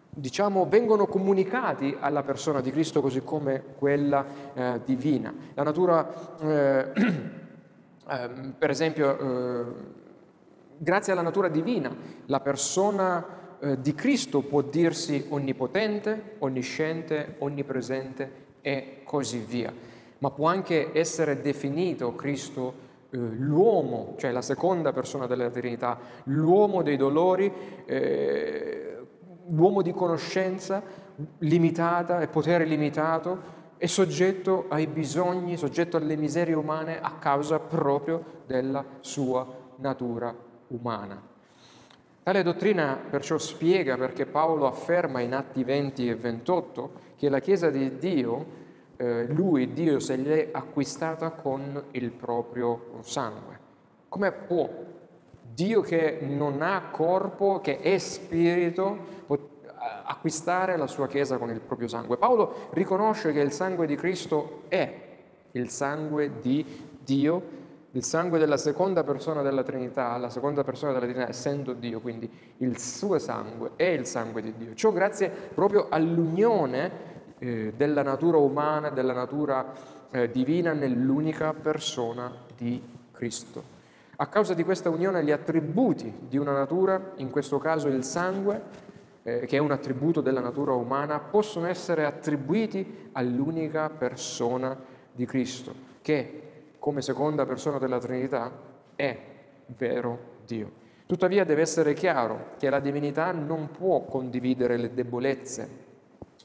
diciamo, 0.10 0.66
vengono 0.66 1.06
comunicati 1.06 1.98
alla 2.00 2.24
persona 2.24 2.62
di 2.62 2.72
Cristo 2.72 3.02
così 3.02 3.24
come 3.26 3.62
quella 3.78 4.26
eh, 4.54 4.80
divina. 4.86 5.34
La 5.54 5.64
natura, 5.64 6.38
eh, 6.40 6.92
ehm, 8.10 8.54
per 8.58 8.70
esempio, 8.70 9.76
grazie 10.78 11.12
alla 11.12 11.22
natura 11.22 11.50
divina, 11.50 11.94
la 12.28 12.40
persona 12.40 13.58
eh, 13.60 13.82
di 13.82 13.94
Cristo 13.94 14.44
può 14.44 14.62
dirsi 14.62 15.26
onnipotente, 15.28 16.36
onnisciente, 16.38 17.36
onnipresente 17.40 18.32
e 18.62 19.02
così 19.04 19.40
via. 19.40 19.98
Ma 20.20 20.32
può 20.32 20.48
anche 20.48 20.92
essere 20.94 21.42
definito 21.42 22.16
Cristo 22.16 22.88
eh, 23.10 23.18
l'uomo, 23.18 24.16
cioè 24.18 24.32
la 24.32 24.42
seconda 24.42 24.92
persona 24.92 25.26
della 25.28 25.50
Trinità, 25.50 25.98
l'uomo 26.26 26.84
dei 26.84 26.98
dolori, 26.98 27.52
eh, 27.86 28.98
l'uomo 29.48 29.82
di 29.82 29.92
conoscenza 29.92 30.82
limitata 31.40 32.22
e 32.22 32.28
potere 32.28 32.66
limitato 32.66 33.58
e 33.78 33.88
soggetto 33.88 34.66
ai 34.68 34.88
bisogni, 34.88 35.58
soggetto 35.58 35.98
alle 35.98 36.18
miserie 36.18 36.54
umane 36.54 37.00
a 37.00 37.14
causa 37.18 37.60
proprio 37.60 38.42
della 38.46 38.84
sua 39.00 39.48
natura 39.78 40.36
umana. 40.68 41.22
Tale 42.22 42.44
dottrina 42.44 43.00
perciò 43.10 43.38
spiega 43.38 43.98
perché 43.98 44.26
Paolo 44.26 44.68
afferma 44.68 45.22
in 45.22 45.34
Atti 45.34 45.64
20 45.64 46.10
e 46.10 46.16
28 46.16 46.92
che 47.16 47.30
la 47.30 47.40
Chiesa 47.40 47.70
di 47.70 47.98
Dio, 47.98 48.59
eh, 49.02 49.28
lui, 49.28 49.72
Dio, 49.72 50.00
se 50.00 50.18
l'è 50.18 50.50
acquistata 50.52 51.30
con 51.30 51.86
il 51.92 52.12
proprio 52.12 53.00
sangue. 53.00 53.58
Come 54.10 54.32
può 54.34 54.70
Dio 55.54 55.80
che 55.80 56.20
non 56.22 56.62
ha 56.62 56.90
corpo, 56.92 57.62
che 57.62 57.80
è 57.80 57.98
spirito, 57.98 59.18
acquistare 60.04 60.76
la 60.76 60.88
sua 60.88 61.08
Chiesa 61.08 61.38
con 61.38 61.50
il 61.50 61.62
proprio 61.62 61.88
sangue? 61.88 62.18
Paolo 62.18 62.68
riconosce 62.72 63.32
che 63.32 63.40
il 63.40 63.54
sangue 63.54 63.88
di 63.88 63.96
Cristo 63.96 64.64
è 64.68 64.94
il 65.52 65.70
sangue 65.70 66.42
di 66.42 66.66
Dio 67.02 67.58
il 67.94 68.04
sangue 68.04 68.38
della 68.38 68.58
seconda 68.58 69.04
persona 69.04 69.42
della 69.42 69.64
Trinità, 69.64 70.16
la 70.18 70.30
seconda 70.30 70.64
persona 70.64 70.92
della 70.92 71.06
Trinità 71.06 71.28
essendo 71.28 71.74
Dio, 71.74 72.00
quindi 72.00 72.30
il 72.58 72.78
suo 72.80 73.18
sangue 73.18 73.72
è 73.76 73.86
il 73.86 74.06
sangue 74.06 74.44
di 74.44 74.54
Dio. 74.56 74.76
Ciò 74.76 74.92
grazie 74.92 75.30
proprio 75.30 75.88
all'unione 75.90 77.18
eh, 77.40 77.74
della 77.76 78.04
natura 78.04 78.38
umana, 78.38 78.90
della 78.90 79.14
natura 79.14 79.74
eh, 80.12 80.30
divina 80.30 80.74
nell'unica 80.74 81.54
persona 81.54 82.32
di 82.56 82.82
Cristo. 83.12 83.78
A 84.18 84.28
causa 84.28 84.54
di 84.54 84.64
questa 84.64 84.90
unione 84.90 85.24
gli 85.24 85.32
attributi 85.32 86.14
di 86.28 86.38
una 86.38 86.52
natura, 86.52 87.14
in 87.16 87.30
questo 87.30 87.58
caso 87.58 87.88
il 87.88 88.04
sangue, 88.04 88.62
eh, 89.24 89.46
che 89.46 89.56
è 89.56 89.60
un 89.60 89.72
attributo 89.72 90.20
della 90.22 90.42
natura 90.42 90.74
umana, 90.74 91.20
possono 91.20 91.68
essere 91.68 92.06
attribuiti 92.06 93.10
all'unica 93.14 93.90
persona 93.90 94.78
di 95.12 95.26
Cristo, 95.26 95.74
che 96.02 96.42
come 96.80 97.02
seconda 97.02 97.46
persona 97.46 97.78
della 97.78 98.00
Trinità 98.00 98.52
è 98.96 99.18
vero 99.68 100.38
Dio. 100.46 100.72
Tuttavia 101.06 101.44
deve 101.44 101.62
essere 101.62 101.94
chiaro 101.94 102.52
che 102.58 102.70
la 102.70 102.80
divinità 102.80 103.32
non 103.32 103.70
può 103.72 104.02
condividere 104.02 104.78
le 104.78 104.94
debolezze 104.94 105.88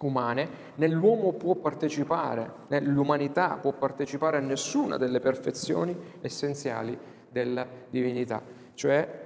umane, 0.07 0.49
né 0.77 0.89
può 0.89 1.55
partecipare, 1.57 2.51
né 2.69 2.81
l'umanità 2.81 3.59
può 3.61 3.73
partecipare 3.73 4.39
a 4.39 4.41
nessuna 4.41 4.97
delle 4.97 5.21
perfezioni 5.21 5.97
essenziali 6.21 6.97
della 7.29 7.67
divinità. 7.91 8.43
Cioè 8.75 9.23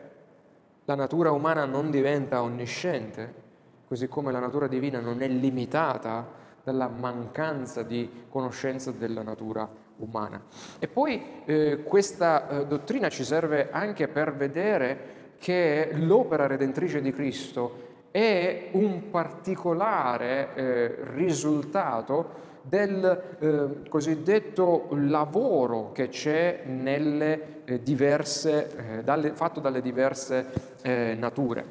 la 0.85 0.95
natura 0.95 1.31
umana 1.31 1.64
non 1.64 1.91
diventa 1.91 2.43
onnisciente, 2.43 3.47
così 3.87 4.09
come 4.09 4.33
la 4.33 4.41
natura 4.41 4.66
divina 4.66 5.01
non 5.01 5.22
è 5.22 5.29
limitata 5.29 6.37
dalla 6.62 6.89
mancanza 6.89 7.83
di 7.83 8.26
conoscenza 8.29 8.91
della 8.91 9.22
natura 9.22 9.62
umana 9.62 9.87
umana. 9.99 10.43
E 10.79 10.89
poi 10.89 11.22
eh, 11.45 11.83
questa 11.83 12.49
eh, 12.49 12.66
dottrina 12.66 13.09
ci 13.09 13.24
serve 13.24 13.70
anche 13.70 14.09
per 14.09 14.35
vedere 14.35 15.16
che 15.39 15.91
l'opera 15.95 16.47
redentrice 16.47 17.01
di 17.01 17.12
Cristo 17.12 17.87
è 18.11 18.71
un 18.73 19.11
particolare 19.11 20.55
eh, 20.55 20.97
risultato 21.15 22.47
del 22.63 23.23
eh, 23.39 23.89
cosiddetto 23.89 24.89
lavoro 24.91 25.93
che 25.93 26.09
c'è 26.09 26.65
nelle 26.67 27.65
eh, 27.65 27.83
diverse, 27.83 28.99
eh, 28.99 29.03
dalle, 29.03 29.33
fatto 29.33 29.61
dalle 29.61 29.81
diverse 29.81 30.47
eh, 30.83 31.15
nature. 31.19 31.65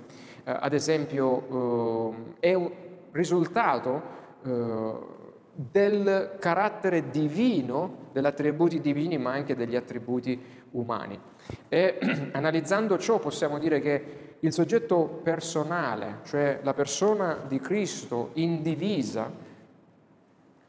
Eh, 0.44 0.56
ad 0.60 0.74
esempio, 0.74 2.36
è 2.40 2.54
un 2.54 2.72
risultato 3.12 4.16
del 5.54 6.36
carattere 6.40 7.10
divino, 7.10 8.06
degli 8.14 8.26
attributi 8.26 8.80
divini, 8.80 9.18
ma 9.18 9.32
anche 9.32 9.56
degli 9.56 9.76
attributi 9.76 10.40
umani. 10.72 11.20
E 11.68 11.98
analizzando 12.32 12.98
ciò 12.98 13.20
possiamo 13.20 13.58
dire 13.58 13.82
che 13.82 14.27
il 14.42 14.54
soggetto 14.54 15.20
personale, 15.24 16.20
cioè 16.24 16.60
la 16.62 16.74
persona 16.74 17.40
di 17.48 17.60
Cristo 17.60 18.30
indivisa, 18.34 19.46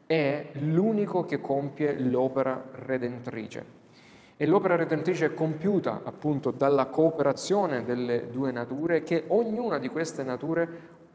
è 0.05 0.47
l'unico 0.53 1.23
che 1.25 1.39
compie 1.39 1.99
l'opera 1.99 2.63
redentrice. 2.71 3.77
E 4.37 4.45
l'opera 4.47 4.75
redentrice 4.75 5.27
è 5.27 5.33
compiuta 5.33 6.01
appunto 6.03 6.49
dalla 6.49 6.87
cooperazione 6.87 7.83
delle 7.83 8.29
due 8.31 8.51
nature, 8.51 9.03
che 9.03 9.25
ognuna 9.27 9.77
di 9.77 9.89
queste 9.89 10.23
nature 10.23 10.67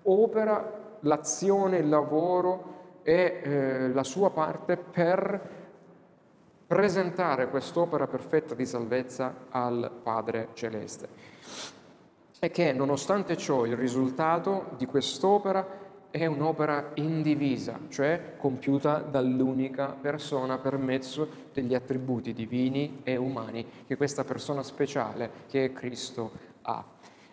opera 0.03 0.99
l'azione, 1.01 1.79
il 1.79 1.89
lavoro, 1.89 2.73
e 3.03 3.41
eh, 3.43 3.89
la 3.89 4.03
sua 4.03 4.31
parte 4.31 4.77
per 4.77 5.51
presentare 6.67 7.49
quest'opera 7.49 8.07
perfetta 8.07 8.55
di 8.55 8.65
salvezza 8.65 9.47
al 9.51 9.91
Padre 10.03 10.49
Celeste. 10.55 11.09
E 12.41 12.51
che 12.51 12.73
nonostante 12.73 13.37
ciò 13.37 13.65
il 13.65 13.77
risultato 13.77 14.73
di 14.77 14.87
quest'opera 14.87 15.83
è 16.11 16.27
un'opera 16.27 16.91
indivisa, 16.95 17.81
cioè 17.89 18.35
compiuta 18.37 18.99
dall'unica 18.99 19.97
persona 20.01 20.59
per 20.59 20.77
mezzo 20.77 21.29
degli 21.53 21.75
attributi 21.75 22.33
divini 22.33 23.01
e 23.03 23.17
umani 23.17 23.67
che 23.87 23.97
questa 23.97 24.23
persona 24.23 24.63
speciale 24.63 25.29
che 25.49 25.65
è 25.65 25.73
Cristo 25.73 26.31
ha. 26.63 26.85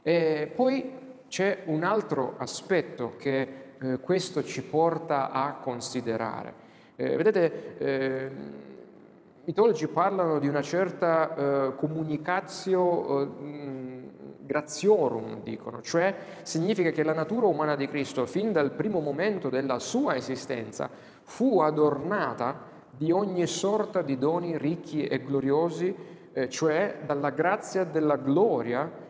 E 0.01 0.51
poi 0.55 0.91
c'è 1.27 1.63
un 1.65 1.83
altro 1.83 2.35
aspetto 2.37 3.15
che 3.17 3.47
eh, 3.79 3.99
questo 3.99 4.43
ci 4.43 4.63
porta 4.63 5.29
a 5.29 5.53
considerare. 5.53 6.53
Eh, 6.95 7.15
vedete, 7.15 7.77
eh, 7.77 8.31
i 9.45 9.53
teologi 9.53 9.87
parlano 9.87 10.39
di 10.39 10.47
una 10.47 10.61
certa 10.61 11.35
eh, 11.35 11.75
comunicatio 11.75 13.21
eh, 13.21 13.27
graziorum, 14.51 15.41
dicono, 15.41 15.81
cioè 15.81 16.13
significa 16.41 16.91
che 16.91 17.03
la 17.03 17.13
natura 17.13 17.45
umana 17.45 17.77
di 17.77 17.87
Cristo, 17.87 18.25
fin 18.25 18.51
dal 18.51 18.71
primo 18.71 18.99
momento 18.99 19.47
della 19.47 19.79
sua 19.79 20.15
esistenza, 20.15 20.89
fu 21.23 21.61
adornata 21.61 22.69
di 22.91 23.11
ogni 23.11 23.47
sorta 23.47 24.01
di 24.01 24.17
doni 24.17 24.57
ricchi 24.57 25.05
e 25.05 25.23
gloriosi, 25.23 25.95
eh, 26.33 26.49
cioè 26.49 26.99
dalla 27.05 27.29
grazia 27.29 27.85
della 27.85 28.17
gloria 28.17 29.09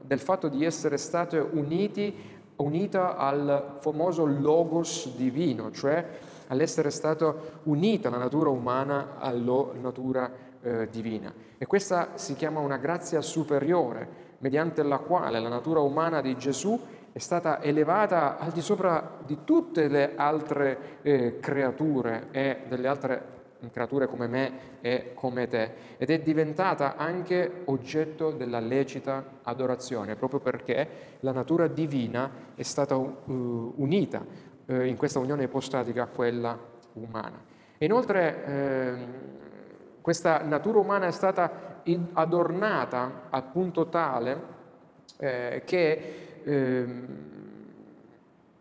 del 0.00 0.18
fatto 0.18 0.48
di 0.48 0.64
essere 0.64 0.96
state 0.96 1.38
uniti 1.38 2.12
unita 2.56 3.16
al 3.16 3.76
famoso 3.78 4.24
logos 4.24 5.14
divino, 5.14 5.70
cioè 5.70 6.04
all'essere 6.48 6.90
stata 6.90 7.34
unita 7.64 8.10
la 8.10 8.18
natura 8.18 8.50
umana 8.50 9.18
alla 9.18 9.66
natura 9.80 10.30
eh, 10.62 10.88
divina. 10.90 11.32
E 11.58 11.66
questa 11.66 12.10
si 12.14 12.34
chiama 12.34 12.60
una 12.60 12.76
grazia 12.76 13.20
superiore, 13.20 14.24
mediante 14.38 14.82
la 14.82 14.98
quale 14.98 15.40
la 15.40 15.48
natura 15.48 15.80
umana 15.80 16.20
di 16.20 16.36
Gesù 16.36 16.78
è 17.12 17.18
stata 17.18 17.62
elevata 17.62 18.38
al 18.38 18.52
di 18.52 18.60
sopra 18.60 19.18
di 19.24 19.38
tutte 19.44 19.88
le 19.88 20.12
altre 20.16 20.98
eh, 21.02 21.38
creature 21.40 22.28
e 22.30 22.62
delle 22.68 22.88
altre 22.88 23.34
creature 23.72 24.06
come 24.06 24.26
me 24.26 24.52
e 24.80 25.12
come 25.14 25.46
te, 25.46 25.72
ed 25.96 26.10
è 26.10 26.20
diventata 26.20 26.96
anche 26.96 27.62
oggetto 27.64 28.30
della 28.30 28.60
lecita 28.60 29.24
adorazione, 29.42 30.14
proprio 30.14 30.40
perché 30.40 30.88
la 31.20 31.32
natura 31.32 31.66
divina 31.66 32.30
è 32.54 32.62
stata 32.62 32.96
uh, 32.96 33.12
unita 33.76 34.24
uh, 34.66 34.80
in 34.82 34.96
questa 34.96 35.18
unione 35.18 35.44
ipostatica 35.44 36.02
a 36.02 36.06
quella 36.06 36.58
umana. 36.92 37.42
Inoltre 37.78 38.44
eh, 38.44 38.96
questa 40.06 40.40
natura 40.44 40.78
umana 40.78 41.08
è 41.08 41.10
stata 41.10 41.82
adornata 42.12 43.22
al 43.28 43.42
punto 43.50 43.88
tale 43.88 44.40
eh, 45.18 45.62
che 45.64 46.42
eh, 46.44 46.84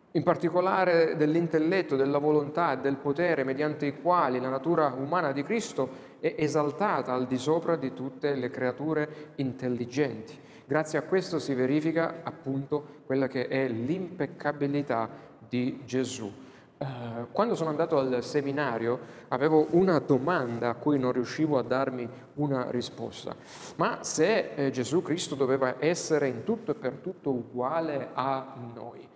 in 0.10 0.24
particolare 0.24 1.16
dell'intelletto, 1.16 1.96
della 1.96 2.18
volontà 2.18 2.74
e 2.74 2.78
del 2.80 2.96
potere 2.96 3.44
mediante 3.44 3.86
i 3.86 4.02
quali 4.02 4.40
la 4.40 4.50
natura 4.50 4.96
umana 4.98 5.32
di 5.34 5.44
Cristo 5.44 5.88
è 6.20 6.34
esaltata 6.36 7.14
al 7.14 7.28
di 7.28 7.38
sopra 7.38 7.76
di 7.76 7.94
tutte 7.94 8.34
le 8.34 8.50
creature 8.50 9.34
intelligenti. 9.36 10.36
Grazie 10.66 10.98
a 10.98 11.04
questo 11.04 11.38
si 11.38 11.54
verifica 11.54 12.22
appunto 12.24 13.04
quella 13.06 13.28
che 13.28 13.48
è 13.48 13.68
l'impeccabilità 13.68 15.08
di 15.48 15.82
Gesù. 15.86 16.45
Uh, 16.86 17.28
quando 17.32 17.56
sono 17.56 17.72
andato 17.72 17.98
al 17.98 18.24
seminario 18.24 19.00
avevo 19.30 19.68
una 19.72 19.98
domanda 19.98 20.70
a 20.70 20.76
cui 20.76 21.00
non 21.00 21.14
riuscivo 21.14 21.58
a 21.58 21.64
darmi 21.64 22.08
una 22.36 22.70
risposta. 22.70 23.36
Ma 23.78 24.04
se 24.04 24.52
eh, 24.54 24.70
Gesù 24.70 25.02
Cristo 25.02 25.34
doveva 25.34 25.78
essere 25.80 26.28
in 26.28 26.44
tutto 26.44 26.72
e 26.72 26.76
per 26.76 26.94
tutto 27.02 27.32
uguale 27.32 28.10
a 28.14 28.54
noi, 28.76 29.08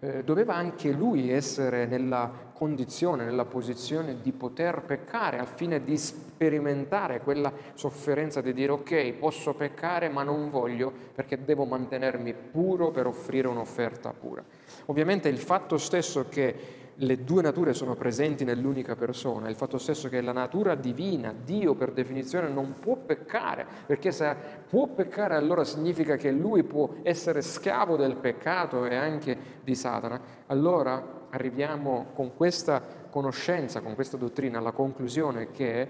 eh, 0.00 0.22
doveva 0.22 0.54
anche 0.54 0.90
lui 0.90 1.30
essere 1.30 1.86
nella 1.86 2.30
condizione, 2.52 3.24
nella 3.24 3.46
posizione 3.46 4.20
di 4.20 4.32
poter 4.32 4.82
peccare 4.82 5.38
al 5.38 5.46
fine 5.46 5.82
di 5.82 5.96
sperimentare 5.96 7.20
quella 7.20 7.50
sofferenza 7.72 8.42
di 8.42 8.52
dire 8.52 8.72
ok, 8.72 9.12
posso 9.14 9.54
peccare 9.54 10.10
ma 10.10 10.22
non 10.22 10.50
voglio 10.50 10.92
perché 11.14 11.42
devo 11.42 11.64
mantenermi 11.64 12.34
puro 12.34 12.90
per 12.90 13.06
offrire 13.06 13.48
un'offerta 13.48 14.12
pura. 14.12 14.44
Ovviamente 14.86 15.30
il 15.30 15.38
fatto 15.38 15.78
stesso 15.78 16.26
che 16.28 16.82
le 16.96 17.24
due 17.24 17.42
nature 17.42 17.74
sono 17.74 17.94
presenti 17.94 18.44
nell'unica 18.44 18.94
persona, 18.94 19.48
il 19.48 19.56
fatto 19.56 19.78
stesso 19.78 20.08
che 20.08 20.20
la 20.20 20.32
natura 20.32 20.74
divina, 20.74 21.34
Dio 21.44 21.74
per 21.74 21.92
definizione, 21.92 22.48
non 22.48 22.74
può 22.78 22.96
peccare, 22.96 23.66
perché 23.86 24.12
se 24.12 24.34
può 24.68 24.86
peccare 24.86 25.34
allora 25.34 25.64
significa 25.64 26.16
che 26.16 26.30
lui 26.30 26.62
può 26.62 26.96
essere 27.02 27.42
schiavo 27.42 27.96
del 27.96 28.16
peccato 28.16 28.84
e 28.84 28.94
anche 28.94 29.36
di 29.64 29.74
Satana, 29.74 30.20
allora 30.46 31.22
arriviamo 31.30 32.06
con 32.14 32.34
questa 32.36 32.80
conoscenza, 33.10 33.80
con 33.80 33.94
questa 33.94 34.16
dottrina 34.16 34.58
alla 34.58 34.72
conclusione 34.72 35.50
che 35.50 35.88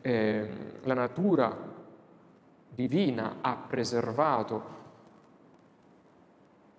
eh, 0.00 0.48
la 0.82 0.94
natura 0.94 1.56
divina 2.74 3.36
ha 3.40 3.56
preservato 3.68 4.78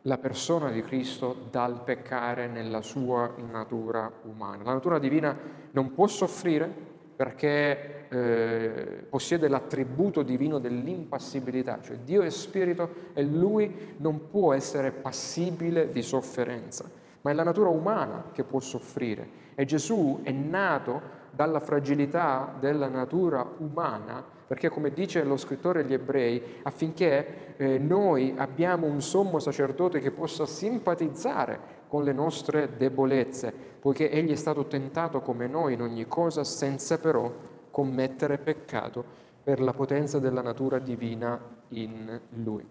la 0.04 0.18
persona 0.18 0.72
di 0.72 0.82
Cristo 0.82 1.48
dal 1.50 1.84
peccare 1.84 2.48
nella 2.48 2.82
sua 2.82 3.34
natura 3.52 4.12
umana. 4.24 4.64
La 4.64 4.74
natura 4.74 5.00
divina 5.00 5.38
non 5.72 5.94
può 5.94 6.08
soffrire 6.08 6.90
perché 7.16 8.08
eh, 8.10 9.06
possiede 9.08 9.48
l'attributo 9.48 10.24
divino 10.24 10.58
dell'impassibilità, 10.58 11.80
cioè 11.82 11.98
Dio 11.98 12.24
è 12.24 12.30
spirito 12.30 12.90
e 13.14 13.24
lui 13.24 13.96
non 13.98 14.30
può 14.30 14.54
essere 14.54 14.92
passibile 14.92 15.92
di 15.92 16.02
sofferenza, 16.02 16.90
ma 17.22 17.30
è 17.30 17.34
la 17.34 17.44
natura 17.44 17.70
umana 17.70 18.30
che 18.32 18.44
può 18.44 18.60
soffrire 18.60 19.40
e 19.54 19.66
Gesù 19.66 20.22
è 20.24 20.32
nato 20.32 21.20
dalla 21.30 21.60
fragilità 21.60 22.56
della 22.60 22.88
natura 22.88 23.48
umana, 23.58 24.24
perché 24.52 24.68
come 24.68 24.92
dice 24.92 25.24
lo 25.24 25.38
scrittore 25.38 25.80
agli 25.80 25.94
ebrei, 25.94 26.44
affinché 26.64 27.56
eh, 27.56 27.78
noi 27.78 28.34
abbiamo 28.36 28.86
un 28.86 29.02
sommo 29.02 29.40
sacerdote 29.40 30.02
che 30.02 30.12
possa 30.12 30.46
simpatizzare 30.46 31.58
con 31.88 32.04
le 32.04 32.12
nostre 32.12 32.72
debolezze, 32.76 33.54
poiché 33.80 34.12
egli 34.12 34.32
è 34.32 34.36
stato 34.36 34.66
tentato 34.66 35.22
come 35.22 35.48
noi 35.48 35.76
in 35.76 35.82
ogni 35.82 36.06
cosa, 36.06 36.44
senza 36.44 37.00
però 37.00 37.34
commettere 37.72 38.40
peccato 38.40 39.06
per 39.42 39.62
la 39.62 39.72
potenza 39.72 40.20
della 40.20 40.42
natura 40.42 40.80
divina 40.80 41.40
in 41.70 42.20
lui. 42.44 42.68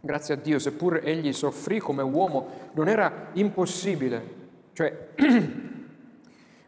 Grazie 0.00 0.34
a 0.34 0.38
Dio, 0.38 0.58
seppur 0.58 1.02
egli 1.04 1.32
soffrì 1.32 1.78
come 1.78 2.02
uomo, 2.02 2.48
non 2.72 2.88
era 2.88 3.28
impossibile, 3.34 4.24
cioè 4.72 5.10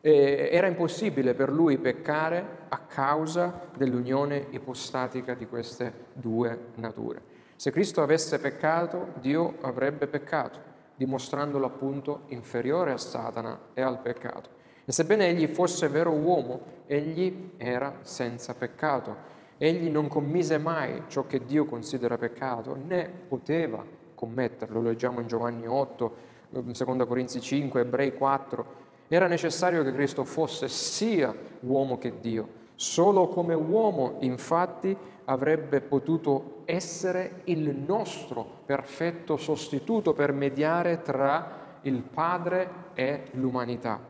Eh, 0.06 0.50
era 0.52 0.66
impossibile 0.66 1.32
per 1.32 1.50
lui 1.50 1.78
peccare 1.78 2.66
a 2.68 2.76
causa 2.80 3.68
dell'unione 3.74 4.48
ipostatica 4.50 5.32
di 5.32 5.46
queste 5.46 6.08
due 6.12 6.72
nature. 6.74 7.22
Se 7.56 7.70
Cristo 7.70 8.02
avesse 8.02 8.38
peccato, 8.38 9.14
Dio 9.22 9.54
avrebbe 9.62 10.06
peccato, 10.06 10.58
dimostrandolo 10.94 11.64
appunto 11.64 12.24
inferiore 12.26 12.92
a 12.92 12.98
Satana 12.98 13.58
e 13.72 13.80
al 13.80 13.98
peccato. 14.00 14.50
E 14.84 14.92
sebbene 14.92 15.28
egli 15.28 15.46
fosse 15.46 15.88
vero 15.88 16.10
uomo, 16.10 16.60
egli 16.84 17.52
era 17.56 18.00
senza 18.02 18.52
peccato. 18.52 19.16
Egli 19.56 19.88
non 19.88 20.08
commise 20.08 20.58
mai 20.58 21.04
ciò 21.06 21.26
che 21.26 21.46
Dio 21.46 21.64
considera 21.64 22.18
peccato, 22.18 22.76
né 22.76 23.10
poteva 23.26 23.82
commetterlo. 24.14 24.82
Lo 24.82 24.88
leggiamo 24.88 25.20
in 25.20 25.28
Giovanni 25.28 25.66
8, 25.66 26.16
2 26.50 27.06
Corinzi 27.06 27.40
5, 27.40 27.80
Ebrei 27.80 28.12
4. 28.12 28.83
Era 29.14 29.28
necessario 29.28 29.84
che 29.84 29.92
Cristo 29.92 30.24
fosse 30.24 30.66
sia 30.66 31.32
uomo 31.60 31.98
che 31.98 32.14
Dio. 32.18 32.48
Solo 32.74 33.28
come 33.28 33.54
uomo, 33.54 34.16
infatti, 34.22 34.96
avrebbe 35.26 35.80
potuto 35.80 36.62
essere 36.64 37.42
il 37.44 37.76
nostro 37.76 38.44
perfetto 38.66 39.36
sostituto 39.36 40.14
per 40.14 40.32
mediare 40.32 41.00
tra 41.02 41.78
il 41.82 42.02
Padre 42.02 42.68
e 42.94 43.26
l'umanità, 43.34 44.00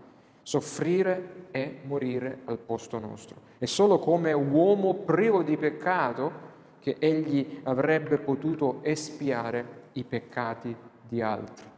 soffrire 0.40 1.48
e 1.50 1.80
morire 1.82 2.38
al 2.46 2.56
posto 2.56 2.98
nostro. 2.98 3.36
E 3.58 3.66
solo 3.66 3.98
come 3.98 4.32
uomo 4.32 4.94
privo 4.94 5.42
di 5.42 5.58
peccato 5.58 6.32
che 6.80 6.96
egli 6.98 7.60
avrebbe 7.64 8.16
potuto 8.16 8.78
espiare 8.80 9.82
i 9.92 10.04
peccati 10.04 10.74
di 11.06 11.20
altri. 11.20 11.72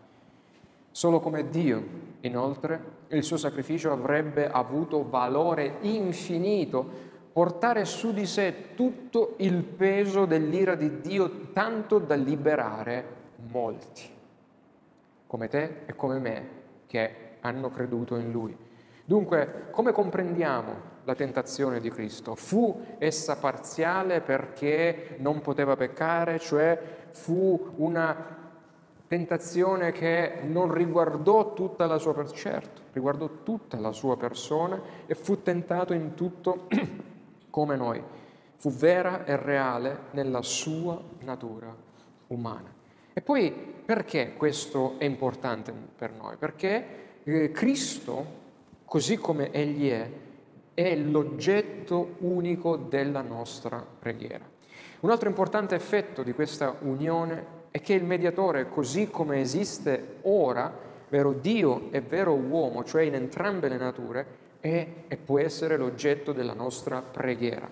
Solo 0.92 1.18
come 1.18 1.50
Dio, 1.50 2.05
inoltre, 2.26 3.04
il 3.08 3.22
suo 3.22 3.36
sacrificio 3.36 3.90
avrebbe 3.90 4.48
avuto 4.48 5.08
valore 5.08 5.78
infinito, 5.80 7.14
portare 7.32 7.84
su 7.84 8.12
di 8.12 8.26
sé 8.26 8.74
tutto 8.74 9.34
il 9.38 9.62
peso 9.62 10.24
dell'ira 10.24 10.74
di 10.74 11.00
Dio, 11.00 11.52
tanto 11.52 11.98
da 11.98 12.14
liberare 12.14 13.04
molti, 13.50 14.02
come 15.26 15.48
te 15.48 15.82
e 15.86 15.94
come 15.94 16.18
me, 16.18 16.48
che 16.86 17.36
hanno 17.40 17.70
creduto 17.70 18.16
in 18.16 18.30
Lui. 18.30 18.56
Dunque, 19.04 19.66
come 19.70 19.92
comprendiamo 19.92 20.94
la 21.04 21.14
tentazione 21.14 21.78
di 21.78 21.90
Cristo? 21.90 22.34
Fu 22.34 22.96
essa 22.98 23.36
parziale 23.36 24.20
perché 24.20 25.16
non 25.18 25.40
poteva 25.40 25.76
peccare, 25.76 26.38
cioè 26.40 26.78
fu 27.10 27.74
una 27.76 28.45
tentazione 29.07 29.92
che 29.92 30.40
non 30.42 30.72
riguardò 30.72 31.52
tutta 31.52 31.86
la 31.86 31.98
sua 31.98 32.14
persona, 32.14 32.38
certo, 32.38 32.82
riguardò 32.92 33.28
tutta 33.42 33.78
la 33.78 33.92
sua 33.92 34.16
persona 34.16 34.80
e 35.07 35.14
fu 35.14 35.42
tentato 35.42 35.92
in 35.92 36.14
tutto 36.14 36.66
come 37.50 37.76
noi. 37.76 38.02
Fu 38.57 38.70
vera 38.70 39.24
e 39.24 39.36
reale 39.36 40.04
nella 40.12 40.42
sua 40.42 41.00
natura 41.20 41.74
umana. 42.28 42.72
E 43.12 43.20
poi 43.20 43.50
perché 43.50 44.34
questo 44.34 44.94
è 44.98 45.04
importante 45.04 45.72
per 45.72 46.12
noi? 46.12 46.36
Perché 46.36 46.86
eh, 47.22 47.50
Cristo, 47.50 48.24
così 48.84 49.16
come 49.16 49.52
Egli 49.52 49.88
è, 49.90 50.11
è 50.74 50.94
l'oggetto 50.96 52.16
unico 52.18 52.76
della 52.76 53.22
nostra 53.22 53.84
preghiera. 53.98 54.44
Un 55.00 55.11
altro 55.11 55.28
importante 55.28 55.74
effetto 55.74 56.22
di 56.22 56.32
questa 56.32 56.76
unione 56.80 57.55
è 57.76 57.82
che 57.82 57.92
il 57.92 58.04
mediatore, 58.04 58.70
così 58.70 59.10
come 59.10 59.38
esiste 59.38 60.20
ora, 60.22 60.72
vero 61.10 61.32
Dio 61.34 61.88
e 61.90 62.00
vero 62.00 62.32
uomo, 62.32 62.82
cioè 62.84 63.02
in 63.02 63.14
entrambe 63.14 63.68
le 63.68 63.76
nature, 63.76 64.26
è 64.60 64.88
e 65.06 65.16
può 65.18 65.38
essere 65.38 65.76
l'oggetto 65.76 66.32
della 66.32 66.54
nostra 66.54 67.02
preghiera. 67.02 67.68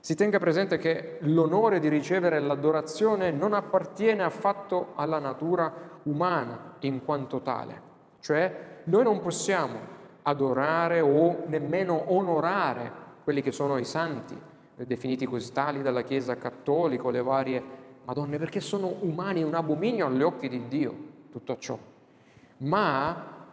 Si 0.00 0.16
tenga 0.16 0.40
presente 0.40 0.78
che 0.78 1.18
l'onore 1.20 1.78
di 1.78 1.86
ricevere 1.86 2.40
l'adorazione 2.40 3.30
non 3.30 3.52
appartiene 3.52 4.24
affatto 4.24 4.94
alla 4.96 5.20
natura 5.20 5.72
umana 6.04 6.74
in 6.80 7.04
quanto 7.04 7.40
tale, 7.40 7.80
cioè 8.18 8.80
noi 8.84 9.04
non 9.04 9.20
possiamo 9.20 9.78
adorare 10.22 11.00
o 11.00 11.44
nemmeno 11.46 12.12
onorare 12.12 12.90
quelli 13.22 13.42
che 13.42 13.52
sono 13.52 13.78
i 13.78 13.84
santi, 13.84 14.36
definiti 14.74 15.24
così 15.24 15.52
tali 15.52 15.82
dalla 15.82 16.02
Chiesa 16.02 16.36
cattolica, 16.36 17.10
le 17.10 17.22
varie 17.22 17.79
Madonne, 18.10 18.38
perché 18.38 18.58
sono 18.58 18.96
umani, 19.02 19.44
un 19.44 19.54
abominio 19.54 20.06
agli 20.06 20.22
occhi 20.22 20.48
di 20.48 20.66
Dio, 20.66 20.94
tutto 21.30 21.56
ciò. 21.58 21.78
Ma 22.58 23.46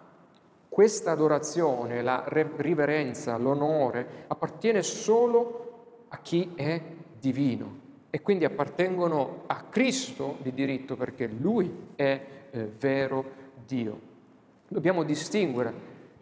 questa 0.67 1.11
adorazione, 1.11 2.01
la 2.01 2.25
riverenza, 2.27 3.37
l'onore 3.37 4.25
appartiene 4.25 4.81
solo 4.81 6.05
a 6.07 6.17
chi 6.17 6.53
è 6.55 6.81
divino 7.19 7.85
e 8.09 8.19
quindi 8.23 8.45
appartengono 8.45 9.43
a 9.45 9.61
Cristo 9.69 10.37
di 10.41 10.51
diritto 10.51 10.95
perché 10.95 11.27
Lui 11.27 11.89
è 11.93 12.25
eh, 12.49 12.71
vero 12.79 13.25
Dio. 13.63 13.99
Dobbiamo 14.67 15.03
distinguere 15.03 15.71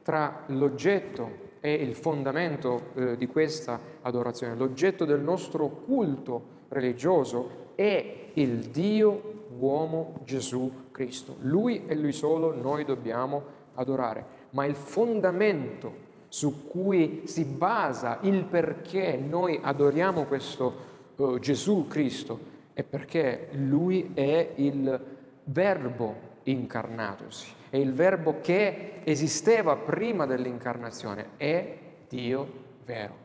tra 0.04 0.44
l'oggetto 0.48 1.54
e 1.62 1.72
il 1.72 1.96
fondamento 1.96 2.92
eh, 2.96 3.16
di 3.16 3.28
questa 3.28 3.80
adorazione. 4.02 4.56
L'oggetto 4.56 5.06
del 5.06 5.22
nostro 5.22 5.70
culto 5.70 6.54
religioso 6.68 7.64
è 7.76 8.30
il 8.34 8.60
Dio 8.70 9.48
uomo 9.60 10.20
Gesù 10.24 10.88
Cristo. 10.92 11.36
Lui 11.42 11.84
e 11.86 11.96
Lui 11.96 12.12
solo 12.12 12.54
noi 12.54 12.86
dobbiamo 12.86 13.44
adorare, 13.76 14.26
ma 14.52 14.66
il 14.66 14.76
fondamento 14.76 16.04
su 16.28 16.68
cui 16.68 17.24
si 17.26 17.46
basa 17.46 18.20
il 18.22 18.44
perché 18.46 19.16
noi 19.18 19.60
adoriamo 19.62 20.26
questo 20.26 20.74
uh, 21.16 21.40
Gesù 21.40 21.88
Cristo 21.88 22.54
è 22.74 22.84
perché 22.84 23.50
Lui 23.54 24.12
è 24.14 24.52
il 24.56 25.00
Verbo 25.46 26.34
incarnatosi, 26.44 27.48
è 27.70 27.78
il 27.78 27.94
Verbo 27.94 28.40
che 28.42 29.02
esisteva 29.04 29.76
prima 29.76 30.26
dell'incarnazione, 30.26 31.30
è 31.38 31.78
Dio 32.10 32.48
vero. 32.86 33.24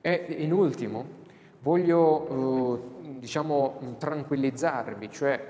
E 0.00 0.26
in 0.38 0.52
ultimo 0.52 1.22
voglio 1.60 2.32
uh, 2.32 2.93
diciamo, 3.18 3.96
tranquillizzarvi, 3.98 5.10
cioè 5.10 5.44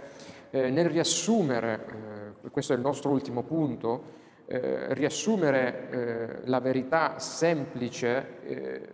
eh, 0.51 0.71
nel 0.71 0.89
riassumere, 0.89 2.35
eh, 2.45 2.51
questo 2.51 2.73
è 2.73 2.77
il 2.77 2.83
nostro 2.83 3.11
ultimo 3.11 3.43
punto, 3.43 4.23
eh, 4.47 4.93
riassumere 4.95 5.91
eh, 5.91 6.49
la 6.49 6.61
verità 6.61 7.19
semplice 7.19 8.27
eh, 8.45 8.89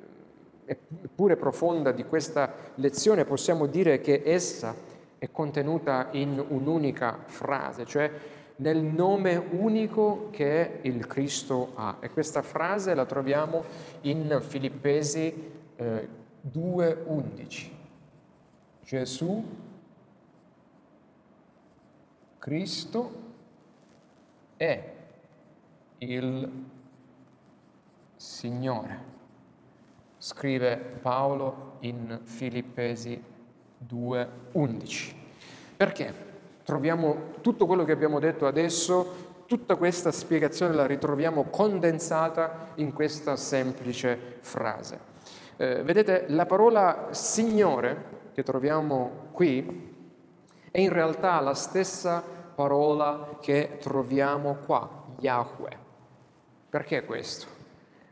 eppure 0.64 1.36
profonda 1.36 1.90
di 1.90 2.04
questa 2.04 2.54
lezione, 2.76 3.24
possiamo 3.24 3.66
dire 3.66 4.00
che 4.00 4.22
essa 4.24 4.74
è 5.18 5.30
contenuta 5.30 6.08
in 6.12 6.42
un'unica 6.48 7.24
frase, 7.26 7.84
cioè 7.84 8.10
nel 8.56 8.82
nome 8.82 9.36
unico 9.36 10.28
che 10.30 10.78
il 10.82 11.06
Cristo 11.06 11.72
ha. 11.74 11.96
E 12.00 12.10
questa 12.10 12.42
frase 12.42 12.94
la 12.94 13.04
troviamo 13.04 13.64
in 14.02 14.38
Filippesi 14.40 15.50
eh, 15.76 16.08
2.11. 16.52 17.79
Gesù 18.90 19.44
Cristo 22.40 23.12
è 24.56 24.92
il 25.98 26.50
Signore, 28.16 28.98
scrive 30.18 30.76
Paolo 30.76 31.76
in 31.82 32.18
Filippesi 32.24 33.22
2.11. 33.88 35.14
Perché? 35.76 36.12
Troviamo 36.64 37.34
tutto 37.42 37.66
quello 37.66 37.84
che 37.84 37.92
abbiamo 37.92 38.18
detto 38.18 38.48
adesso, 38.48 39.44
tutta 39.46 39.76
questa 39.76 40.10
spiegazione 40.10 40.74
la 40.74 40.86
ritroviamo 40.86 41.44
condensata 41.44 42.72
in 42.74 42.92
questa 42.92 43.36
semplice 43.36 44.38
frase. 44.40 44.98
Eh, 45.58 45.84
vedete, 45.84 46.24
la 46.26 46.46
parola 46.46 47.10
Signore 47.12 48.18
che 48.32 48.42
troviamo 48.42 49.28
qui 49.32 49.88
è 50.70 50.80
in 50.80 50.92
realtà 50.92 51.40
la 51.40 51.54
stessa 51.54 52.22
parola 52.54 53.38
che 53.40 53.78
troviamo 53.80 54.58
qua, 54.66 54.88
Yahweh. 55.18 55.78
Perché 56.68 57.04
questo? 57.04 57.46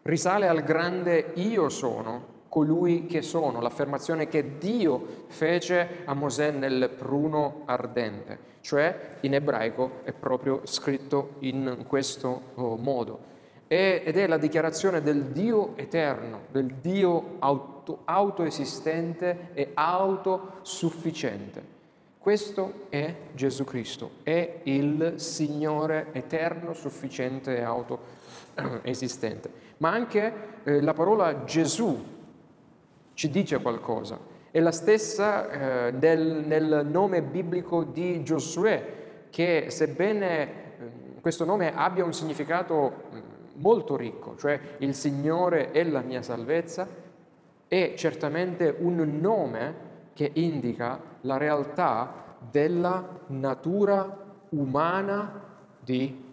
Risale 0.03 0.49
al 0.49 0.63
grande 0.63 1.33
io 1.35 1.69
sono, 1.69 2.37
colui 2.49 3.07
che 3.07 3.23
sono, 3.23 3.61
l'affermazione 3.61 4.27
che 4.27 4.59
Dio 4.59 5.27
fece 5.29 6.03
a 6.07 6.15
Mosè 6.15 6.51
nel 6.51 6.91
pruno 6.97 7.63
ardente, 7.67 8.39
cioè 8.61 9.19
in 9.21 9.35
ebraico 9.35 10.01
è 10.03 10.13
proprio 10.13 10.63
scritto 10.65 11.35
in 11.41 11.85
questo 11.87 12.41
oh, 12.55 12.77
modo. 12.77 13.37
Ed 13.69 14.17
è 14.17 14.27
la 14.27 14.39
dichiarazione 14.39 15.03
del 15.03 15.25
Dio 15.27 15.77
eterno, 15.77 16.45
del 16.51 16.73
Dio 16.81 17.37
auto, 17.39 17.78
autoesistente 18.05 19.51
e 19.55 19.71
autosufficiente. 19.75 21.77
Questo 22.19 22.87
è 22.89 23.15
Gesù 23.33 23.65
Cristo, 23.65 24.11
è 24.23 24.61
il 24.65 25.15
Signore 25.17 26.09
eterno, 26.13 26.75
sufficiente 26.75 27.57
e 27.57 27.63
autoesistente. 27.63 29.51
Ma 29.79 29.93
anche 29.93 30.33
eh, 30.65 30.83
la 30.83 30.93
parola 30.93 31.45
Gesù 31.45 32.05
ci 33.15 33.31
dice 33.31 33.61
qualcosa. 33.61 34.19
È 34.51 34.61
la 34.61 34.73
stessa 34.73 35.87
eh, 35.87 35.93
del, 35.95 36.45
nel 36.47 36.87
nome 36.91 37.23
biblico 37.23 37.85
di 37.85 38.23
Giosuè, 38.23 38.97
che 39.31 39.67
sebbene 39.71 40.43
eh, 40.43 40.51
questo 41.21 41.45
nome 41.45 41.75
abbia 41.75 42.05
un 42.05 42.13
significato 42.13 43.05
mm, 43.15 43.19
molto 43.55 43.97
ricco, 43.97 44.37
cioè 44.37 44.59
il 44.79 44.95
Signore 44.95 45.71
è 45.71 45.85
la 45.85 46.01
mia 46.01 46.23
salvezza, 46.23 46.87
è 47.69 47.93
certamente 47.97 48.75
un 48.79 48.97
nome 49.21 49.87
che 50.15 50.31
indica 50.35 50.99
la 51.23 51.37
realtà 51.37 52.37
della 52.51 53.21
natura 53.29 54.27
umana 54.51 55.45
di 55.79 56.25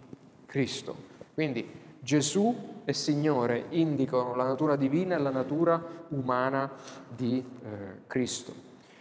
Cristo. 0.46 0.96
Quindi 1.34 1.70
Gesù 2.00 2.80
e 2.84 2.92
Signore 2.92 3.66
indicano 3.70 4.34
la 4.34 4.44
natura 4.44 4.76
divina 4.76 5.16
e 5.16 5.18
la 5.18 5.30
natura 5.30 5.82
umana 6.08 6.70
di 7.14 7.38
eh, 7.38 8.06
Cristo. 8.06 8.52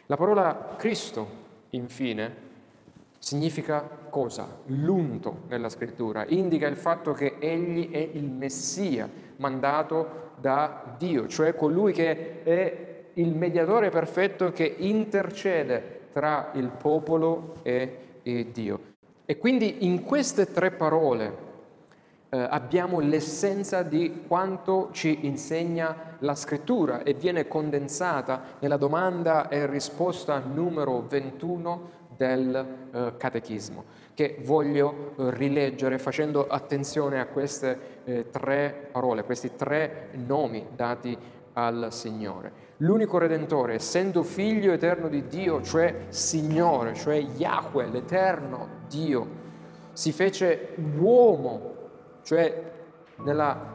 La 0.08 0.18
parola 0.18 0.76
Cristo, 0.78 1.28
infine, 1.72 2.44
significa 3.18 3.88
cosa? 4.10 4.48
L'unto 4.68 5.44
nella 5.48 5.70
scrittura, 5.70 6.26
indica 6.28 6.68
il 6.68 6.78
fatto 6.78 7.14
che 7.14 7.38
egli 7.40 7.90
è 7.92 7.98
il 7.98 8.30
Messia 8.30 9.10
mandato 9.38 10.25
da 10.40 10.96
Dio, 10.98 11.28
cioè 11.28 11.56
colui 11.56 11.94
che 11.94 12.44
è 12.44 12.94
il 13.14 13.34
mediatore 13.36 13.90
perfetto 13.90 14.52
che 14.52 14.76
intercede 14.78 16.02
tra 16.12 16.52
il 16.54 16.70
popolo 16.70 17.56
e, 17.62 17.98
e 18.24 18.52
Dio. 18.52 18.80
E 19.26 19.38
quindi 19.38 19.86
in 19.86 20.04
queste 20.04 20.52
tre 20.52 20.72
parole 20.72 21.44
eh, 22.30 22.38
abbiamo 22.38 23.00
l'essenza 23.00 23.82
di 23.82 24.24
quanto 24.28 24.90
ci 24.92 25.26
insegna 25.26 26.18
la 26.20 26.36
scrittura 26.36 27.04
e 27.04 27.14
viene 27.14 27.48
condensata 27.48 28.42
nella 28.60 28.78
domanda 28.78 29.48
e 29.48 29.66
risposta 29.68 30.40
numero 30.40 31.06
21 31.08 31.90
del 32.16 32.56
eh, 32.92 33.14
catechismo, 33.18 33.84
che 34.16 34.38
voglio 34.44 35.14
eh, 35.18 35.32
rileggere 35.32 36.00
facendo 36.00 36.48
attenzione 36.48 37.20
a 37.20 37.28
queste 37.28 37.78
eh, 38.06 38.30
tre 38.32 38.88
parole, 38.92 39.26
questi 39.26 39.56
tre 39.56 40.08
nomi 40.14 40.66
dati 40.74 41.16
al 41.54 41.88
Signore. 41.92 42.64
L'unico 42.78 43.18
Redentore, 43.18 43.76
essendo 43.76 44.24
figlio 44.24 44.72
eterno 44.72 45.10
di 45.10 45.28
Dio, 45.28 45.62
cioè 45.62 46.06
Signore, 46.10 46.94
cioè 46.94 47.16
Yahweh, 47.18 47.88
l'eterno 47.88 48.68
Dio, 48.90 49.44
si 49.92 50.12
fece 50.12 50.76
uomo, 50.98 51.74
cioè 52.24 52.72
nella 53.24 53.74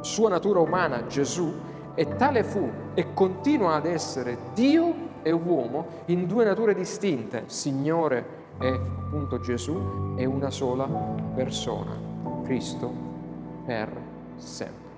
sua 0.00 0.28
natura 0.28 0.60
umana 0.60 1.06
Gesù, 1.06 1.52
e 1.94 2.16
tale 2.16 2.44
fu 2.44 2.70
e 2.94 3.12
continua 3.12 3.74
ad 3.74 3.86
essere 3.86 4.38
Dio 4.54 5.10
e 5.22 5.30
uomo 5.30 5.86
in 6.06 6.26
due 6.26 6.44
nature 6.44 6.74
distinte, 6.74 7.44
Signore 7.46 8.18
e 8.18 8.41
è 8.62 8.68
appunto 8.68 9.40
Gesù 9.40 10.14
è 10.14 10.24
una 10.24 10.50
sola 10.50 10.86
persona, 11.34 11.98
Cristo 12.44 12.90
per 13.66 13.90
sempre. 14.36 14.90